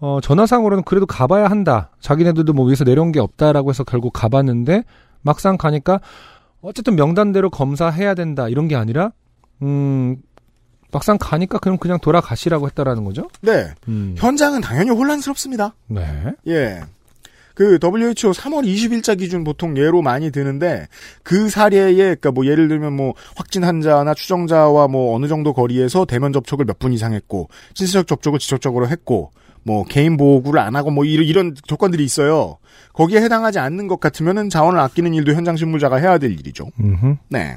어, 0.00 0.20
전화상으로는 0.22 0.84
그래도 0.84 1.06
가봐야 1.06 1.48
한다. 1.48 1.90
자기네들도 2.00 2.52
뭐 2.52 2.66
위에서 2.66 2.84
내려온 2.84 3.12
게 3.12 3.20
없다라고 3.20 3.70
해서 3.70 3.84
결국 3.84 4.12
가봤는데 4.12 4.84
막상 5.22 5.56
가니까 5.56 6.00
어쨌든 6.60 6.96
명단대로 6.96 7.50
검사해야 7.50 8.14
된다 8.14 8.48
이런 8.48 8.68
게 8.68 8.76
아니라 8.76 9.12
음 9.62 10.16
막상 10.90 11.18
가니까 11.18 11.58
그럼 11.58 11.78
그냥 11.78 11.98
돌아가시라고 12.00 12.66
했다라는 12.68 13.04
거죠. 13.04 13.28
네. 13.42 13.68
음. 13.88 14.14
현장은 14.16 14.60
당연히 14.62 14.90
혼란스럽습니다. 14.90 15.74
네. 15.88 16.02
예. 16.46 16.80
그 17.54 17.78
WHO 17.82 18.30
3월 18.30 18.64
20일자 18.64 19.18
기준 19.18 19.42
보통 19.42 19.76
예로 19.76 20.00
많이 20.00 20.30
드는데 20.30 20.86
그 21.24 21.48
사례에 21.50 21.92
그러니까 21.94 22.30
뭐 22.30 22.46
예를 22.46 22.68
들면 22.68 22.92
뭐 22.94 23.14
확진 23.34 23.64
환자나 23.64 24.14
추정자와 24.14 24.86
뭐 24.86 25.16
어느 25.16 25.26
정도 25.26 25.52
거리에서 25.52 26.04
대면 26.04 26.32
접촉을 26.32 26.64
몇 26.66 26.78
분 26.78 26.92
이상 26.92 27.12
했고 27.14 27.48
신체적 27.74 28.06
접촉을 28.06 28.38
지속적으로 28.38 28.86
했고 28.88 29.32
뭐 29.64 29.84
개인 29.84 30.16
보호구를 30.16 30.60
안 30.60 30.76
하고 30.76 30.92
뭐 30.92 31.04
이런, 31.04 31.26
이런 31.26 31.54
조건들이 31.66 32.04
있어요. 32.04 32.58
거기에 32.92 33.20
해당하지 33.22 33.58
않는 33.58 33.88
것 33.88 33.98
같으면은 33.98 34.48
자원을 34.50 34.78
아끼는 34.78 35.12
일도 35.14 35.34
현장 35.34 35.56
실무자가 35.56 35.96
해야 35.96 36.16
될 36.18 36.30
일이죠. 36.30 36.68
음흠. 36.80 37.16
네. 37.28 37.56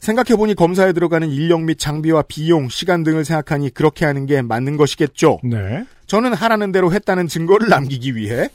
생각해보니 0.00 0.54
검사에 0.54 0.92
들어가는 0.92 1.28
인력 1.30 1.62
및 1.62 1.78
장비와 1.78 2.22
비용, 2.22 2.68
시간 2.68 3.04
등을 3.04 3.24
생각하니 3.24 3.70
그렇게 3.70 4.04
하는 4.06 4.26
게 4.26 4.42
맞는 4.42 4.76
것이겠죠. 4.76 5.40
네. 5.44 5.84
저는 6.06 6.32
하라는 6.34 6.72
대로 6.72 6.92
했다는 6.92 7.28
증거를 7.28 7.68
남기기 7.68 8.16
위해 8.16 8.48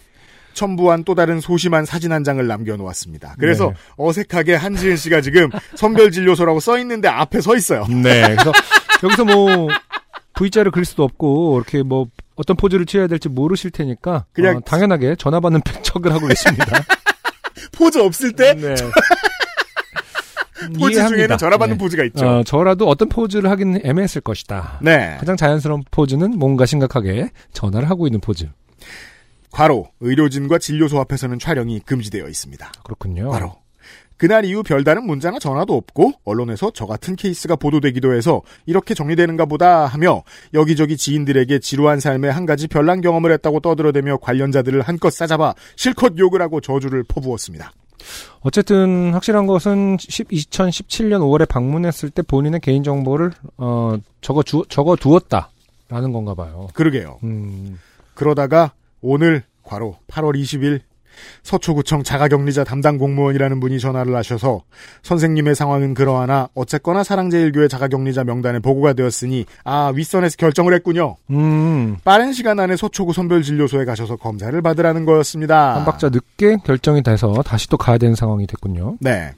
첨부한 0.53 1.03
또 1.03 1.15
다른 1.15 1.39
소심한 1.39 1.85
사진 1.85 2.11
한 2.11 2.23
장을 2.23 2.45
남겨놓았습니다. 2.45 3.35
그래서 3.39 3.67
네. 3.69 3.73
어색하게 3.97 4.55
한지은 4.55 4.95
씨가 4.97 5.21
지금 5.21 5.49
선별진료소라고 5.75 6.59
써 6.59 6.77
있는데 6.79 7.07
앞에 7.07 7.41
서 7.41 7.55
있어요. 7.55 7.85
네. 7.87 8.21
그래서 8.23 8.51
여기서 9.03 9.25
뭐 9.25 9.67
V자를 10.33 10.71
그릴 10.71 10.85
수도 10.85 11.03
없고 11.03 11.57
이렇게 11.57 11.83
뭐 11.83 12.07
어떤 12.35 12.57
포즈를 12.57 12.85
취해야 12.85 13.07
될지 13.07 13.29
모르실 13.29 13.71
테니까 13.71 14.25
그냥- 14.33 14.57
어, 14.57 14.59
당연하게 14.61 15.15
전화 15.17 15.39
받는 15.39 15.61
척을 15.83 16.11
하고 16.11 16.27
계십니다. 16.27 16.65
포즈 17.71 17.97
없을 17.99 18.31
때 18.33 18.53
네. 18.55 18.75
포즈 20.73 20.93
이해합니다. 20.93 21.07
중에는 21.09 21.37
전화 21.37 21.57
받는 21.57 21.77
네. 21.77 21.83
포즈가 21.83 22.03
있죠. 22.05 22.25
어, 22.25 22.43
저라도 22.43 22.87
어떤 22.87 23.09
포즈를 23.09 23.49
하기는 23.49 23.81
애매했을 23.83 24.21
것이다. 24.21 24.79
네. 24.81 25.17
가장 25.19 25.37
자연스러운 25.37 25.83
포즈는 25.91 26.37
뭔가 26.37 26.65
심각하게 26.65 27.29
전화를 27.53 27.89
하고 27.89 28.07
있는 28.07 28.19
포즈. 28.19 28.47
과로 29.51 29.87
의료진과 30.01 30.59
진료소 30.59 30.99
앞에서는 30.99 31.39
촬영이 31.39 31.79
금지되어 31.81 32.27
있습니다. 32.27 32.71
그렇군요. 32.83 33.31
바로 33.31 33.55
그날 34.17 34.45
이후 34.45 34.63
별다른 34.63 35.05
문자나 35.05 35.39
전화도 35.39 35.75
없고 35.75 36.13
언론에서 36.23 36.71
저 36.73 36.85
같은 36.85 37.15
케이스가 37.15 37.55
보도되기도 37.55 38.13
해서 38.13 38.41
이렇게 38.65 38.93
정리되는가 38.93 39.45
보다 39.45 39.85
하며 39.85 40.23
여기저기 40.53 40.95
지인들에게 40.95 41.59
지루한 41.59 41.99
삶에 41.99 42.29
한 42.29 42.45
가지 42.45 42.67
별난 42.67 43.01
경험을 43.01 43.31
했다고 43.33 43.59
떠들어대며 43.59 44.17
관련자들을 44.17 44.81
한껏 44.81 45.11
싸잡아 45.11 45.53
실컷 45.75 46.17
욕을 46.17 46.41
하고 46.41 46.61
저주를 46.61 47.03
퍼부었습니다. 47.03 47.71
어쨌든 48.41 49.13
확실한 49.13 49.47
것은 49.47 49.97
10, 49.99 50.29
2017년 50.29 51.19
5월에 51.21 51.47
방문했을 51.47 52.09
때 52.09 52.21
본인의 52.21 52.59
개인 52.61 52.83
정보를 52.83 53.31
어, 53.57 53.97
적어 54.21 54.43
주, 54.43 54.63
적어 54.69 54.95
두었다라는 54.95 56.11
건가 56.13 56.33
봐요. 56.35 56.67
그러게요. 56.73 57.19
음. 57.23 57.79
그러다가 58.13 58.71
오늘 59.01 59.43
과로 59.63 59.97
8월 60.07 60.39
20일 60.39 60.81
서초구청 61.43 62.03
자가격리자 62.03 62.63
담당 62.63 62.97
공무원이라는 62.97 63.59
분이 63.59 63.79
전화를 63.79 64.15
하셔서 64.15 64.61
선생님의 65.03 65.55
상황은 65.55 65.93
그러하나 65.93 66.49
어쨌거나 66.55 67.03
사랑제일교회 67.03 67.67
자가격리자 67.67 68.23
명단에 68.23 68.59
보고가 68.59 68.93
되었으니 68.93 69.45
아 69.63 69.91
윗선에서 69.95 70.37
결정을 70.37 70.73
했군요. 70.73 71.15
음. 71.29 71.97
빠른 72.03 72.33
시간 72.33 72.59
안에 72.59 72.75
서초구 72.75 73.13
선별진료소에 73.13 73.85
가셔서 73.85 74.15
검사를 74.15 74.59
받으라는 74.61 75.05
거였습니다. 75.05 75.75
한 75.75 75.85
박자 75.85 76.09
늦게 76.09 76.57
결정이 76.65 77.03
돼서 77.03 77.33
다시 77.43 77.69
또 77.69 77.77
가야 77.77 77.97
되는 77.97 78.15
상황이 78.15 78.47
됐군요. 78.47 78.97
네. 78.99 79.31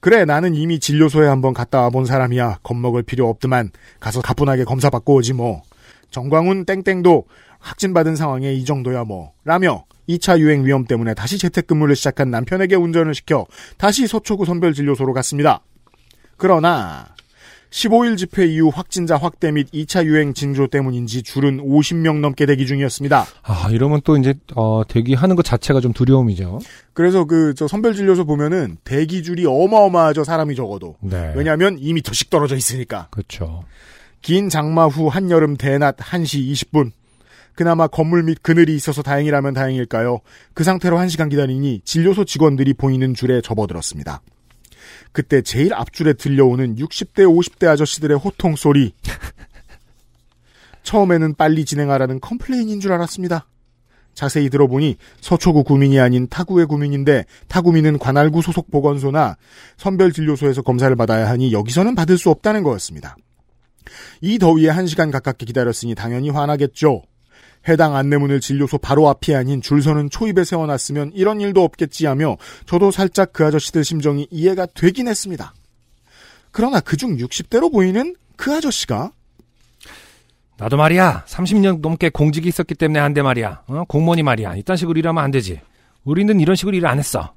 그래 0.00 0.24
나는 0.24 0.56
이미 0.56 0.80
진료소에 0.80 1.28
한번 1.28 1.54
갔다 1.54 1.82
와본 1.82 2.06
사람이야 2.06 2.58
겁먹을 2.64 3.04
필요 3.04 3.28
없더만 3.28 3.70
가서 4.00 4.20
가뿐하게 4.20 4.64
검사 4.64 4.90
받고 4.90 5.14
오지 5.14 5.32
뭐 5.32 5.62
정광훈 6.10 6.64
땡땡도 6.64 7.24
확진받은 7.60 8.16
상황에 8.16 8.52
이 8.52 8.64
정도야 8.64 9.04
뭐 9.04 9.32
라며 9.44 9.84
2차 10.08 10.38
유행 10.38 10.64
위험 10.64 10.84
때문에 10.84 11.14
다시 11.14 11.38
재택근무를 11.38 11.96
시작한 11.96 12.30
남편에게 12.30 12.76
운전을 12.76 13.14
시켜 13.14 13.46
다시 13.78 14.06
서초구 14.06 14.44
선별진료소로 14.44 15.12
갔습니다. 15.12 15.60
그러나 16.36 17.06
15일 17.70 18.18
집회 18.18 18.44
이후 18.46 18.68
확진자 18.72 19.16
확대 19.16 19.50
및 19.50 19.70
2차 19.72 20.04
유행 20.04 20.34
징조 20.34 20.66
때문인지 20.66 21.22
줄은 21.22 21.58
50명 21.64 22.20
넘게 22.20 22.44
대기 22.44 22.66
중이었습니다. 22.66 23.24
아, 23.42 23.68
이러면 23.70 24.02
또 24.04 24.18
이제, 24.18 24.34
어, 24.54 24.82
대기하는 24.86 25.36
것 25.36 25.42
자체가 25.44 25.80
좀 25.80 25.94
두려움이죠. 25.94 26.58
그래서 26.92 27.24
그 27.24 27.54
저 27.56 27.66
선별진료소 27.66 28.26
보면은 28.26 28.76
대기줄이 28.84 29.46
어마어마하죠 29.46 30.24
사람이 30.24 30.54
적어도 30.54 30.96
네. 31.00 31.32
왜냐하면 31.34 31.78
2미터씩 31.80 32.28
떨어져 32.28 32.56
있으니까 32.56 33.08
그렇죠. 33.10 33.64
긴 34.20 34.48
장마 34.50 34.86
후 34.88 35.08
한여름 35.08 35.56
대낮 35.56 35.96
1시 35.96 36.52
20분 36.52 36.90
그나마 37.54 37.86
건물 37.86 38.22
및 38.22 38.38
그늘이 38.42 38.74
있어서 38.74 39.02
다행이라면 39.02 39.54
다행일까요 39.54 40.20
그 40.54 40.64
상태로 40.64 40.96
1시간 40.98 41.30
기다리니 41.30 41.82
진료소 41.84 42.24
직원들이 42.24 42.74
보이는 42.74 43.14
줄에 43.14 43.40
접어들었습니다 43.40 44.22
그때 45.12 45.42
제일 45.42 45.74
앞줄에 45.74 46.14
들려오는 46.14 46.76
60대 46.76 47.18
50대 47.18 47.68
아저씨들의 47.68 48.16
호통 48.18 48.56
소리 48.56 48.94
처음에는 50.82 51.34
빨리 51.34 51.64
진행하라는 51.64 52.20
complain인 52.20 52.80
줄 52.80 52.92
알았습니다 52.92 53.46
자세히 54.14 54.50
들어보니 54.50 54.96
서초구 55.20 55.64
구민이 55.64 55.98
아닌 55.98 56.28
타구의 56.28 56.66
구민인데 56.66 57.24
타구민은 57.48 57.98
관할구 57.98 58.42
소속 58.42 58.70
보건소나 58.70 59.36
선별진료소에서 59.78 60.62
검사를 60.62 60.94
받아야 60.96 61.28
하니 61.28 61.52
여기서는 61.52 61.94
받을 61.94 62.18
수 62.18 62.30
없다는 62.30 62.62
거였습니다. 62.62 63.16
이 64.20 64.38
더위에 64.38 64.68
한 64.68 64.86
시간 64.86 65.10
가깝게 65.10 65.46
기다렸으니 65.46 65.94
당연히 65.94 66.30
화나겠죠. 66.30 67.02
해당 67.68 67.94
안내문을 67.94 68.40
진료소 68.40 68.78
바로 68.78 69.08
앞이 69.08 69.34
아닌 69.34 69.60
줄서는 69.62 70.10
초입에 70.10 70.44
세워놨으면 70.44 71.12
이런 71.14 71.40
일도 71.40 71.62
없겠지 71.62 72.06
하며 72.06 72.36
저도 72.66 72.90
살짝 72.90 73.32
그 73.32 73.44
아저씨들 73.46 73.84
심정이 73.84 74.26
이해가 74.30 74.66
되긴 74.74 75.08
했습니다. 75.08 75.54
그러나 76.50 76.80
그중 76.80 77.16
60대로 77.16 77.72
보이는 77.72 78.14
그 78.36 78.54
아저씨가 78.54 79.12
나도 80.58 80.76
말이야. 80.76 81.24
30년 81.26 81.80
넘게 81.80 82.10
공직이 82.10 82.48
있었기 82.48 82.74
때문에 82.74 83.00
한대 83.00 83.22
말이야. 83.22 83.62
어? 83.66 83.84
공무원이 83.88 84.22
말이야. 84.22 84.56
이딴 84.56 84.76
식으로 84.76 84.98
일하면 84.98 85.24
안 85.24 85.30
되지. 85.30 85.60
우리는 86.04 86.38
이런 86.38 86.54
식으로 86.54 86.76
일을 86.76 86.88
안 86.88 86.98
했어. 86.98 87.32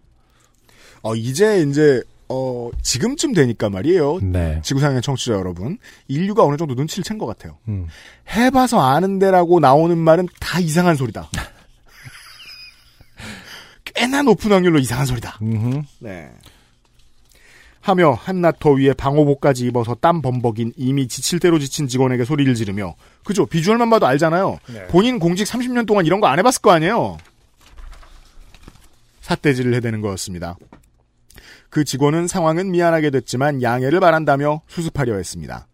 어, 1.02 1.16
이제 1.16 1.62
이제 1.62 2.04
어, 2.30 2.70
지금쯤 2.82 3.34
되니까 3.34 3.70
말이에요. 3.70 4.20
네. 4.22 4.60
지구상의 4.64 5.02
청취자 5.02 5.34
여러분, 5.34 5.78
인류가 6.08 6.44
어느 6.44 6.58
정도 6.58 6.74
눈치를 6.74 7.04
챈 7.04 7.20
것 7.20 7.26
같아요. 7.28 7.58
음. 7.68 7.88
해봐서 8.36 8.82
아는데라고 8.82 9.60
나오는 9.60 9.96
말은 9.98 10.28
다 10.40 10.60
이상한 10.60 10.96
소리다. 10.96 11.30
꽤나 13.86 14.24
높은 14.24 14.52
확률로 14.52 14.80
이상한 14.80 15.06
소리다. 15.06 15.38
음흠. 15.42 15.82
네. 16.00 16.32
하며 17.82 18.14
한낮 18.14 18.58
더위에 18.60 18.94
방호복까지 18.94 19.68
입어서 19.68 19.94
땀 19.94 20.24
범벅인 20.24 20.74
이미 20.76 21.08
지칠 21.08 21.40
대로 21.40 21.60
지친 21.60 21.88
직원에게 21.88 22.26
소리를 22.26 22.52
지르며 22.56 22.96
그죠 23.24 23.46
비주얼만 23.46 23.92
봐도 23.92 24.08
알잖아요. 24.08 24.58
네. 24.74 24.88
본인 24.88 25.20
공직 25.20 25.44
30년 25.44 25.86
동안 25.86 26.08
이런 26.08 26.20
거 26.20 26.26
안 26.26 26.40
해봤을 26.40 26.62
거 26.64 26.72
아니에요. 26.72 27.20
삿대질을 29.22 29.76
해대는 29.76 30.02
거였습니다. 30.02 30.58
그 31.76 31.84
직원은 31.84 32.30
상황은 32.30 32.72
미안하게 32.72 33.10
됐지만 33.10 33.62
양해를 33.62 34.00
바란다며 34.00 34.62
수습하려 34.66 35.16
했습니다. 35.16 35.68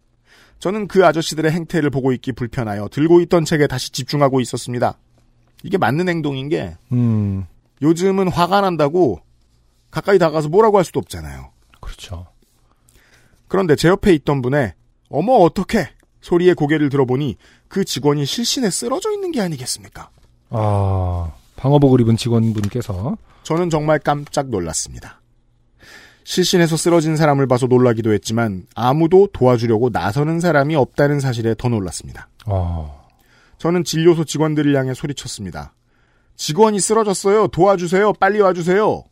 저는 0.58 0.88
그 0.88 1.06
아저씨들의 1.06 1.52
행태를 1.52 1.91
보고 1.91 2.12
있기 2.12 2.32
불편하여 2.32 2.88
들고 2.88 3.22
있던 3.22 3.45
책에 3.45 3.68
다시 3.68 3.91
집중하고 3.91 4.39
있었습니다. 4.41 4.97
이게 5.62 5.78
맞는 5.78 6.10
행동인 6.10 6.49
게 6.49 6.76
음. 6.91 7.45
요즘은 7.84 8.30
화가 8.30 8.62
난다고 8.62 9.22
가까이 9.91 10.18
다가가서 10.18 10.49
뭐라고 10.49 10.80
할 10.80 10.86
수도 10.86 10.99
없잖아요. 10.99 11.52
그렇죠. 11.80 12.26
그런데 13.47 13.76
제 13.76 13.88
옆에 13.88 14.12
있던 14.16 14.41
분의 14.41 14.74
어머 15.10 15.34
어떻게 15.34 15.88
소리에 16.22 16.56
고개를 16.56 16.89
들어보니 16.89 17.38
그 17.68 17.86
직원이 17.86 18.26
실신에 18.26 18.72
쓰러져 18.72 19.12
있는 19.12 19.32
게 19.32 19.39
아니겠습니까? 19.39 20.10
아, 20.49 21.32
방어복을 21.58 22.02
입은 22.02 22.18
직원분께서 22.18 23.18
저는 23.43 23.70
정말 23.70 23.99
깜짝 23.99 24.49
놀랐습니다. 24.49 25.21
실신에서 26.32 26.78
쓰러진 26.78 27.18
사람을 27.18 27.46
봐서 27.46 27.68
놀라기도 27.68 28.14
했지만 28.14 28.64
아무도 28.74 29.28
도와주려고 29.34 29.90
나서는 29.90 30.40
사람이 30.40 30.76
없다는 30.76 31.20
사실에 31.20 31.56
더 31.58 31.68
놀랐습니다. 31.68 32.30
아, 32.46 32.90
저는 33.58 33.84
진료소 33.84 34.24
직원들을 34.24 34.74
향해 34.78 34.94
소리쳤습니다. 34.94 35.74
직원이 36.38 36.80
쓰러졌어요. 36.80 37.50
도와주세요. 37.50 38.14
빨리 38.14 38.40
와주세요. 38.40 39.04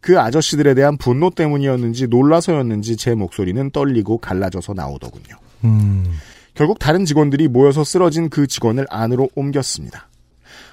그 0.00 0.20
아저씨들에 0.20 0.74
대한 0.74 0.96
분노 0.96 1.30
때문이었는지 1.30 2.06
놀라서였는지 2.06 2.98
제 2.98 3.16
목소리는 3.16 3.72
떨리고 3.72 4.18
갈라져서 4.18 4.74
나오더군요. 4.74 5.34
음, 5.64 6.04
결국 6.54 6.78
다른 6.78 7.04
직원들이 7.04 7.48
모여서 7.48 7.82
쓰러진 7.82 8.30
그 8.30 8.46
직원을 8.46 8.86
안으로 8.90 9.28
옮겼습니다. 9.34 10.08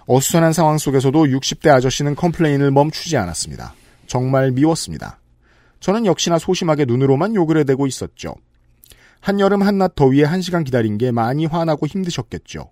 어수선한 0.05 0.53
상황 0.53 0.77
속에서도 0.77 1.25
60대 1.25 1.69
아저씨는 1.69 2.13
complain을 2.13 2.69
멈추지 2.69 3.17
않았습니다. 3.17 3.73
정말 4.05 4.51
미웠습니다. 4.51 5.20
저는 5.81 6.05
역시나 6.05 6.39
소심하게 6.39 6.85
눈으로만 6.85 7.35
욕을 7.35 7.57
해대고 7.57 7.87
있었죠. 7.87 8.35
한여름 9.19 9.61
한낮 9.61 9.95
더위에 9.95 10.23
한 10.23 10.41
시간 10.41 10.63
기다린 10.63 10.97
게 10.97 11.11
많이 11.11 11.45
화나고 11.45 11.87
힘드셨겠죠. 11.87 12.69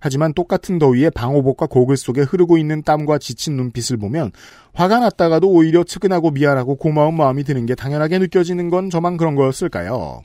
하지만 0.00 0.34
똑같은 0.34 0.78
더위에 0.78 1.10
방호복과 1.10 1.66
고글 1.66 1.96
속에 1.96 2.22
흐르고 2.22 2.58
있는 2.58 2.82
땀과 2.82 3.18
지친 3.18 3.56
눈빛을 3.56 3.96
보면 3.96 4.32
화가 4.74 4.98
났다가도 4.98 5.48
오히려 5.48 5.84
측은하고 5.84 6.32
미안하고 6.32 6.76
고마운 6.76 7.16
마음이 7.16 7.44
드는 7.44 7.66
게 7.66 7.74
당연하게 7.74 8.18
느껴지는 8.18 8.70
건 8.70 8.90
저만 8.90 9.16
그런 9.16 9.34
거였을까요? 9.34 10.22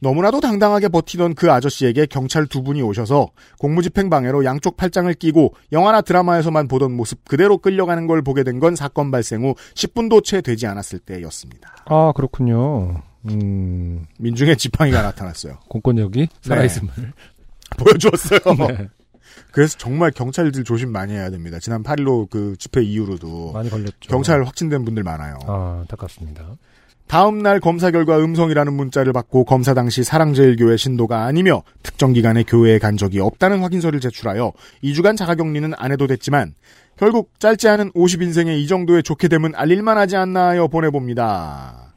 너무나도 0.00 0.40
당당하게 0.40 0.88
버티던 0.88 1.34
그 1.34 1.50
아저씨에게 1.50 2.06
경찰 2.06 2.46
두 2.46 2.62
분이 2.62 2.82
오셔서 2.82 3.30
공무집행 3.58 4.10
방해로 4.10 4.44
양쪽 4.44 4.76
팔짱을 4.76 5.14
끼고 5.14 5.54
영화나 5.72 6.00
드라마에서만 6.00 6.68
보던 6.68 6.92
모습 6.92 7.24
그대로 7.26 7.58
끌려가는 7.58 8.06
걸 8.06 8.22
보게 8.22 8.42
된 8.44 8.58
건 8.58 8.74
사건 8.76 9.10
발생 9.10 9.42
후 9.44 9.54
10분도 9.74 10.24
채 10.24 10.40
되지 10.40 10.66
않았을 10.66 10.98
때였습니다. 10.98 11.76
아 11.86 12.12
그렇군요. 12.14 13.02
음, 13.28 14.04
민중의 14.18 14.56
지팡이가 14.56 15.02
나타났어요. 15.02 15.58
공권력이 15.68 16.28
살아있음을. 16.42 16.92
보여주었어요. 17.76 18.40
네, 18.68 18.88
그래서 19.52 19.76
정말 19.78 20.10
경찰들 20.10 20.64
조심 20.64 20.90
많이 20.92 21.12
해야 21.12 21.30
됩니다. 21.30 21.58
지난 21.60 21.82
8.15그 21.82 22.58
집회 22.58 22.82
이후로도 22.82 23.52
많이 23.52 23.70
걸렸죠. 23.70 24.08
경찰 24.08 24.42
확진된 24.44 24.84
분들 24.84 25.02
많아요. 25.02 25.36
아, 25.46 25.78
안타깝습니다. 25.82 26.56
다음 27.08 27.38
날 27.38 27.58
검사 27.58 27.90
결과 27.90 28.18
음성이라는 28.18 28.70
문자를 28.74 29.14
받고 29.14 29.44
검사 29.44 29.72
당시 29.72 30.04
사랑제일교회 30.04 30.76
신도가 30.76 31.24
아니며 31.24 31.62
특정 31.82 32.12
기간에 32.12 32.42
교회에 32.42 32.78
간 32.78 32.98
적이 32.98 33.20
없다는 33.20 33.60
확인서를 33.60 33.98
제출하여 34.00 34.52
2주간 34.84 35.16
자가격리는 35.16 35.72
안 35.76 35.90
해도 35.90 36.06
됐지만 36.06 36.54
결국 36.98 37.30
짧지 37.38 37.66
않은 37.68 37.92
50인생에 37.92 38.58
이 38.58 38.66
정도의 38.66 39.02
좋게 39.02 39.28
됨은 39.28 39.52
알릴만 39.54 39.96
하지 39.96 40.16
않나 40.16 40.48
하여 40.48 40.68
보내봅니다. 40.68 41.87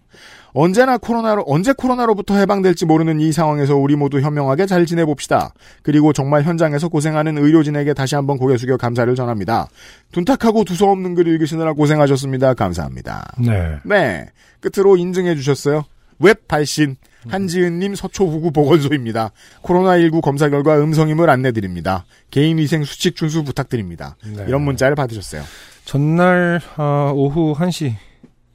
언제나 0.54 0.98
코로나로 0.98 1.44
언제 1.48 1.74
코로나로부터 1.74 2.36
해방될지 2.36 2.86
모르는 2.86 3.20
이 3.20 3.32
상황에서 3.32 3.76
우리 3.76 3.96
모두 3.96 4.20
현명하게 4.20 4.66
잘 4.66 4.86
지내봅시다. 4.86 5.54
그리고 5.82 6.14
정말 6.14 6.44
현장에서 6.44 6.90
고생하는 6.90 7.38
의료진에게 7.38 7.94
다시 7.94 8.16
한번 8.16 8.38
고개 8.38 8.58
숙여 8.58 8.78
감사를 8.78 9.14
전합니다. 9.16 9.68
둔탁하고 10.12 10.64
두서없는 10.64 11.16
글 11.16 11.28
읽으시느라 11.28 11.74
고생하셨습니다. 11.74 12.54
감사합니다. 12.54 13.32
네. 13.40 13.78
네. 13.84 14.28
끝으로 14.60 14.98
인증해 14.98 15.36
주셨어요. 15.36 15.86
웹 16.20 16.48
발신 16.48 16.98
한지은님 17.28 17.96
서초후구 17.96 18.52
보건소입니다. 18.52 19.32
코로나19 19.64 20.22
검사 20.22 20.50
결과 20.50 20.80
음성임을 20.82 21.30
안내드립니다. 21.30 22.06
개인위생 22.32 22.84
수칙 22.84 23.16
준수 23.16 23.44
부탁드립니다. 23.44 24.16
네. 24.26 24.46
이런 24.48 24.64
문자를 24.64 24.96
받으셨어요. 24.96 25.44
전날 25.86 26.62
아, 26.78 27.12
오후 27.14 27.54
1시 27.56 27.94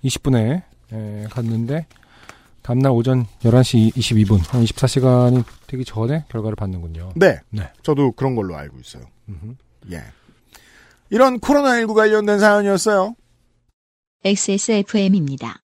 20분에 0.05 0.62
갔는데 1.30 1.86
다음날 2.62 2.90
오전 2.92 3.26
11시 3.42 3.94
22분 3.94 4.40
한 4.49 4.64
24시간이 4.64 5.44
되기 5.68 5.84
전에 5.84 6.24
결과를 6.28 6.57
받는군요. 6.57 7.12
네. 7.14 7.38
네. 7.51 7.70
저도 7.82 8.12
그런 8.12 8.34
걸로 8.34 8.57
알고 8.57 8.78
있어요. 8.80 9.05
음흠. 9.28 9.55
예. 9.92 10.03
이런 11.11 11.38
코로나19 11.38 11.94
관련된 11.94 12.40
사연이었어요. 12.40 13.14
XSFM입니다. 14.24 15.62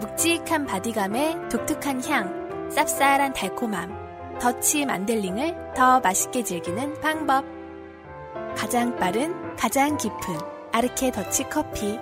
묵직한 0.00 0.66
바디감에 0.66 1.48
독특한 1.50 2.02
향, 2.04 2.68
쌉쌀한 2.70 3.34
달콤함, 3.34 4.38
더치 4.40 4.86
만델링을 4.86 5.74
더 5.76 6.00
맛있게 6.00 6.42
즐기는 6.42 6.98
방법. 7.00 7.44
가장 8.56 8.96
빠른, 8.96 9.54
가장 9.56 9.98
깊은 9.98 10.38
아르케 10.72 11.10
더치 11.12 11.44
커피. 11.50 11.98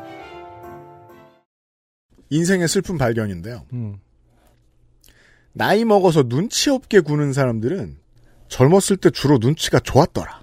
인생의 2.30 2.68
슬픈 2.68 2.98
발견인데요. 2.98 3.64
음. 3.72 3.98
나이 5.52 5.84
먹어서 5.84 6.24
눈치 6.24 6.70
없게 6.70 7.00
구는 7.00 7.32
사람들은 7.32 7.96
젊었을 8.48 8.96
때 8.96 9.10
주로 9.10 9.38
눈치가 9.38 9.78
좋았더라. 9.78 10.42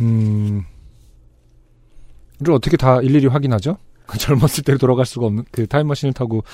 음. 0.00 0.64
를 2.38 2.52
어떻게 2.52 2.76
다 2.76 3.00
일일이 3.00 3.26
확인하죠? 3.28 3.78
젊었을 4.18 4.62
때로 4.64 4.78
돌아갈 4.78 5.06
수가 5.06 5.26
없는 5.26 5.44
그 5.50 5.66
타임머신을 5.66 6.12
타고 6.12 6.44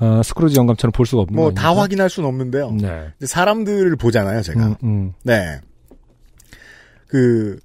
어, 0.00 0.22
스크루지 0.22 0.56
영감처럼 0.56 0.92
볼 0.92 1.06
수가 1.06 1.22
없는 1.22 1.36
뭐거다 1.36 1.62
아닙니까? 1.62 1.82
확인할 1.82 2.10
수는 2.10 2.28
없는데요. 2.28 2.72
네. 2.72 3.12
사람들을 3.24 3.96
보잖아요, 3.96 4.42
제가. 4.42 4.66
음, 4.66 4.74
음. 4.82 5.12
네. 5.22 5.60
그, 7.06 7.58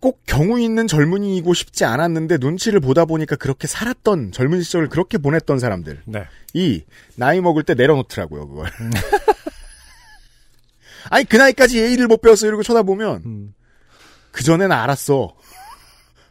꼭 0.00 0.22
경우 0.26 0.60
있는 0.60 0.86
젊은이이고 0.86 1.54
싶지 1.54 1.84
않았는데 1.84 2.38
눈치를 2.38 2.80
보다 2.80 3.04
보니까 3.04 3.36
그렇게 3.36 3.66
살았던 3.66 4.32
젊은 4.32 4.62
시절을 4.62 4.88
그렇게 4.88 5.18
보냈던 5.18 5.58
사람들. 5.58 6.02
네. 6.06 6.24
이, 6.54 6.84
나이 7.16 7.40
먹을 7.40 7.62
때 7.62 7.74
내려놓더라고요, 7.74 8.48
그걸. 8.48 8.70
아니, 11.10 11.24
그 11.24 11.36
나이까지 11.36 11.78
예의를 11.78 12.06
못 12.06 12.20
배웠어, 12.20 12.46
이러고 12.46 12.62
쳐다보면, 12.62 13.22
음. 13.24 13.54
그전엔 14.32 14.70
알았어. 14.70 15.34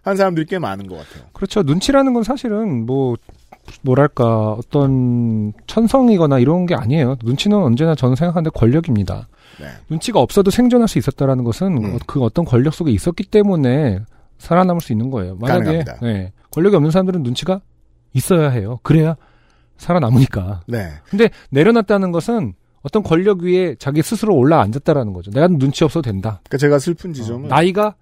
한 0.03 0.15
사람들이 0.15 0.45
꽤 0.45 0.59
많은 0.59 0.87
것 0.87 0.95
같아요. 0.95 1.27
그렇죠. 1.33 1.63
눈치라는 1.63 2.13
건 2.13 2.23
사실은 2.23 2.85
뭐 2.85 3.17
뭐랄까 3.81 4.53
어떤 4.53 5.51
천성이거나 5.67 6.39
이런 6.39 6.65
게 6.65 6.75
아니에요. 6.75 7.17
눈치는 7.21 7.57
언제나 7.57 7.95
저는 7.95 8.15
생각하는데 8.15 8.57
권력입니다. 8.57 9.27
네. 9.59 9.67
눈치가 9.89 10.19
없어도 10.19 10.51
생존할 10.51 10.87
수 10.87 10.97
있었다라는 10.97 11.43
것은 11.43 11.77
음. 11.77 11.95
어, 11.95 11.97
그 12.05 12.21
어떤 12.21 12.45
권력 12.45 12.73
속에 12.73 12.91
있었기 12.91 13.23
때문에 13.25 13.99
살아남을 14.37 14.81
수 14.81 14.91
있는 14.91 15.09
거예요. 15.09 15.35
만약에. 15.37 15.83
네, 16.01 16.31
권력이 16.51 16.75
없는 16.75 16.91
사람들은 16.91 17.23
눈치가 17.23 17.61
있어야 18.13 18.49
해요. 18.49 18.79
그래야 18.83 19.15
살아남으니까. 19.77 20.61
네. 20.67 20.91
근데 21.09 21.29
내려놨다는 21.49 22.11
것은 22.11 22.53
어떤 22.81 23.03
권력 23.03 23.41
위에 23.41 23.75
자기 23.79 24.01
스스로 24.01 24.35
올라 24.35 24.61
앉았다라는 24.61 25.13
거죠. 25.13 25.31
내가 25.31 25.47
눈치 25.47 25.83
없어도 25.83 26.03
된다. 26.03 26.41
그러니까 26.43 26.57
제가 26.57 26.79
슬픈 26.79 27.13
지점은, 27.13 27.45
어, 27.45 27.47
나이가 27.47 27.95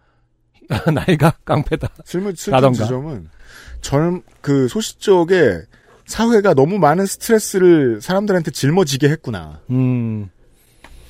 나이가 0.94 1.32
깡패다. 1.44 1.90
슬픈, 2.04 2.36
슬픈 2.36 2.54
라던가. 2.54 2.84
지점은, 2.84 3.30
젊, 3.82 4.22
그 4.42 4.68
소시적에 4.68 5.62
사회가 6.06 6.54
너무 6.54 6.78
많은 6.78 7.06
스트레스를 7.06 8.00
사람들한테 8.02 8.52
짊어지게 8.52 9.10
했구나. 9.10 9.62
음. 9.72 10.30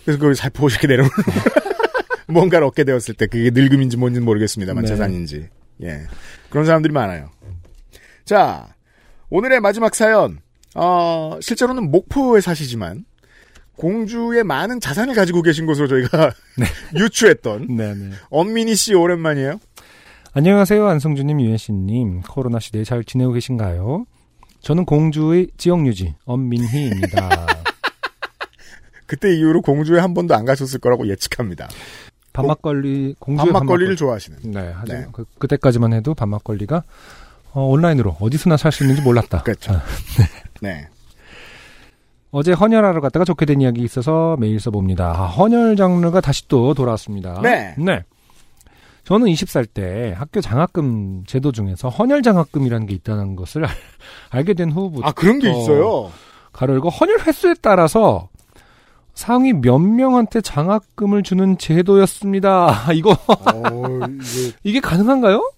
그래서 0.05 0.19
그걸 0.19 0.35
살포시 0.35 0.77
내려놓는 0.87 1.11
뭔가를 2.29 2.65
얻게 2.67 2.83
되었을 2.83 3.15
때 3.15 3.27
그게 3.27 3.49
늙음인지 3.51 3.97
뭔지는 3.97 4.23
모르겠습니다만 4.25 4.83
네. 4.83 4.87
재산인지 4.89 5.49
예 5.83 6.01
그런 6.49 6.65
사람들이 6.65 6.93
많아요. 6.93 7.29
자 8.23 8.67
오늘의 9.29 9.59
마지막 9.59 9.95
사연 9.95 10.39
어 10.75 11.37
실제로는 11.41 11.91
목포에 11.91 12.41
사시지만 12.41 13.05
공주의 13.77 14.43
많은 14.43 14.79
자산을 14.79 15.15
가지고 15.15 15.41
계신 15.41 15.65
것으로 15.65 15.87
저희가 15.87 16.31
유추했던 16.95 17.75
네 17.75 17.93
네. 17.93 18.11
엄민희 18.29 18.75
씨 18.75 18.93
오랜만이에요. 18.93 19.59
안녕하세요, 20.37 20.85
안성주님, 20.85 21.39
유현 21.39 21.55
씨님. 21.55 22.21
코로나 22.23 22.59
시대에 22.59 22.83
잘 22.83 23.05
지내고 23.05 23.31
계신가요? 23.31 24.05
저는 24.59 24.83
공주의 24.83 25.47
지역 25.55 25.87
유지, 25.87 26.13
엄민희입니다. 26.25 27.47
그때 29.05 29.35
이후로 29.35 29.61
공주에 29.61 29.99
한 29.99 30.13
번도 30.13 30.35
안 30.35 30.45
가셨을 30.45 30.79
거라고 30.79 31.07
예측합니다. 31.07 31.67
반막걸리, 32.33 33.15
공주의 33.19 33.51
반막걸리를 33.53 33.95
좋아하시는. 33.95 34.39
네, 34.51 34.71
하지만 34.75 35.01
네. 35.03 35.07
그, 35.13 35.25
그때까지만 35.39 35.93
해도 35.93 36.13
반막걸리가 36.13 36.83
어, 37.53 37.61
온라인으로 37.67 38.17
어디서나 38.19 38.57
살 38.57 38.71
수 38.73 38.83
있는지 38.83 39.01
몰랐다. 39.01 39.43
그렇죠. 39.43 39.73
아, 39.73 39.81
네. 40.61 40.87
어제 42.31 42.51
헌혈하러 42.51 42.99
갔다가 42.99 43.23
좋게 43.23 43.45
된 43.45 43.61
이야기 43.61 43.81
있어서 43.81 44.35
메일 44.39 44.59
써봅니다. 44.59 45.05
아, 45.11 45.25
헌혈 45.27 45.77
장르가 45.77 46.19
다시 46.19 46.47
또 46.49 46.73
돌아왔습니다. 46.73 47.39
네. 47.41 47.73
네. 47.77 48.03
저는 49.05 49.27
20살 49.27 49.67
때 49.73 50.13
학교 50.17 50.41
장학금 50.41 51.23
제도 51.27 51.51
중에서 51.53 51.87
헌혈 51.89 52.23
장학금이라는 52.23 52.87
게 52.87 52.95
있다는 52.95 53.35
것을 53.37 53.63
알- 53.65 53.71
알게 54.31 54.55
된 54.55 54.71
후부터 54.71 55.07
아 55.07 55.11
그런 55.13 55.39
게 55.39 55.49
있어요. 55.49 56.11
가로 56.51 56.73
열고 56.73 56.89
헌혈 56.89 57.19
횟수에 57.21 57.53
따라서 57.61 58.27
상위 59.15 59.53
몇 59.53 59.79
명한테 59.79 60.41
장학금을 60.41 61.23
주는 61.23 61.57
제도였습니다. 61.57 62.91
이거 62.93 63.11
어, 63.27 63.99
이게 64.21 64.53
이게 64.63 64.79
가능한가요? 64.79 65.51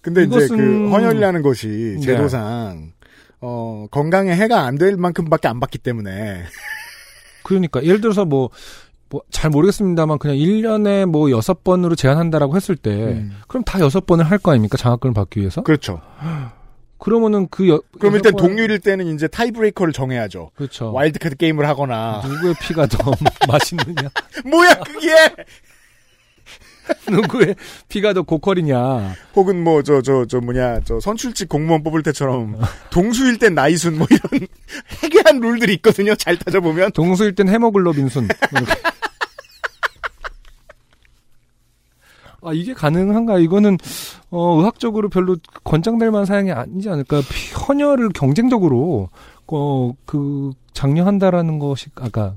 근데 0.00 0.22
이제 0.24 0.36
이것은- 0.36 0.56
그 0.56 0.90
헌혈이라는 0.90 1.42
것이 1.42 1.96
네. 1.98 2.00
제도상 2.00 2.92
어 3.40 3.86
건강에 3.90 4.32
해가 4.34 4.62
안 4.62 4.76
될 4.78 4.96
만큼밖에 4.96 5.48
안 5.48 5.60
받기 5.60 5.78
때문에 5.78 6.42
그러니까 7.44 7.82
예를 7.82 8.00
들어서 8.00 8.24
뭐, 8.24 8.50
뭐잘 9.10 9.50
모르겠습니다만 9.50 10.18
그냥 10.18 10.36
1년에 10.36 11.06
뭐 11.06 11.26
6번으로 11.26 11.96
제한한다라고 11.96 12.54
했을 12.56 12.76
때 12.76 12.90
음. 12.92 13.36
그럼 13.48 13.64
다 13.64 13.78
6번을 13.80 14.22
할 14.22 14.38
거 14.38 14.52
아닙니까? 14.52 14.76
장학금을 14.78 15.12
받기 15.12 15.40
위해서? 15.40 15.62
그렇죠. 15.62 16.00
그러면은 17.02 17.48
그 17.50 17.68
여, 17.68 17.82
그럼 17.98 18.14
일단 18.14 18.36
동률일 18.36 18.78
때는 18.78 19.12
이제 19.12 19.26
tiebreaker를 19.26 19.92
정해야죠. 19.92 20.52
그렇죠. 20.54 20.92
와일드카드 20.92 21.34
게임을 21.36 21.66
하거나. 21.66 22.22
누구의 22.24 22.54
피가 22.62 22.86
더 22.86 23.12
맛있느냐? 23.48 24.08
뭐야 24.46 24.74
그게? 24.76 25.10
누구의 27.10 27.56
피가 27.88 28.12
더 28.12 28.22
고퀄이냐? 28.22 29.14
혹은 29.34 29.64
뭐 29.64 29.82
저 29.82 30.00
저저 30.00 30.40
뭐냐 30.40 30.80
저 30.84 31.00
선출직 31.00 31.48
공무원 31.48 31.82
뽑을 31.82 32.04
때처럼 32.04 32.60
동수일 32.90 33.38
땐 33.38 33.54
나이순 33.56 33.98
뭐 33.98 34.06
이런 34.08 34.46
해괴한 35.02 35.40
룰들이 35.40 35.74
있거든요. 35.74 36.14
잘 36.14 36.36
따져보면. 36.38 36.92
동수일 36.92 37.34
땐 37.34 37.48
헤모글로빈순. 37.48 38.28
이렇게. 38.52 38.74
아 42.44 42.52
이게 42.52 42.72
가능한가? 42.74 43.38
이거는 43.38 43.78
어 44.30 44.56
의학적으로 44.58 45.08
별로 45.08 45.36
권장될 45.64 46.10
만한 46.10 46.26
사양이 46.26 46.50
아니지 46.52 46.88
않을까? 46.90 47.20
피- 47.20 47.54
헌혈을 47.54 48.10
경쟁적으로 48.10 49.08
어그 49.46 50.52
장려한다라는 50.72 51.58
것이 51.58 51.86
아까 51.96 52.34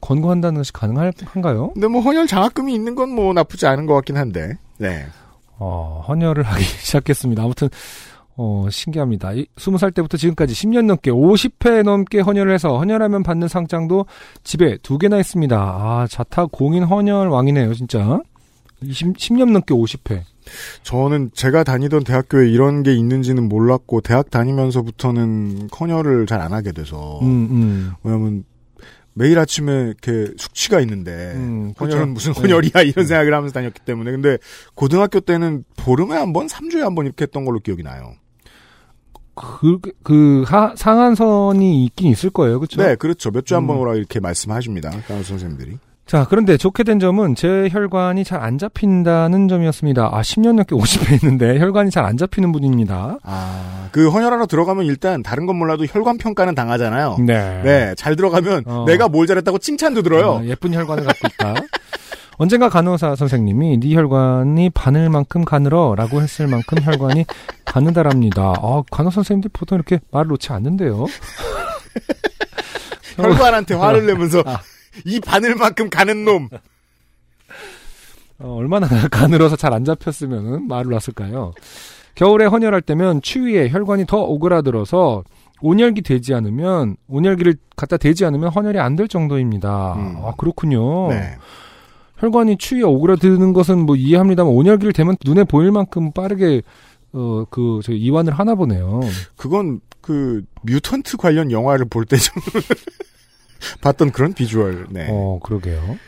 권고한다는 0.00 0.60
것이 0.60 0.72
가능한가요? 0.72 1.70
근데 1.74 1.86
뭐 1.88 2.00
헌혈 2.00 2.26
장학금이 2.26 2.74
있는 2.74 2.94
건 2.94 3.08
뭐 3.10 3.32
나쁘지 3.32 3.66
않은 3.66 3.86
것 3.86 3.94
같긴 3.94 4.16
한데. 4.16 4.56
네. 4.78 5.06
어, 5.58 6.04
헌혈을 6.06 6.42
하기 6.44 6.62
시작했습니다. 6.84 7.42
아무튼, 7.42 7.68
어, 8.36 8.66
신기합니다. 8.70 9.32
이, 9.32 9.46
20살 9.56 9.92
때부터 9.92 10.16
지금까지 10.16 10.54
10년 10.54 10.84
넘게 10.86 11.10
50회 11.10 11.82
넘게 11.82 12.20
헌혈을 12.20 12.52
해서 12.54 12.78
헌혈하면 12.78 13.24
받는 13.24 13.48
상장도 13.48 14.06
집에 14.44 14.76
두 14.82 14.98
개나 14.98 15.18
있습니다. 15.18 15.56
아, 15.56 16.06
자타 16.08 16.46
공인 16.52 16.84
헌혈 16.84 17.28
왕이네요, 17.28 17.74
진짜. 17.74 18.20
20, 18.82 19.16
10년 19.16 19.50
넘게 19.52 19.74
50회. 19.74 20.22
저는 20.82 21.30
제가 21.34 21.64
다니던 21.64 22.04
대학교에 22.04 22.48
이런 22.48 22.82
게 22.82 22.94
있는지는 22.94 23.48
몰랐고 23.48 24.00
대학 24.00 24.30
다니면서부터는 24.30 25.68
헌혈을 25.78 26.26
잘안 26.26 26.52
하게 26.52 26.72
돼서 26.72 27.18
음, 27.20 27.48
음. 27.50 27.92
왜냐면 28.02 28.44
매일 29.12 29.38
아침에 29.38 29.72
이렇게 29.88 30.32
숙취가 30.38 30.80
있는데 30.80 31.32
음, 31.34 31.74
헌혈은 31.78 32.14
그렇죠. 32.14 32.30
무슨 32.30 32.32
헌혈이야 32.34 32.82
이런 32.86 33.04
생각을 33.06 33.34
하면서 33.34 33.52
다녔기 33.52 33.80
때문에 33.84 34.12
근데 34.12 34.38
고등학교 34.74 35.20
때는 35.20 35.64
보름에 35.76 36.16
한 36.16 36.32
번, 36.32 36.46
3주에 36.46 36.78
한 36.80 36.94
번 36.94 37.04
이렇게 37.06 37.24
했던 37.24 37.44
걸로 37.44 37.58
기억이 37.58 37.82
나요. 37.82 38.14
그, 39.34 39.78
그, 40.02 40.42
하, 40.46 40.74
상한선이 40.76 41.84
있긴 41.86 42.10
있을 42.10 42.30
거예요, 42.30 42.58
그쵸? 42.58 42.82
네, 42.82 42.96
그렇죠. 42.96 43.30
몇 43.30 43.46
주에 43.46 43.54
한번 43.54 43.76
음. 43.76 43.82
오라 43.82 43.94
이렇게 43.94 44.18
말씀하십니다. 44.18 44.90
선생님들이. 45.06 45.78
자, 46.08 46.26
그런데 46.28 46.56
좋게 46.56 46.84
된 46.84 46.98
점은 46.98 47.34
제 47.34 47.68
혈관이 47.70 48.24
잘 48.24 48.38
안 48.42 48.56
잡힌다는 48.56 49.46
점이었습니다. 49.48 50.08
아, 50.10 50.22
10년 50.22 50.54
넘게 50.54 50.74
50회 50.74 51.12
했는데 51.12 51.58
혈관이 51.58 51.90
잘 51.90 52.04
안 52.06 52.16
잡히는 52.16 52.50
분입니다. 52.52 53.18
아, 53.22 53.88
그 53.92 54.08
헌혈하러 54.08 54.46
들어가면 54.46 54.86
일단 54.86 55.22
다른 55.22 55.44
건 55.44 55.56
몰라도 55.56 55.84
혈관 55.84 56.16
평가는 56.16 56.54
당하잖아요. 56.54 57.16
네. 57.20 57.60
네, 57.62 57.94
잘 57.96 58.16
들어가면 58.16 58.62
어. 58.66 58.84
내가 58.86 59.08
뭘 59.08 59.26
잘했다고 59.26 59.58
칭찬도 59.58 60.00
들어요. 60.02 60.30
어, 60.30 60.44
예쁜 60.44 60.72
혈관을 60.72 61.04
갖고 61.04 61.28
있다. 61.28 61.54
언젠가 62.38 62.68
간호사 62.70 63.16
선생님이 63.16 63.80
네 63.80 63.94
혈관이 63.94 64.70
바늘만큼 64.70 65.44
가늘어라고 65.44 66.22
했을 66.22 66.46
만큼 66.46 66.78
혈관이 66.80 67.26
가느다랍니다. 67.66 68.54
아, 68.62 68.82
간호사 68.90 69.16
선생님들 69.16 69.50
보통 69.52 69.76
이렇게 69.76 69.98
말을 70.12 70.28
놓지 70.28 70.52
않는데요. 70.52 71.04
혈관한테 73.16 73.74
화를 73.74 74.06
내면서 74.06 74.42
아. 74.46 74.60
이 75.04 75.20
바늘만큼 75.20 75.90
가는 75.90 76.24
놈. 76.24 76.48
어, 78.40 78.54
얼마나 78.54 78.86
가늘어서 79.10 79.56
잘 79.56 79.72
안 79.72 79.84
잡혔으면 79.84 80.68
말을 80.68 80.90
놨을까요? 80.92 81.52
겨울에 82.14 82.46
헌혈할 82.46 82.82
때면 82.82 83.22
추위에 83.22 83.68
혈관이 83.68 84.06
더 84.06 84.18
오그라들어서 84.22 85.24
온열기 85.60 86.02
되지 86.02 86.34
않으면 86.34 86.96
온열기를 87.08 87.56
갖다 87.76 87.96
대지 87.96 88.24
않으면 88.24 88.50
헌혈이 88.50 88.78
안 88.78 88.96
될 88.96 89.08
정도입니다. 89.08 89.94
음. 89.94 90.16
아 90.24 90.32
그렇군요. 90.36 91.08
네. 91.10 91.34
혈관이 92.18 92.58
추위에 92.58 92.82
오그라드는 92.82 93.52
것은 93.52 93.86
뭐 93.86 93.94
이해합니다만 93.96 94.52
온열기를 94.52 94.92
대면 94.92 95.16
눈에 95.24 95.44
보일 95.44 95.70
만큼 95.72 96.12
빠르게 96.12 96.62
어 97.12 97.44
그 97.50 97.80
저 97.82 97.92
이완을 97.92 98.32
하나 98.32 98.54
보네요. 98.54 99.00
그건 99.36 99.80
그 100.00 100.42
뮤턴트 100.62 101.16
관련 101.16 101.50
영화를 101.50 101.86
볼 101.86 102.04
때 102.06 102.16
좀 102.18 102.34
봤던 103.80 104.12
그런 104.12 104.32
비주얼. 104.32 104.86
네. 104.90 105.06
어 105.10 105.38
그러게요. 105.42 105.98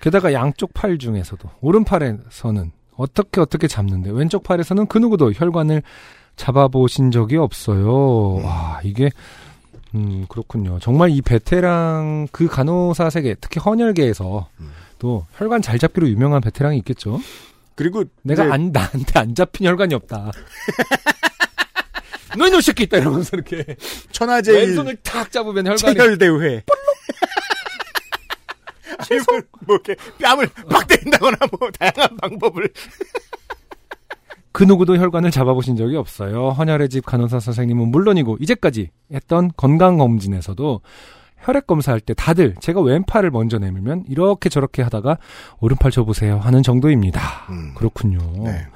게다가 0.00 0.32
양쪽 0.32 0.74
팔 0.74 0.98
중에서도 0.98 1.48
오른팔에서는 1.60 2.72
어떻게 2.96 3.40
어떻게 3.40 3.68
잡는데 3.68 4.10
왼쪽 4.10 4.42
팔에서는 4.42 4.86
그 4.86 4.98
누구도 4.98 5.32
혈관을 5.32 5.82
잡아보신 6.36 7.10
적이 7.10 7.36
없어요. 7.36 8.34
와 8.42 8.80
이게 8.84 9.10
음 9.94 10.26
그렇군요. 10.28 10.78
정말 10.80 11.10
이 11.10 11.22
베테랑 11.22 12.28
그 12.32 12.46
간호사 12.46 13.10
세계 13.10 13.34
특히 13.40 13.60
헌혈계에서 13.60 14.48
음. 14.60 14.72
또 14.98 15.26
혈관 15.34 15.62
잘 15.62 15.78
잡기로 15.78 16.08
유명한 16.08 16.40
베테랑이 16.40 16.78
있겠죠. 16.78 17.20
그리고 17.74 18.04
내가 18.22 18.44
이제 18.44 18.52
안 18.52 18.72
나한테 18.72 19.18
안 19.18 19.34
잡힌 19.34 19.66
혈관이 19.66 19.94
없다. 19.94 20.30
너 22.36 22.46
이놈 22.46 22.60
새끼 22.60 22.84
있다 22.84 22.98
이러면서 22.98 23.30
이렇게 23.34 23.76
천하제일 24.12 24.68
왼손을 24.68 24.96
탁 25.02 25.30
잡으면 25.30 25.66
혈관이 25.66 25.94
체혈 25.94 26.18
대회. 26.18 26.62
아니, 29.10 29.20
뭐, 29.26 29.40
뭐 29.66 29.76
이렇게 29.76 29.94
뺨을 30.20 30.48
팍 30.70 30.86
때린다거나 30.88 31.36
뭐 31.58 31.70
다양한 31.70 32.16
방법을 32.16 32.68
그 34.52 34.64
누구도 34.64 34.96
혈관을 34.96 35.30
잡아보신 35.30 35.76
적이 35.76 35.96
없어요. 35.96 36.48
헌혈의 36.50 36.88
집 36.88 37.04
간호사 37.04 37.40
선생님은 37.40 37.88
물론이고 37.88 38.38
이제까지 38.40 38.88
했던 39.12 39.50
건강검진에서도 39.54 40.80
혈액 41.40 41.66
검사할 41.66 42.00
때 42.00 42.14
다들 42.14 42.54
제가 42.60 42.80
왼팔을 42.80 43.30
먼저 43.30 43.58
내밀면 43.58 44.04
이렇게 44.08 44.48
저렇게 44.48 44.82
하다가 44.82 45.18
오른팔 45.60 45.90
줘보세요 45.90 46.38
하는 46.38 46.62
정도입니다. 46.62 47.20
음. 47.50 47.74
그렇군요. 47.76 48.18
네. 48.44 48.66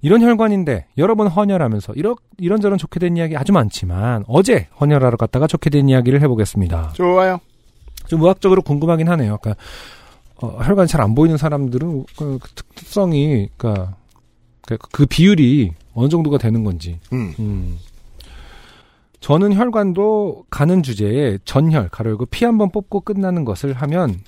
이런 0.00 0.22
혈관인데 0.22 0.86
여러 0.96 1.16
번 1.16 1.26
헌혈하면서 1.26 1.94
이런 1.94 2.14
이런저런 2.38 2.78
좋게 2.78 3.00
된 3.00 3.16
이야기 3.16 3.36
아주 3.36 3.52
많지만 3.52 4.24
어제 4.28 4.68
헌혈하러 4.80 5.16
갔다가 5.16 5.46
좋게 5.46 5.70
된 5.70 5.88
이야기를 5.88 6.22
해보겠습니다. 6.22 6.92
좋아요. 6.94 7.40
좀 8.08 8.22
의학적으로 8.22 8.62
궁금하긴 8.62 9.08
하네요. 9.08 9.38
그러니까 9.38 9.62
어, 10.40 10.58
혈관이 10.62 10.88
잘안 10.88 11.14
보이는 11.14 11.36
사람들은 11.36 12.04
그, 12.16 12.38
그 12.38 12.50
특성이 12.74 13.48
그러니까 13.56 13.94
그, 14.62 14.76
그 14.92 15.06
비율이 15.06 15.72
어느 15.94 16.08
정도가 16.08 16.38
되는 16.38 16.64
건지. 16.64 16.98
음. 17.12 17.34
음. 17.38 17.78
저는 19.20 19.52
혈관도 19.54 20.44
가는 20.48 20.82
주제에 20.82 21.38
전혈 21.44 21.88
가로열고 21.88 22.26
피 22.26 22.44
한 22.44 22.56
번 22.58 22.70
뽑고 22.70 23.00
끝나는 23.00 23.44
것을 23.44 23.72
하면 23.72 24.20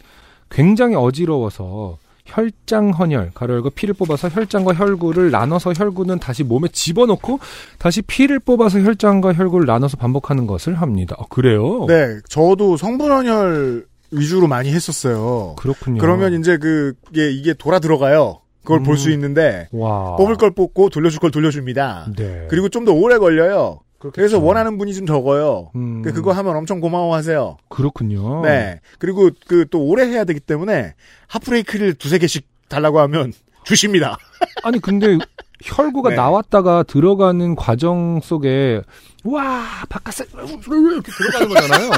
굉장히 0.51 0.97
어지러워서 0.97 1.99
혈장 2.31 2.91
헌혈 2.91 3.33
가로 3.35 3.55
열고 3.55 3.71
피를 3.71 3.95
뽑아서 3.95 4.29
혈장과 4.29 4.75
혈구를 4.75 5.31
나눠서 5.31 5.73
혈구는 5.73 6.19
다시 6.19 6.45
몸에 6.45 6.69
집어넣고 6.73 7.41
다시 7.79 8.03
피를 8.03 8.39
뽑아서 8.39 8.81
혈장과 8.81 9.35
혈구를 9.35 9.67
나눠서 9.67 9.97
반복하는 9.97 10.47
것을 10.47 10.75
합니다. 10.75 11.17
아, 11.19 11.25
그래요? 11.29 11.87
네, 11.87 12.19
저도 12.29 12.77
성분헌혈 12.77 13.87
위주로 14.13 14.49
많이 14.49 14.71
했었어요. 14.73 15.55
그렇군요. 15.59 16.01
그러면 16.01 16.39
이제 16.39 16.57
그게 16.57 17.31
이게 17.31 17.55
돌아 17.55 17.79
들어가요. 17.79 18.41
그걸 18.63 18.81
음. 18.81 18.83
볼수 18.83 19.11
있는데 19.13 19.69
와. 19.73 20.17
뽑을 20.17 20.37
걸 20.37 20.51
뽑고 20.53 20.91
돌려줄 20.91 21.21
걸 21.21 21.31
돌려줍니다. 21.31 22.09
네. 22.17 22.47
그리고 22.51 22.69
좀 22.69 22.85
더 22.85 22.93
오래 22.93 23.19
걸려요. 23.19 23.81
그렇겠죠. 24.01 24.13
그래서 24.17 24.39
원하는 24.41 24.77
분이 24.79 24.95
좀 24.95 25.07
적어요. 25.07 25.71
음, 25.77 26.03
그 26.03 26.13
그거 26.13 26.33
하면 26.33 26.57
엄청 26.57 26.81
고마워하세요. 26.81 27.59
그렇군요. 27.69 28.43
네. 28.43 28.81
그리고 28.99 29.31
그 29.47 29.67
또 29.71 29.81
오래 29.85 30.05
해야 30.09 30.25
되기 30.25 30.41
때문에 30.41 30.95
하프레이크를 31.29 31.95
두세 31.95 32.19
개씩 32.19 32.49
달라고 32.69 32.99
하면 33.01 33.33
주십니다. 33.65 34.17
아니 34.65 34.81
근데 34.81 35.19
혈구가 35.63 36.11
네. 36.11 36.17
나왔다가 36.17 36.83
들어가는 36.83 37.55
과정 37.55 38.21
속에 38.23 38.81
와 39.25 39.67
바깥에 39.91 40.25
이렇게 40.33 41.13
들어가는 41.13 41.49
거잖아요. 41.49 41.91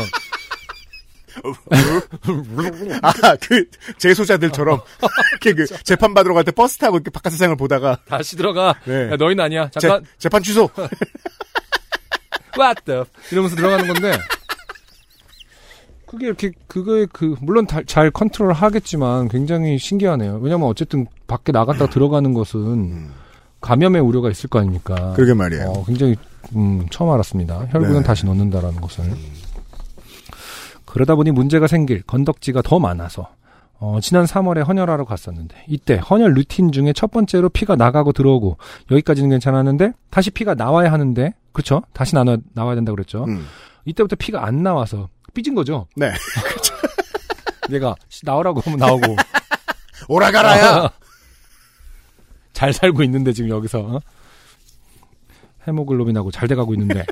아, 3.03 3.36
그 3.40 3.64
재소자들처럼 3.98 4.80
이렇게 5.42 5.55
그 5.55 5.66
재판 5.84 6.12
받으러 6.14 6.34
갈 6.34 6.44
때 6.44 6.50
버스 6.50 6.76
타고 6.78 6.96
이렇게 6.96 7.11
바깥 7.11 7.32
세상을 7.32 7.57
보다가 7.57 7.98
다시 8.07 8.36
들어가. 8.36 8.74
네. 8.84 9.12
야, 9.12 9.16
너희는 9.16 9.42
아니야. 9.44 9.70
재, 9.70 9.80
잠깐. 9.80 10.05
재판 10.18 10.42
취소. 10.42 10.68
What 12.59 12.82
the? 12.84 13.05
이러면서 13.30 13.57
들어가는 13.57 13.86
건데. 13.86 14.12
그게 16.07 16.26
이렇게 16.26 16.50
그거에 16.66 17.07
그 17.11 17.36
물론 17.40 17.66
다- 17.66 17.80
잘 17.86 18.11
컨트롤 18.11 18.53
하겠지만 18.53 19.28
굉장히 19.28 19.78
신기하네요. 19.78 20.40
왜냐면 20.42 20.68
어쨌든 20.68 21.07
밖에 21.26 21.53
나갔다 21.53 21.86
들어가는 21.88 22.34
것은 22.34 23.09
감염의 23.62 24.03
우려가 24.03 24.28
있을 24.30 24.50
거 24.50 24.59
아닙니까? 24.59 25.14
그러게 25.14 25.32
말이에요. 25.32 25.68
어, 25.68 25.84
굉장히 25.86 26.16
음, 26.55 26.86
처음 26.90 27.11
알았습니다. 27.11 27.68
혈구는 27.70 28.00
네. 28.00 28.03
다시 28.03 28.26
넣는다라는 28.26 28.80
것을. 28.82 29.05
그러다 30.84 31.14
보니 31.14 31.30
문제가 31.30 31.66
생길 31.66 32.03
건덕지가 32.03 32.61
더 32.61 32.78
많아서 32.78 33.28
어, 33.78 33.98
지난 34.03 34.26
3월에 34.26 34.66
헌혈하러 34.66 35.05
갔었는데 35.07 35.64
이때 35.68 35.94
헌혈 35.96 36.34
루틴 36.34 36.70
중에 36.72 36.92
첫 36.92 37.11
번째로 37.11 37.48
피가 37.48 37.76
나가고 37.76 38.12
들어오고 38.12 38.59
여기까지는 38.90 39.30
괜찮았는데 39.30 39.92
다시 40.11 40.30
피가 40.30 40.55
나와야 40.55 40.92
하는데 40.92 41.32
그렇죠? 41.53 41.82
다시 41.92 42.14
나눠, 42.14 42.36
나와야 42.55 42.74
된다 42.74 42.92
그랬죠. 42.92 43.24
음. 43.24 43.46
이때부터 43.84 44.16
피가 44.16 44.44
안 44.44 44.62
나와서 44.62 45.09
삐진 45.34 45.55
거죠. 45.55 45.86
네. 45.96 46.12
씨, 48.09 48.26
나오라고 48.26 48.61
하면 48.61 48.78
나오고 48.78 49.16
오라가라야. 50.09 50.90
잘 52.53 52.72
살고 52.72 53.03
있는데 53.05 53.32
지금 53.32 53.50
여기서 53.50 53.80
어? 53.80 54.00
헤모글로빈하고 55.66 56.30
잘 56.30 56.48
돼가고 56.48 56.74
있는데 56.74 57.05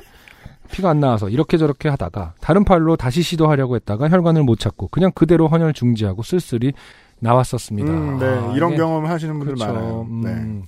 피가 0.71 0.89
안 0.89 0.99
나와서 0.99 1.29
이렇게 1.29 1.57
저렇게 1.57 1.89
하다가 1.89 2.33
다른 2.41 2.63
팔로 2.63 2.95
다시 2.95 3.21
시도하려고 3.21 3.75
했다가 3.75 4.09
혈관을 4.09 4.43
못 4.43 4.59
찾고 4.59 4.89
그냥 4.89 5.11
그대로 5.13 5.47
헌혈 5.47 5.73
중지하고 5.73 6.23
쓸쓸히 6.23 6.73
나왔었습니다. 7.19 7.91
음, 7.91 8.19
네. 8.19 8.25
아, 8.25 8.53
이런 8.55 8.75
경험 8.75 9.05
하시는 9.05 9.37
분들 9.37 9.55
그렇죠. 9.55 9.73
많아요. 9.73 10.07
네. 10.23 10.29
음. 10.29 10.63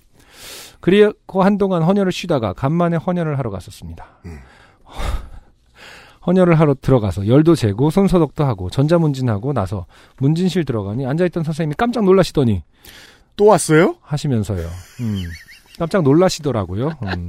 그리고 0.84 1.44
한동안 1.44 1.82
헌혈을 1.82 2.12
쉬다가 2.12 2.52
간만에 2.52 2.98
헌혈을 2.98 3.38
하러 3.38 3.50
갔었습니다. 3.52 4.06
음. 4.26 4.38
헌혈을 6.28 6.60
하러 6.60 6.74
들어가서 6.74 7.28
열도 7.28 7.56
재고 7.56 7.90
손소독도 7.90 8.44
하고 8.44 8.70
전자문진하고 8.70 9.54
나서 9.54 9.86
문진실 10.18 10.66
들어가니 10.66 11.06
앉아있던 11.06 11.46
선생님이 11.46 11.76
깜짝 11.78 12.04
놀라시더니 12.04 12.64
또 13.38 13.46
왔어요? 13.46 13.96
하시면서요. 14.02 14.68
음. 15.00 15.24
깜짝 15.80 16.04
놀라시더라고요. 16.04 16.90
음. 17.02 17.28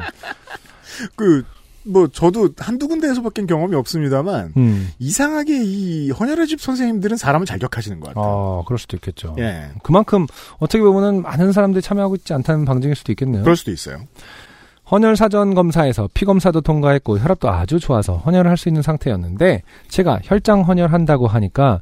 그, 1.15 1.45
뭐, 1.87 2.09
저도 2.09 2.51
한두 2.59 2.89
군데에서 2.89 3.23
밖엔 3.23 3.47
경험이 3.47 3.77
없습니다만, 3.77 4.53
음. 4.57 4.91
이상하게 4.99 5.63
이 5.65 6.11
헌혈의 6.11 6.47
집 6.47 6.61
선생님들은 6.61 7.17
사람을 7.17 7.47
잘 7.47 7.59
격하시는 7.59 8.01
것 8.01 8.09
같아요. 8.09 8.25
어, 8.25 8.65
그럴 8.67 8.79
수도 8.79 8.97
있겠죠. 8.97 9.37
예. 9.39 9.69
그만큼 9.83 10.27
어떻게 10.59 10.83
보면은 10.83 11.23
많은 11.23 11.53
사람들이 11.53 11.83
참여하고 11.83 12.17
있지 12.17 12.33
않다는 12.33 12.65
방증일 12.65 12.97
수도 12.97 13.13
있겠네요. 13.13 13.43
그럴 13.43 13.57
수도 13.57 13.71
있어요. 13.71 13.99
헌혈 14.91 15.17
사전 15.17 15.55
검사에서 15.55 16.09
피 16.13 16.25
검사도 16.27 16.61
통과했고 16.61 17.19
혈압도 17.19 17.49
아주 17.51 17.81
좋아서 17.81 18.19
헌혈을 18.19 18.51
할 18.51 18.59
수 18.59 18.69
있는 18.69 18.83
상태였는데 18.83 19.63
제가 19.89 20.21
혈장 20.25 20.61
헌혈한다고 20.63 21.27
하니까 21.27 21.81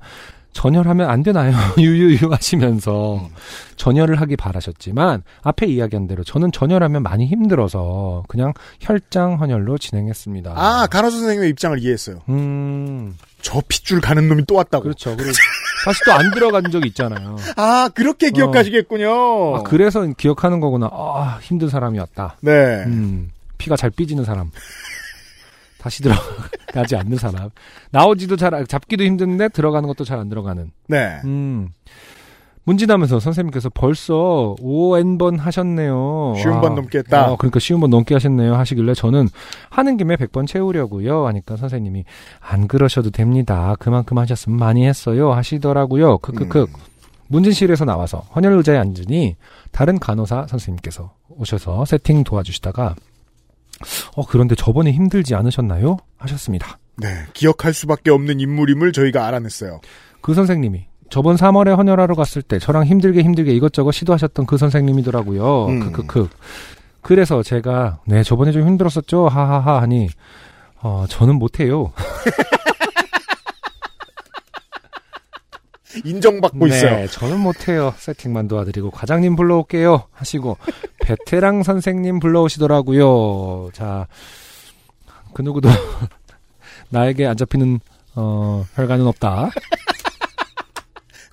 전혈하면 0.53 1.09
안 1.09 1.23
되나요? 1.23 1.53
유유유 1.79 2.31
하시면서 2.31 3.29
전혈을 3.77 4.21
하기 4.21 4.37
바라셨지만 4.37 5.23
앞에 5.43 5.67
이야기한 5.67 6.07
대로 6.07 6.23
저는 6.25 6.53
전혈하면 6.53 7.03
많이 7.03 7.27
힘들어서 7.27 8.23
그냥 8.29 8.53
혈장 8.81 9.41
헌혈로 9.41 9.79
진행했습니다. 9.79 10.53
아, 10.55 10.87
간호사 10.89 11.17
선생님의 11.17 11.51
입장을 11.51 11.79
이해했어요. 11.79 12.19
음, 12.29 13.17
저 13.41 13.63
핏줄 13.67 14.01
가는 14.01 14.29
놈이 14.29 14.45
또 14.47 14.55
왔다고. 14.57 14.85
그렇죠. 14.85 15.17
그리고 15.17 15.33
다시 15.85 16.01
또 16.05 16.13
안 16.13 16.31
들어간 16.33 16.71
적이 16.71 16.89
있잖아요. 16.89 17.37
아, 17.57 17.89
그렇게 17.95 18.31
기억하시겠군요. 18.31 19.57
아, 19.57 19.63
그래서 19.63 20.07
기억하는 20.17 20.61
거구나. 20.61 20.89
아, 20.93 21.39
힘든 21.43 21.69
사람이었다. 21.69 22.37
네. 22.41 22.85
음, 22.87 23.31
피가 23.59 23.77
잘 23.77 23.91
삐지는 23.91 24.25
사람. 24.25 24.51
다시 25.83 26.01
들어가지 26.03 26.95
않는 26.97 27.16
사람. 27.18 27.51
나오지도 27.91 28.37
잘, 28.37 28.55
안- 28.55 28.66
잡기도 28.66 29.03
힘든데 29.05 29.49
들어가는 29.49 29.87
것도 29.89 30.05
잘 30.05 30.18
안 30.20 30.28
들어가는. 30.28 30.70
네. 30.89 31.18
음. 31.24 31.70
문진하면서 32.64 33.18
선생님께서 33.18 33.70
벌써 33.74 34.55
5N번 34.61 35.37
하셨네요. 35.39 36.35
쉬운 36.37 36.55
아, 36.55 36.61
번 36.61 36.76
넘게 36.76 36.99
했다. 36.99 37.33
어, 37.33 37.37
그러니까 37.37 37.59
쉬운 37.59 37.80
번 37.80 37.91
넘게 37.91 38.14
하셨네요. 38.14 38.55
하시길래 38.55 38.95
저는 38.95 39.26
하는 39.68 39.97
김에 39.97 40.14
100번 40.14 40.47
채우려고요. 40.47 41.26
하니까 41.26 41.57
선생님이 41.57 42.05
안 42.39 42.68
그러셔도 42.68 43.11
됩니다. 43.11 43.74
그만큼 43.80 44.16
하셨으면 44.18 44.57
많이 44.61 44.87
했어요. 44.87 45.33
하시더라고요. 45.33 46.18
크크크. 46.18 46.61
음. 46.61 46.66
문진실에서 47.26 47.85
나와서 47.85 48.18
헌혈 48.37 48.53
의자에 48.53 48.76
앉으니 48.78 49.35
다른 49.72 49.99
간호사 49.99 50.47
선생님께서 50.49 51.12
오셔서 51.30 51.85
세팅 51.87 52.22
도와주시다가 52.22 52.95
어 54.16 54.26
그런데 54.26 54.55
저번에 54.55 54.93
힘들지 54.93 55.35
않으셨나요? 55.35 55.97
하셨습니다. 56.18 56.78
네. 56.97 57.09
기억할 57.33 57.72
수밖에 57.74 58.11
없는 58.11 58.41
인물임을 58.41 58.93
저희가 58.93 59.26
알아냈어요. 59.26 59.80
그 60.20 60.35
선생님이 60.35 60.87
저번 61.11 61.37
3월에 61.37 61.76
헌혈하러 61.76 62.14
갔을 62.14 62.43
때 62.43 62.59
저랑 62.59 62.85
힘들게 62.87 63.22
힘들게 63.22 63.53
이것저것 63.53 63.93
시도하셨던 63.93 64.47
그 64.47 64.57
선생님이더라고요. 64.57 65.66
음. 65.66 65.80
크크크. 65.93 66.28
그래서 67.03 67.43
제가 67.43 67.99
네 68.07 68.22
저번에 68.22 68.53
좀 68.53 68.66
힘들었었죠. 68.66 69.28
하하하 69.28 69.83
하니 69.83 70.09
어 70.80 71.05
저는 71.09 71.37
못해요. 71.37 71.93
인정받고 76.05 76.66
네, 76.66 76.76
있어요. 76.76 77.07
저는 77.09 77.40
못해요. 77.40 77.95
세팅만 77.99 78.49
도와드리고 78.49 78.90
과장님 78.90 79.36
불러올게요. 79.36 80.05
하시고 80.12 80.57
베테랑 81.03 81.62
선생님 81.62 82.20
불러오시더라고요. 82.20 83.70
자, 83.72 84.07
그 85.34 85.43
누구도 85.43 85.68
나에게 86.90 87.26
안 87.26 87.36
잡히는 87.36 87.80
어, 88.14 88.64
혈관은 88.74 89.07
없다. 89.07 89.51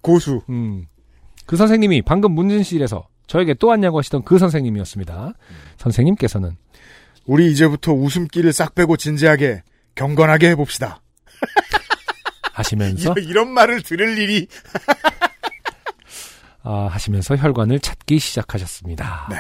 고수. 0.02 0.42
음. 0.50 0.88
그 1.46 1.58
선생님이 1.58 2.04
방금 2.04 2.32
문진실에서 2.34 3.08
저에게 3.28 3.54
또 3.54 3.68
왔냐고 3.68 3.98
하시던 4.00 4.24
그 4.24 4.40
선생님이었습니다. 4.40 5.34
선생님께서는 5.78 6.56
우리 7.26 7.52
이제부터 7.52 7.94
웃음기를 7.94 8.54
싹 8.54 8.76
빼고 8.76 8.98
진지하게 8.98 9.64
경건하게 9.96 10.50
해봅시다. 10.50 11.02
하시면서 12.60 13.14
이런, 13.14 13.30
이런 13.30 13.52
말을 13.52 13.82
들을 13.82 14.18
일이 14.18 14.48
아, 16.64 16.88
하시면서 16.92 17.36
혈관을 17.38 17.80
찾기 17.80 18.20
시작하셨습니다. 18.20 19.28
네. 19.30 19.38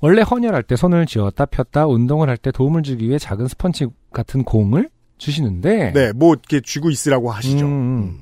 원래 0.00 0.22
헌혈할 0.22 0.62
때 0.64 0.76
손을 0.76 1.06
쥐었다 1.06 1.46
폈다 1.46 1.86
운동을 1.86 2.28
할 2.28 2.36
때 2.36 2.50
도움을 2.50 2.82
주기 2.82 3.08
위해 3.08 3.18
작은 3.18 3.48
스펀지 3.48 3.86
같은 4.12 4.44
공을 4.44 4.90
주시는데 5.18 5.92
네, 5.94 6.12
뭐 6.12 6.34
이렇게 6.34 6.60
쥐고 6.60 6.90
있으라고 6.90 7.30
하시죠. 7.32 7.64
음, 7.64 7.70
음. 7.70 8.20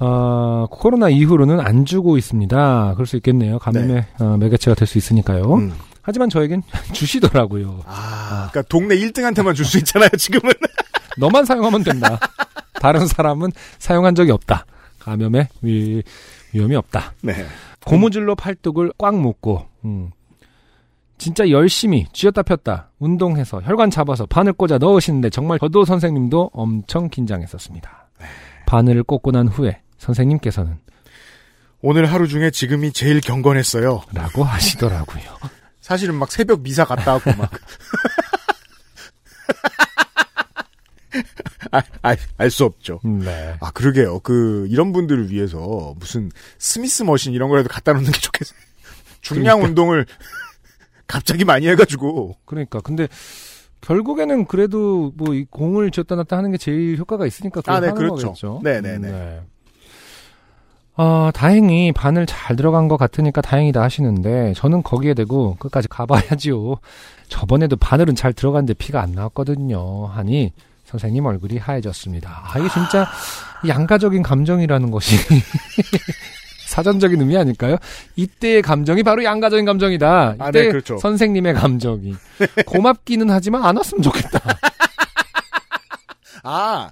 어, 0.00 0.66
코로나 0.70 1.08
이후로는 1.08 1.60
안 1.60 1.84
주고 1.86 2.18
있습니다. 2.18 2.92
그럴 2.94 3.06
수 3.06 3.16
있겠네요. 3.16 3.58
감염의 3.60 4.04
어, 4.18 4.36
매개체가 4.36 4.74
될 4.74 4.86
수 4.86 4.98
있으니까요. 4.98 5.54
음. 5.54 5.72
하지만 6.02 6.28
저에겐 6.28 6.62
주시더라고요. 6.92 7.82
아, 7.86 8.48
그러니까 8.50 8.62
동네 8.68 8.96
1등한테만 8.96 9.54
줄 9.54 9.64
수 9.64 9.78
있잖아요, 9.78 10.10
지금은. 10.18 10.52
너만 11.16 11.44
사용하면 11.44 11.84
된다. 11.84 12.18
다른 12.82 13.06
사람은 13.06 13.52
사용한 13.78 14.16
적이 14.16 14.32
없다. 14.32 14.66
감염의 14.98 15.46
위, 15.62 16.02
위험이 16.52 16.74
없다. 16.74 17.12
네. 17.22 17.46
고무줄로 17.86 18.34
팔뚝을 18.34 18.92
꽉 18.98 19.14
묶고 19.14 19.68
음. 19.84 20.10
진짜 21.16 21.48
열심히 21.50 22.06
쥐었다 22.12 22.42
폈다 22.42 22.90
운동해서 22.98 23.60
혈관 23.62 23.90
잡아서 23.90 24.26
바늘 24.26 24.52
꽂아 24.52 24.78
넣으시는데 24.78 25.30
정말 25.30 25.60
저도 25.60 25.84
선생님도 25.84 26.50
엄청 26.52 27.08
긴장했었습니다. 27.08 28.08
바늘을 28.66 29.04
꽂고 29.04 29.30
난 29.30 29.46
후에 29.46 29.80
선생님께서는 29.98 30.76
오늘 31.82 32.06
하루 32.06 32.26
중에 32.26 32.50
지금이 32.50 32.92
제일 32.92 33.20
경건했어요. 33.20 34.02
라고 34.12 34.42
하시더라고요. 34.42 35.22
사실은 35.80 36.16
막 36.16 36.32
새벽 36.32 36.62
미사 36.62 36.84
갔다 36.84 37.12
왔고 37.12 37.30
막. 37.36 37.48
아, 42.02 42.16
알수 42.38 42.64
없죠. 42.64 43.00
네. 43.04 43.54
아, 43.60 43.70
그러게요. 43.72 44.20
그, 44.20 44.66
이런 44.70 44.92
분들을 44.92 45.30
위해서 45.30 45.94
무슨 45.98 46.30
스미스 46.58 47.02
머신 47.02 47.32
이런 47.32 47.48
거라도 47.48 47.68
갖다 47.68 47.92
놓는 47.92 48.10
게 48.10 48.18
좋겠어요. 48.20 48.58
중량 49.20 49.58
그러니까. 49.60 49.68
운동을 49.68 50.06
갑자기 51.06 51.44
많이 51.44 51.68
해가지고. 51.68 52.36
그러니까 52.44 52.80
근데 52.80 53.06
결국에는 53.82 54.46
그래도 54.46 55.12
뭐 55.16 55.34
이 55.34 55.44
공을 55.50 55.90
쥐었다 55.90 56.14
놨다 56.14 56.36
하는 56.36 56.50
게 56.52 56.56
제일 56.58 56.96
효과가 56.98 57.26
있으니까 57.26 57.60
그걸 57.60 57.74
아, 57.74 57.80
네, 57.80 57.88
하는 57.88 57.98
그렇죠. 58.00 58.26
거겠죠. 58.28 58.60
네네네. 58.62 59.10
네. 59.10 59.40
어, 60.96 61.30
다행히 61.32 61.90
바늘 61.92 62.26
잘 62.26 62.54
들어간 62.54 62.86
것 62.86 62.96
같으니까 62.98 63.40
다행이다 63.40 63.80
하시는데 63.82 64.52
저는 64.56 64.82
거기에 64.82 65.14
대고 65.14 65.56
끝까지 65.58 65.88
가봐야지요. 65.88 66.76
저번에도 67.28 67.76
바늘은 67.76 68.14
잘 68.14 68.32
들어갔는데 68.32 68.74
피가 68.74 69.00
안 69.00 69.12
나왔거든요. 69.12 70.06
하니 70.06 70.52
선생님 70.92 71.24
얼굴이 71.24 71.58
하얘졌습니다. 71.58 72.42
아 72.44 72.58
이게 72.58 72.68
진짜 72.68 73.08
양가적인 73.66 74.22
감정이라는 74.22 74.90
것이 74.90 75.16
사전적인 76.68 77.20
의미 77.20 77.36
아닐까요? 77.36 77.76
이때의 78.16 78.62
감정이 78.62 79.02
바로 79.02 79.24
양가적인 79.24 79.64
감정이다. 79.64 80.34
이때 80.34 80.44
아, 80.44 80.50
네, 80.50 80.68
그렇죠. 80.68 80.98
선생님의 80.98 81.54
감정이 81.54 82.14
고맙기는 82.66 83.28
하지만 83.30 83.64
안 83.64 83.76
왔으면 83.76 84.02
좋겠다. 84.02 84.40
아, 86.44 86.90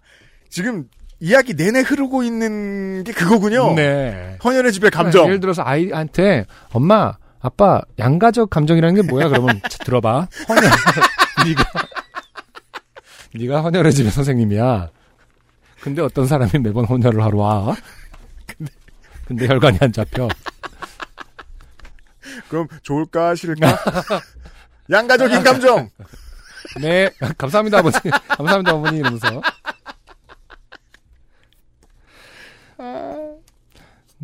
지금 0.49 0.85
이야기 1.19 1.55
내내 1.55 1.81
흐르고 1.81 2.23
있는 2.23 3.05
게 3.05 3.13
그거군요. 3.13 3.75
네. 3.75 4.39
헌혈의 4.43 4.73
집의 4.73 4.91
감정. 4.91 5.27
예를 5.27 5.41
들어서 5.41 5.63
아이한테 5.63 6.47
엄마, 6.73 7.15
아빠 7.41 7.83
양가적 7.99 8.49
감정이라는 8.49 9.03
게 9.03 9.09
뭐야? 9.09 9.29
그러면 9.29 9.61
자, 9.69 9.79
들어봐. 9.85 10.29
헌혈. 10.49 10.63
네가 11.47 11.65
네가 13.35 13.63
헌혈의 13.63 13.93
집의 13.93 14.11
선생님이야. 14.11 14.91
근데 15.81 16.03
어떤 16.03 16.27
사람이 16.27 16.51
매번 16.61 16.85
헌혈을 16.85 17.23
하러 17.23 17.39
와. 17.39 17.77
근데, 18.47 18.73
근데 19.27 19.47
혈관이 19.47 19.79
안 19.81 19.93
잡혀. 19.93 20.29
그럼 22.49 22.67
좋을까 22.83 23.35
싫을까? 23.35 23.79
양가적인 24.91 25.43
감정. 25.43 25.89
네, 26.81 27.09
감사합니다, 27.39 27.79
아버지. 27.79 27.99
감사합니다, 28.11 28.75
어머니. 28.75 28.99
이러면서. 28.99 29.41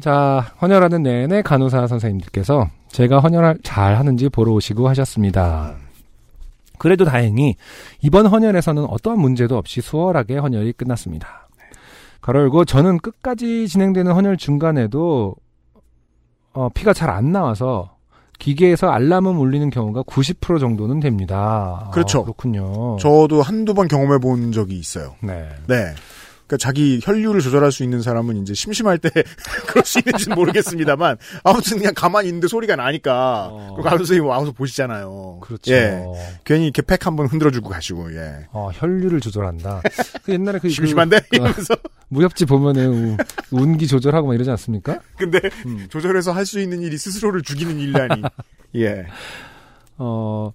자, 0.00 0.54
헌혈하는 0.60 1.02
내내 1.02 1.42
간호사 1.42 1.86
선생님들께서 1.86 2.68
제가 2.90 3.20
헌혈을 3.20 3.60
잘 3.62 3.96
하는지 3.96 4.28
보러 4.28 4.52
오시고 4.52 4.88
하셨습니다. 4.88 5.76
그래도 6.78 7.04
다행히 7.04 7.56
이번 8.02 8.26
헌혈에서는 8.26 8.84
어떠한 8.84 9.18
문제도 9.18 9.56
없이 9.56 9.80
수월하게 9.80 10.38
헌혈이 10.38 10.72
끝났습니다. 10.72 11.48
가로열고 12.20 12.64
저는 12.64 12.98
끝까지 12.98 13.68
진행되는 13.68 14.12
헌혈 14.12 14.36
중간에도 14.36 15.34
어, 16.52 16.68
피가 16.70 16.92
잘 16.92 17.10
안 17.10 17.32
나와서 17.32 17.96
기계에서 18.38 18.88
알람음 18.90 19.38
울리는 19.38 19.70
경우가 19.70 20.02
90% 20.02 20.60
정도는 20.60 21.00
됩니다. 21.00 21.90
그렇죠. 21.92 22.20
아, 22.20 22.22
그렇군요. 22.24 22.96
저도 22.98 23.42
한두 23.42 23.72
번 23.74 23.88
경험해 23.88 24.18
본 24.18 24.52
적이 24.52 24.78
있어요. 24.78 25.14
네. 25.22 25.48
네. 25.66 25.94
그러니까 26.46 26.56
자기 26.58 27.00
혈류를 27.02 27.40
조절할 27.40 27.72
수 27.72 27.82
있는 27.82 28.02
사람은 28.02 28.36
이제 28.42 28.54
심심할 28.54 28.98
때 28.98 29.10
그럴 29.66 29.84
수 29.84 29.98
있는지는 29.98 30.36
모르겠습니다만 30.36 31.16
아무튼 31.42 31.78
그냥 31.78 31.92
가만히 31.94 32.28
있는데 32.28 32.46
소리가 32.46 32.76
나니까 32.76 33.48
어. 33.50 33.74
그 33.76 33.82
간호 33.82 33.98
선생님 33.98 34.26
와서 34.26 34.52
보시잖아요. 34.52 35.40
그렇죠. 35.42 35.72
예. 35.72 36.04
괜히 36.44 36.64
이렇게 36.64 36.82
팩 36.82 37.04
한번 37.04 37.26
흔들어주고 37.26 37.68
가시고 37.68 38.14
예. 38.14 38.46
어, 38.52 38.70
혈류를 38.72 39.20
조절한다. 39.20 39.82
그 40.22 40.32
옛날에 40.32 40.60
그, 40.60 40.68
심심한데 40.68 41.18
그, 41.30 41.36
어, 41.36 41.46
이러면서 41.46 41.74
무협지 42.08 42.44
보면은 42.46 43.16
우- 43.50 43.60
운기 43.62 43.88
조절하고 43.88 44.28
막 44.28 44.34
이러지 44.34 44.48
않습니까? 44.50 45.00
근데 45.18 45.40
음. 45.66 45.86
조절해서 45.90 46.30
할 46.32 46.46
수 46.46 46.60
있는 46.60 46.80
일이 46.80 46.96
스스로를 46.96 47.42
죽이는 47.42 47.80
일이라니. 47.80 48.22
예. 48.76 49.06
어, 49.98 50.52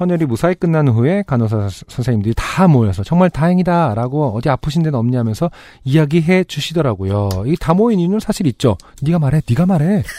헌혈이 0.00 0.24
무사히 0.24 0.54
끝난 0.54 0.88
후에 0.88 1.22
간호사 1.26 1.68
스- 1.68 1.84
선생님들이 1.88 2.32
다 2.36 2.66
모여서 2.66 3.02
정말 3.04 3.28
다행이다라고 3.30 4.34
어디 4.36 4.48
아프신 4.48 4.82
데는 4.82 4.98
없냐면서 4.98 5.50
이야기해 5.84 6.44
주시더라고요. 6.44 7.28
이 7.46 7.56
다 7.60 7.74
모인 7.74 8.00
이유는 8.00 8.18
사실 8.20 8.46
있죠. 8.46 8.78
네가 9.02 9.18
말해, 9.18 9.42
네가 9.48 9.66
말해. 9.66 10.02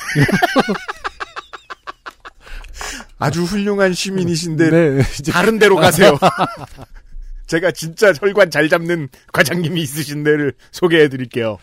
아주 3.17 3.43
훌륭한 3.43 3.93
시민이신데 3.93 4.69
네, 4.69 5.01
다른 5.31 5.59
데로 5.59 5.75
가세요. 5.75 6.17
제가 7.47 7.71
진짜 7.71 8.13
혈관 8.19 8.49
잘 8.49 8.69
잡는 8.69 9.09
과장님이 9.33 9.81
있으신 9.81 10.23
데를 10.23 10.53
소개해 10.71 11.09
드릴게요. 11.09 11.57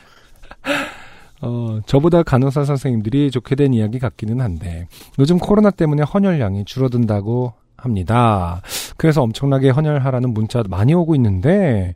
어, 1.40 1.80
저보다 1.86 2.22
간호사 2.22 2.64
선생님들이 2.64 3.30
좋게 3.30 3.54
된 3.54 3.72
이야기 3.74 3.98
같기는 3.98 4.40
한데 4.40 4.86
요즘 5.18 5.38
코로나 5.38 5.70
때문에 5.70 6.02
헌혈량이 6.02 6.64
줄어든다고 6.64 7.54
합니다. 7.78 8.60
그래서 8.96 9.22
엄청나게 9.22 9.70
헌혈하라는 9.70 10.34
문자 10.34 10.62
많이 10.68 10.92
오고 10.94 11.14
있는데 11.14 11.94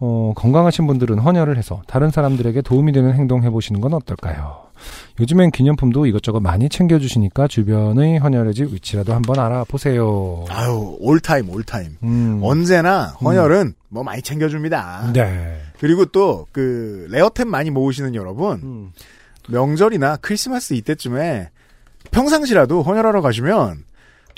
어, 0.00 0.32
건강하신 0.36 0.86
분들은 0.86 1.18
헌혈을 1.18 1.56
해서 1.58 1.82
다른 1.86 2.10
사람들에게 2.10 2.62
도움이 2.62 2.92
되는 2.92 3.12
행동 3.14 3.42
해보시는 3.42 3.80
건 3.80 3.94
어떨까요? 3.94 4.68
요즘엔 5.18 5.50
기념품도 5.50 6.06
이것저것 6.06 6.38
많이 6.38 6.68
챙겨주시니까 6.68 7.48
주변의 7.48 8.18
헌혈의 8.18 8.54
위치라도 8.72 9.12
한번 9.12 9.40
알아보세요. 9.40 10.44
아유, 10.50 10.96
all 11.00 11.19
time, 11.19 11.50
all 11.50 11.67
time. 11.67 11.96
음, 12.04 12.40
언제나 12.44 13.06
헌혈은 13.20 13.74
뭐 13.88 14.04
많이 14.04 14.22
챙겨줍니다. 14.22 15.10
네. 15.14 15.58
그리고 15.80 16.04
또 16.06 16.46
그 16.52 17.08
레어템 17.10 17.48
많이 17.48 17.70
모으시는 17.70 18.14
여러분 18.14 18.60
음, 18.62 18.92
명절이나 19.48 20.18
크리스마스 20.20 20.74
이때쯤에 20.74 21.48
평상시라도 22.12 22.82
헌혈하러 22.82 23.20
가시면 23.20 23.82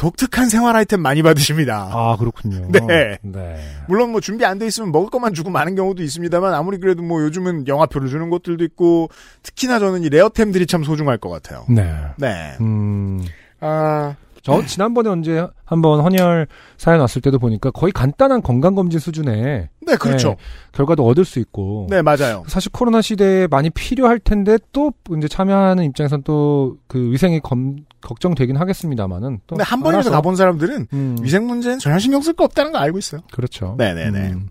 독특한 0.00 0.48
생활 0.48 0.76
아이템 0.76 1.02
많이 1.02 1.22
받으십니다. 1.22 1.90
아 1.92 2.16
그렇군요. 2.18 2.66
네. 2.72 3.18
네. 3.20 3.56
물론 3.86 4.12
뭐 4.12 4.22
준비 4.22 4.46
안 4.46 4.58
돼 4.58 4.66
있으면 4.66 4.92
먹을 4.92 5.10
것만 5.10 5.34
주고 5.34 5.50
마는 5.50 5.74
경우도 5.74 6.02
있습니다만 6.02 6.54
아무리 6.54 6.78
그래도 6.78 7.02
뭐 7.02 7.22
요즘은 7.22 7.68
영화표를 7.68 8.08
주는 8.08 8.30
것들도 8.30 8.64
있고 8.64 9.10
특히나 9.42 9.78
저는 9.78 10.02
이 10.02 10.08
레어템들이 10.08 10.66
참 10.66 10.84
소중할 10.84 11.18
것 11.18 11.28
같아요. 11.28 11.66
네. 11.68 11.94
네. 12.16 12.56
음. 12.62 13.22
아, 13.60 14.14
저 14.42 14.64
지난번에 14.64 15.08
언제 15.10 15.46
한번 15.64 16.00
헌혈 16.00 16.46
사연 16.76 17.00
왔을 17.00 17.20
때도 17.22 17.38
보니까 17.38 17.70
거의 17.70 17.92
간단한 17.92 18.42
건강검진 18.42 18.98
수준의 19.00 19.68
네, 19.86 19.96
그렇죠. 19.96 20.30
네, 20.30 20.36
결과도 20.72 21.06
얻을 21.06 21.24
수 21.24 21.38
있고 21.38 21.86
네, 21.90 22.02
맞아요. 22.02 22.44
사실 22.46 22.70
코로나 22.72 23.00
시대에 23.02 23.46
많이 23.46 23.70
필요할 23.70 24.18
텐데 24.18 24.58
또 24.72 24.92
이제 25.18 25.28
참여하는 25.28 25.84
입장에선 25.84 26.22
또 26.22 26.76
그 26.86 27.12
위생이 27.12 27.40
검, 27.40 27.76
걱정되긴 28.00 28.56
하겠습니다만은 28.56 29.40
또 29.46 29.56
근데 29.56 29.64
한 29.64 29.80
번이라도 29.80 30.10
가본 30.10 30.36
사람들은 30.36 30.88
음, 30.92 31.16
위생 31.22 31.46
문제는 31.46 31.78
전혀 31.78 31.98
신경 31.98 32.20
쓸 32.20 32.32
거 32.32 32.44
없다는 32.44 32.72
거 32.72 32.78
알고 32.78 32.98
있어요. 32.98 33.20
그렇죠. 33.32 33.74
네네네. 33.78 34.18
음, 34.32 34.48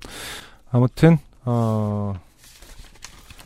아무튼 0.71 1.17
어 1.45 2.13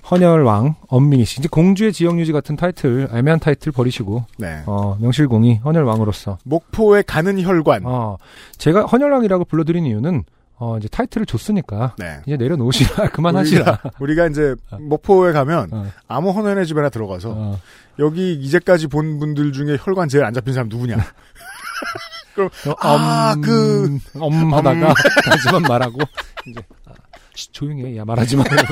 헌혈왕 0.09 0.75
엄민희 0.88 1.25
씨 1.25 1.39
이제 1.39 1.47
공주의 1.49 1.93
지역 1.93 2.19
유지 2.19 2.31
같은 2.31 2.55
타이틀 2.55 3.07
애매한 3.13 3.39
타이틀 3.39 3.71
버리시고 3.71 4.25
네. 4.38 4.61
어 4.65 4.97
명실공히 4.99 5.55
헌혈왕으로서 5.63 6.39
목포에 6.43 7.03
가는 7.03 7.41
혈관. 7.41 7.84
어, 7.85 8.17
제가 8.57 8.85
헌혈왕이라고 8.85 9.45
불러드린 9.45 9.85
이유는 9.85 10.23
어, 10.57 10.77
이제 10.77 10.88
타이틀을 10.89 11.25
줬으니까 11.25 11.95
네. 11.97 12.19
이제 12.25 12.35
내려놓으시라 12.38 13.09
그만하시라. 13.11 13.61
우리가, 13.61 13.91
우리가 13.99 14.27
이제 14.27 14.55
목포에 14.80 15.31
가면 15.31 15.69
어, 15.71 15.85
아무 16.07 16.31
헌혈의 16.31 16.67
집에나 16.67 16.89
들어가서 16.89 17.30
어, 17.35 17.59
여기 17.99 18.34
이제까지 18.34 18.88
본 18.88 19.19
분들 19.19 19.53
중에 19.53 19.77
혈관 19.80 20.09
제일 20.09 20.25
안 20.25 20.34
잡힌 20.34 20.53
사람 20.53 20.67
누구냐? 20.69 20.97
그럼 22.35 22.49
아, 22.81 23.34
엄, 23.35 23.41
그- 23.41 23.99
엄 24.19 24.53
하다가 24.53 24.93
하지만 25.30 25.61
말하고 25.63 25.99
이제 26.47 26.61
아, 26.88 26.91
쉿, 27.35 27.51
조용히 27.53 27.85
해. 27.85 27.97
야 27.97 28.03
말하지 28.05 28.35
마. 28.38 28.43
이러면서. 28.51 28.71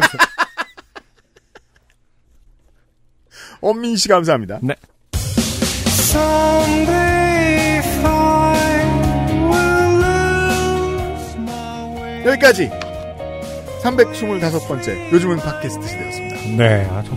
엄민 3.61 3.95
씨 3.95 4.07
감사합니다. 4.07 4.59
네. 4.61 4.75
여기까지 12.25 12.69
325번째 13.81 15.11
요즘은 15.11 15.37
팟캐스트 15.37 15.87
시대였습니다. 15.87 16.35
네, 16.57 16.87
아주 16.91 17.11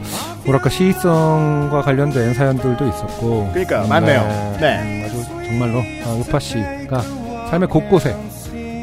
뭐랄까 0.44 0.70
시의성과 0.70 1.82
관련된 1.82 2.34
사연들도 2.34 2.88
있었고. 2.88 3.50
그러니까, 3.52 3.84
음, 3.84 3.88
많네요. 3.90 4.22
네, 4.22 4.56
네. 4.60 4.82
음, 4.82 5.04
아주 5.04 5.24
정말로 5.46 5.80
아, 5.80 6.18
요파 6.18 6.38
씨가 6.38 7.02
삶의 7.50 7.68
곳곳에 7.68 8.16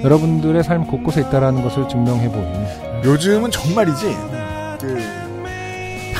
여러분들의 0.03 0.63
삶 0.63 0.85
곳곳에 0.85 1.21
있다라는 1.21 1.63
것을 1.63 1.87
증명해 1.87 2.29
보인. 2.29 3.03
요즘은 3.03 3.49
정말이지 3.49 4.15
그 4.79 5.20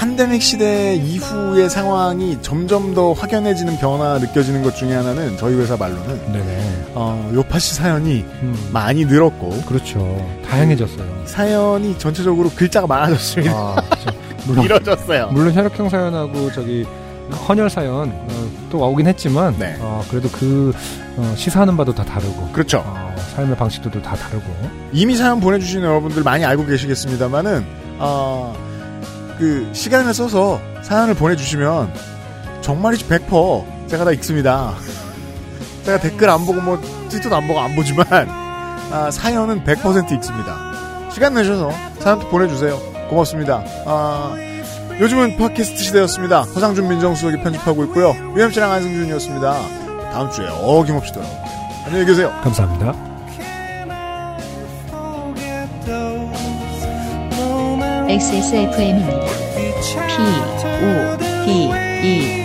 팬데믹 0.01 0.41
시대 0.41 0.95
이후의 0.95 1.69
상황이 1.69 2.41
점점 2.41 2.95
더 2.95 3.13
확연해지는 3.13 3.77
변화 3.77 4.17
느껴지는 4.17 4.63
것 4.63 4.75
중에 4.75 4.95
하나는 4.95 5.37
저희 5.37 5.53
회사 5.53 5.77
말로는 5.77 6.31
네네. 6.31 6.85
어, 6.95 7.31
요파 7.35 7.59
씨 7.59 7.75
사연이 7.75 8.25
음, 8.41 8.69
많이 8.73 9.05
늘었고 9.05 9.61
그렇죠. 9.67 9.99
다양해졌어요. 10.49 11.05
사연이 11.25 11.95
전체적으로 11.99 12.49
글자가 12.49 12.87
많아졌습니다. 12.87 13.53
아, 13.53 13.75
그렇죠. 13.75 14.09
물론 14.47 14.63
길어졌어요. 14.63 15.27
물론 15.33 15.53
혈액형 15.53 15.89
사연하고 15.89 16.51
저기 16.51 16.83
헌혈 17.47 17.69
사연 17.69 18.09
어, 18.09 18.51
또 18.71 18.79
오긴 18.79 19.05
했지만 19.05 19.55
네. 19.59 19.77
어, 19.81 20.03
그래도 20.09 20.29
그 20.29 20.73
어, 21.17 21.33
시사하는 21.37 21.77
바도 21.77 21.93
다 21.93 22.03
다르고 22.03 22.49
그렇죠. 22.53 22.81
어, 22.83 23.15
삶의 23.35 23.55
방식도 23.55 24.01
다 24.01 24.15
다르고 24.15 24.51
이미 24.93 25.15
사연 25.15 25.39
보내주신 25.39 25.83
여러분들 25.83 26.23
많이 26.23 26.43
알고 26.43 26.65
계시겠습니다만은 26.65 27.63
어, 27.99 28.70
그 29.41 29.67
시간을 29.73 30.13
써서 30.13 30.61
사연을 30.83 31.15
보내주시면 31.15 31.91
정말이지 32.61 33.07
100% 33.07 33.89
제가 33.89 34.05
다 34.05 34.11
읽습니다. 34.11 34.75
제가 35.83 35.99
댓글 35.99 36.29
안 36.29 36.45
보고 36.45 36.61
뭐 36.61 36.79
트위터도 37.09 37.35
안 37.35 37.47
보고 37.47 37.59
안 37.59 37.75
보지만 37.75 38.05
아, 38.91 39.09
사연은 39.11 39.63
100% 39.63 40.11
읽습니다. 40.11 41.09
시간 41.11 41.33
내셔서 41.33 41.71
사연도 41.97 42.29
보내주세요. 42.29 42.77
고맙습니다. 43.09 43.63
아, 43.87 44.35
요즘은 44.99 45.37
팟캐스트 45.37 45.81
시대였습니다. 45.85 46.41
허상준 46.41 46.87
민정수석이 46.87 47.41
편집하고 47.41 47.85
있고요. 47.85 48.13
유엠씨랑 48.37 48.71
안승준이었습니다. 48.71 49.53
다음 50.11 50.29
주에 50.29 50.47
어김없이 50.49 51.13
돌아올게요. 51.13 51.41
안녕히 51.87 52.05
계세요. 52.05 52.31
감사합니다. 52.43 53.10
XSFM입니다. 58.11 59.25
P, 60.07 60.15
O, 60.83 61.17
D, 61.45 61.69
E, 62.03 62.40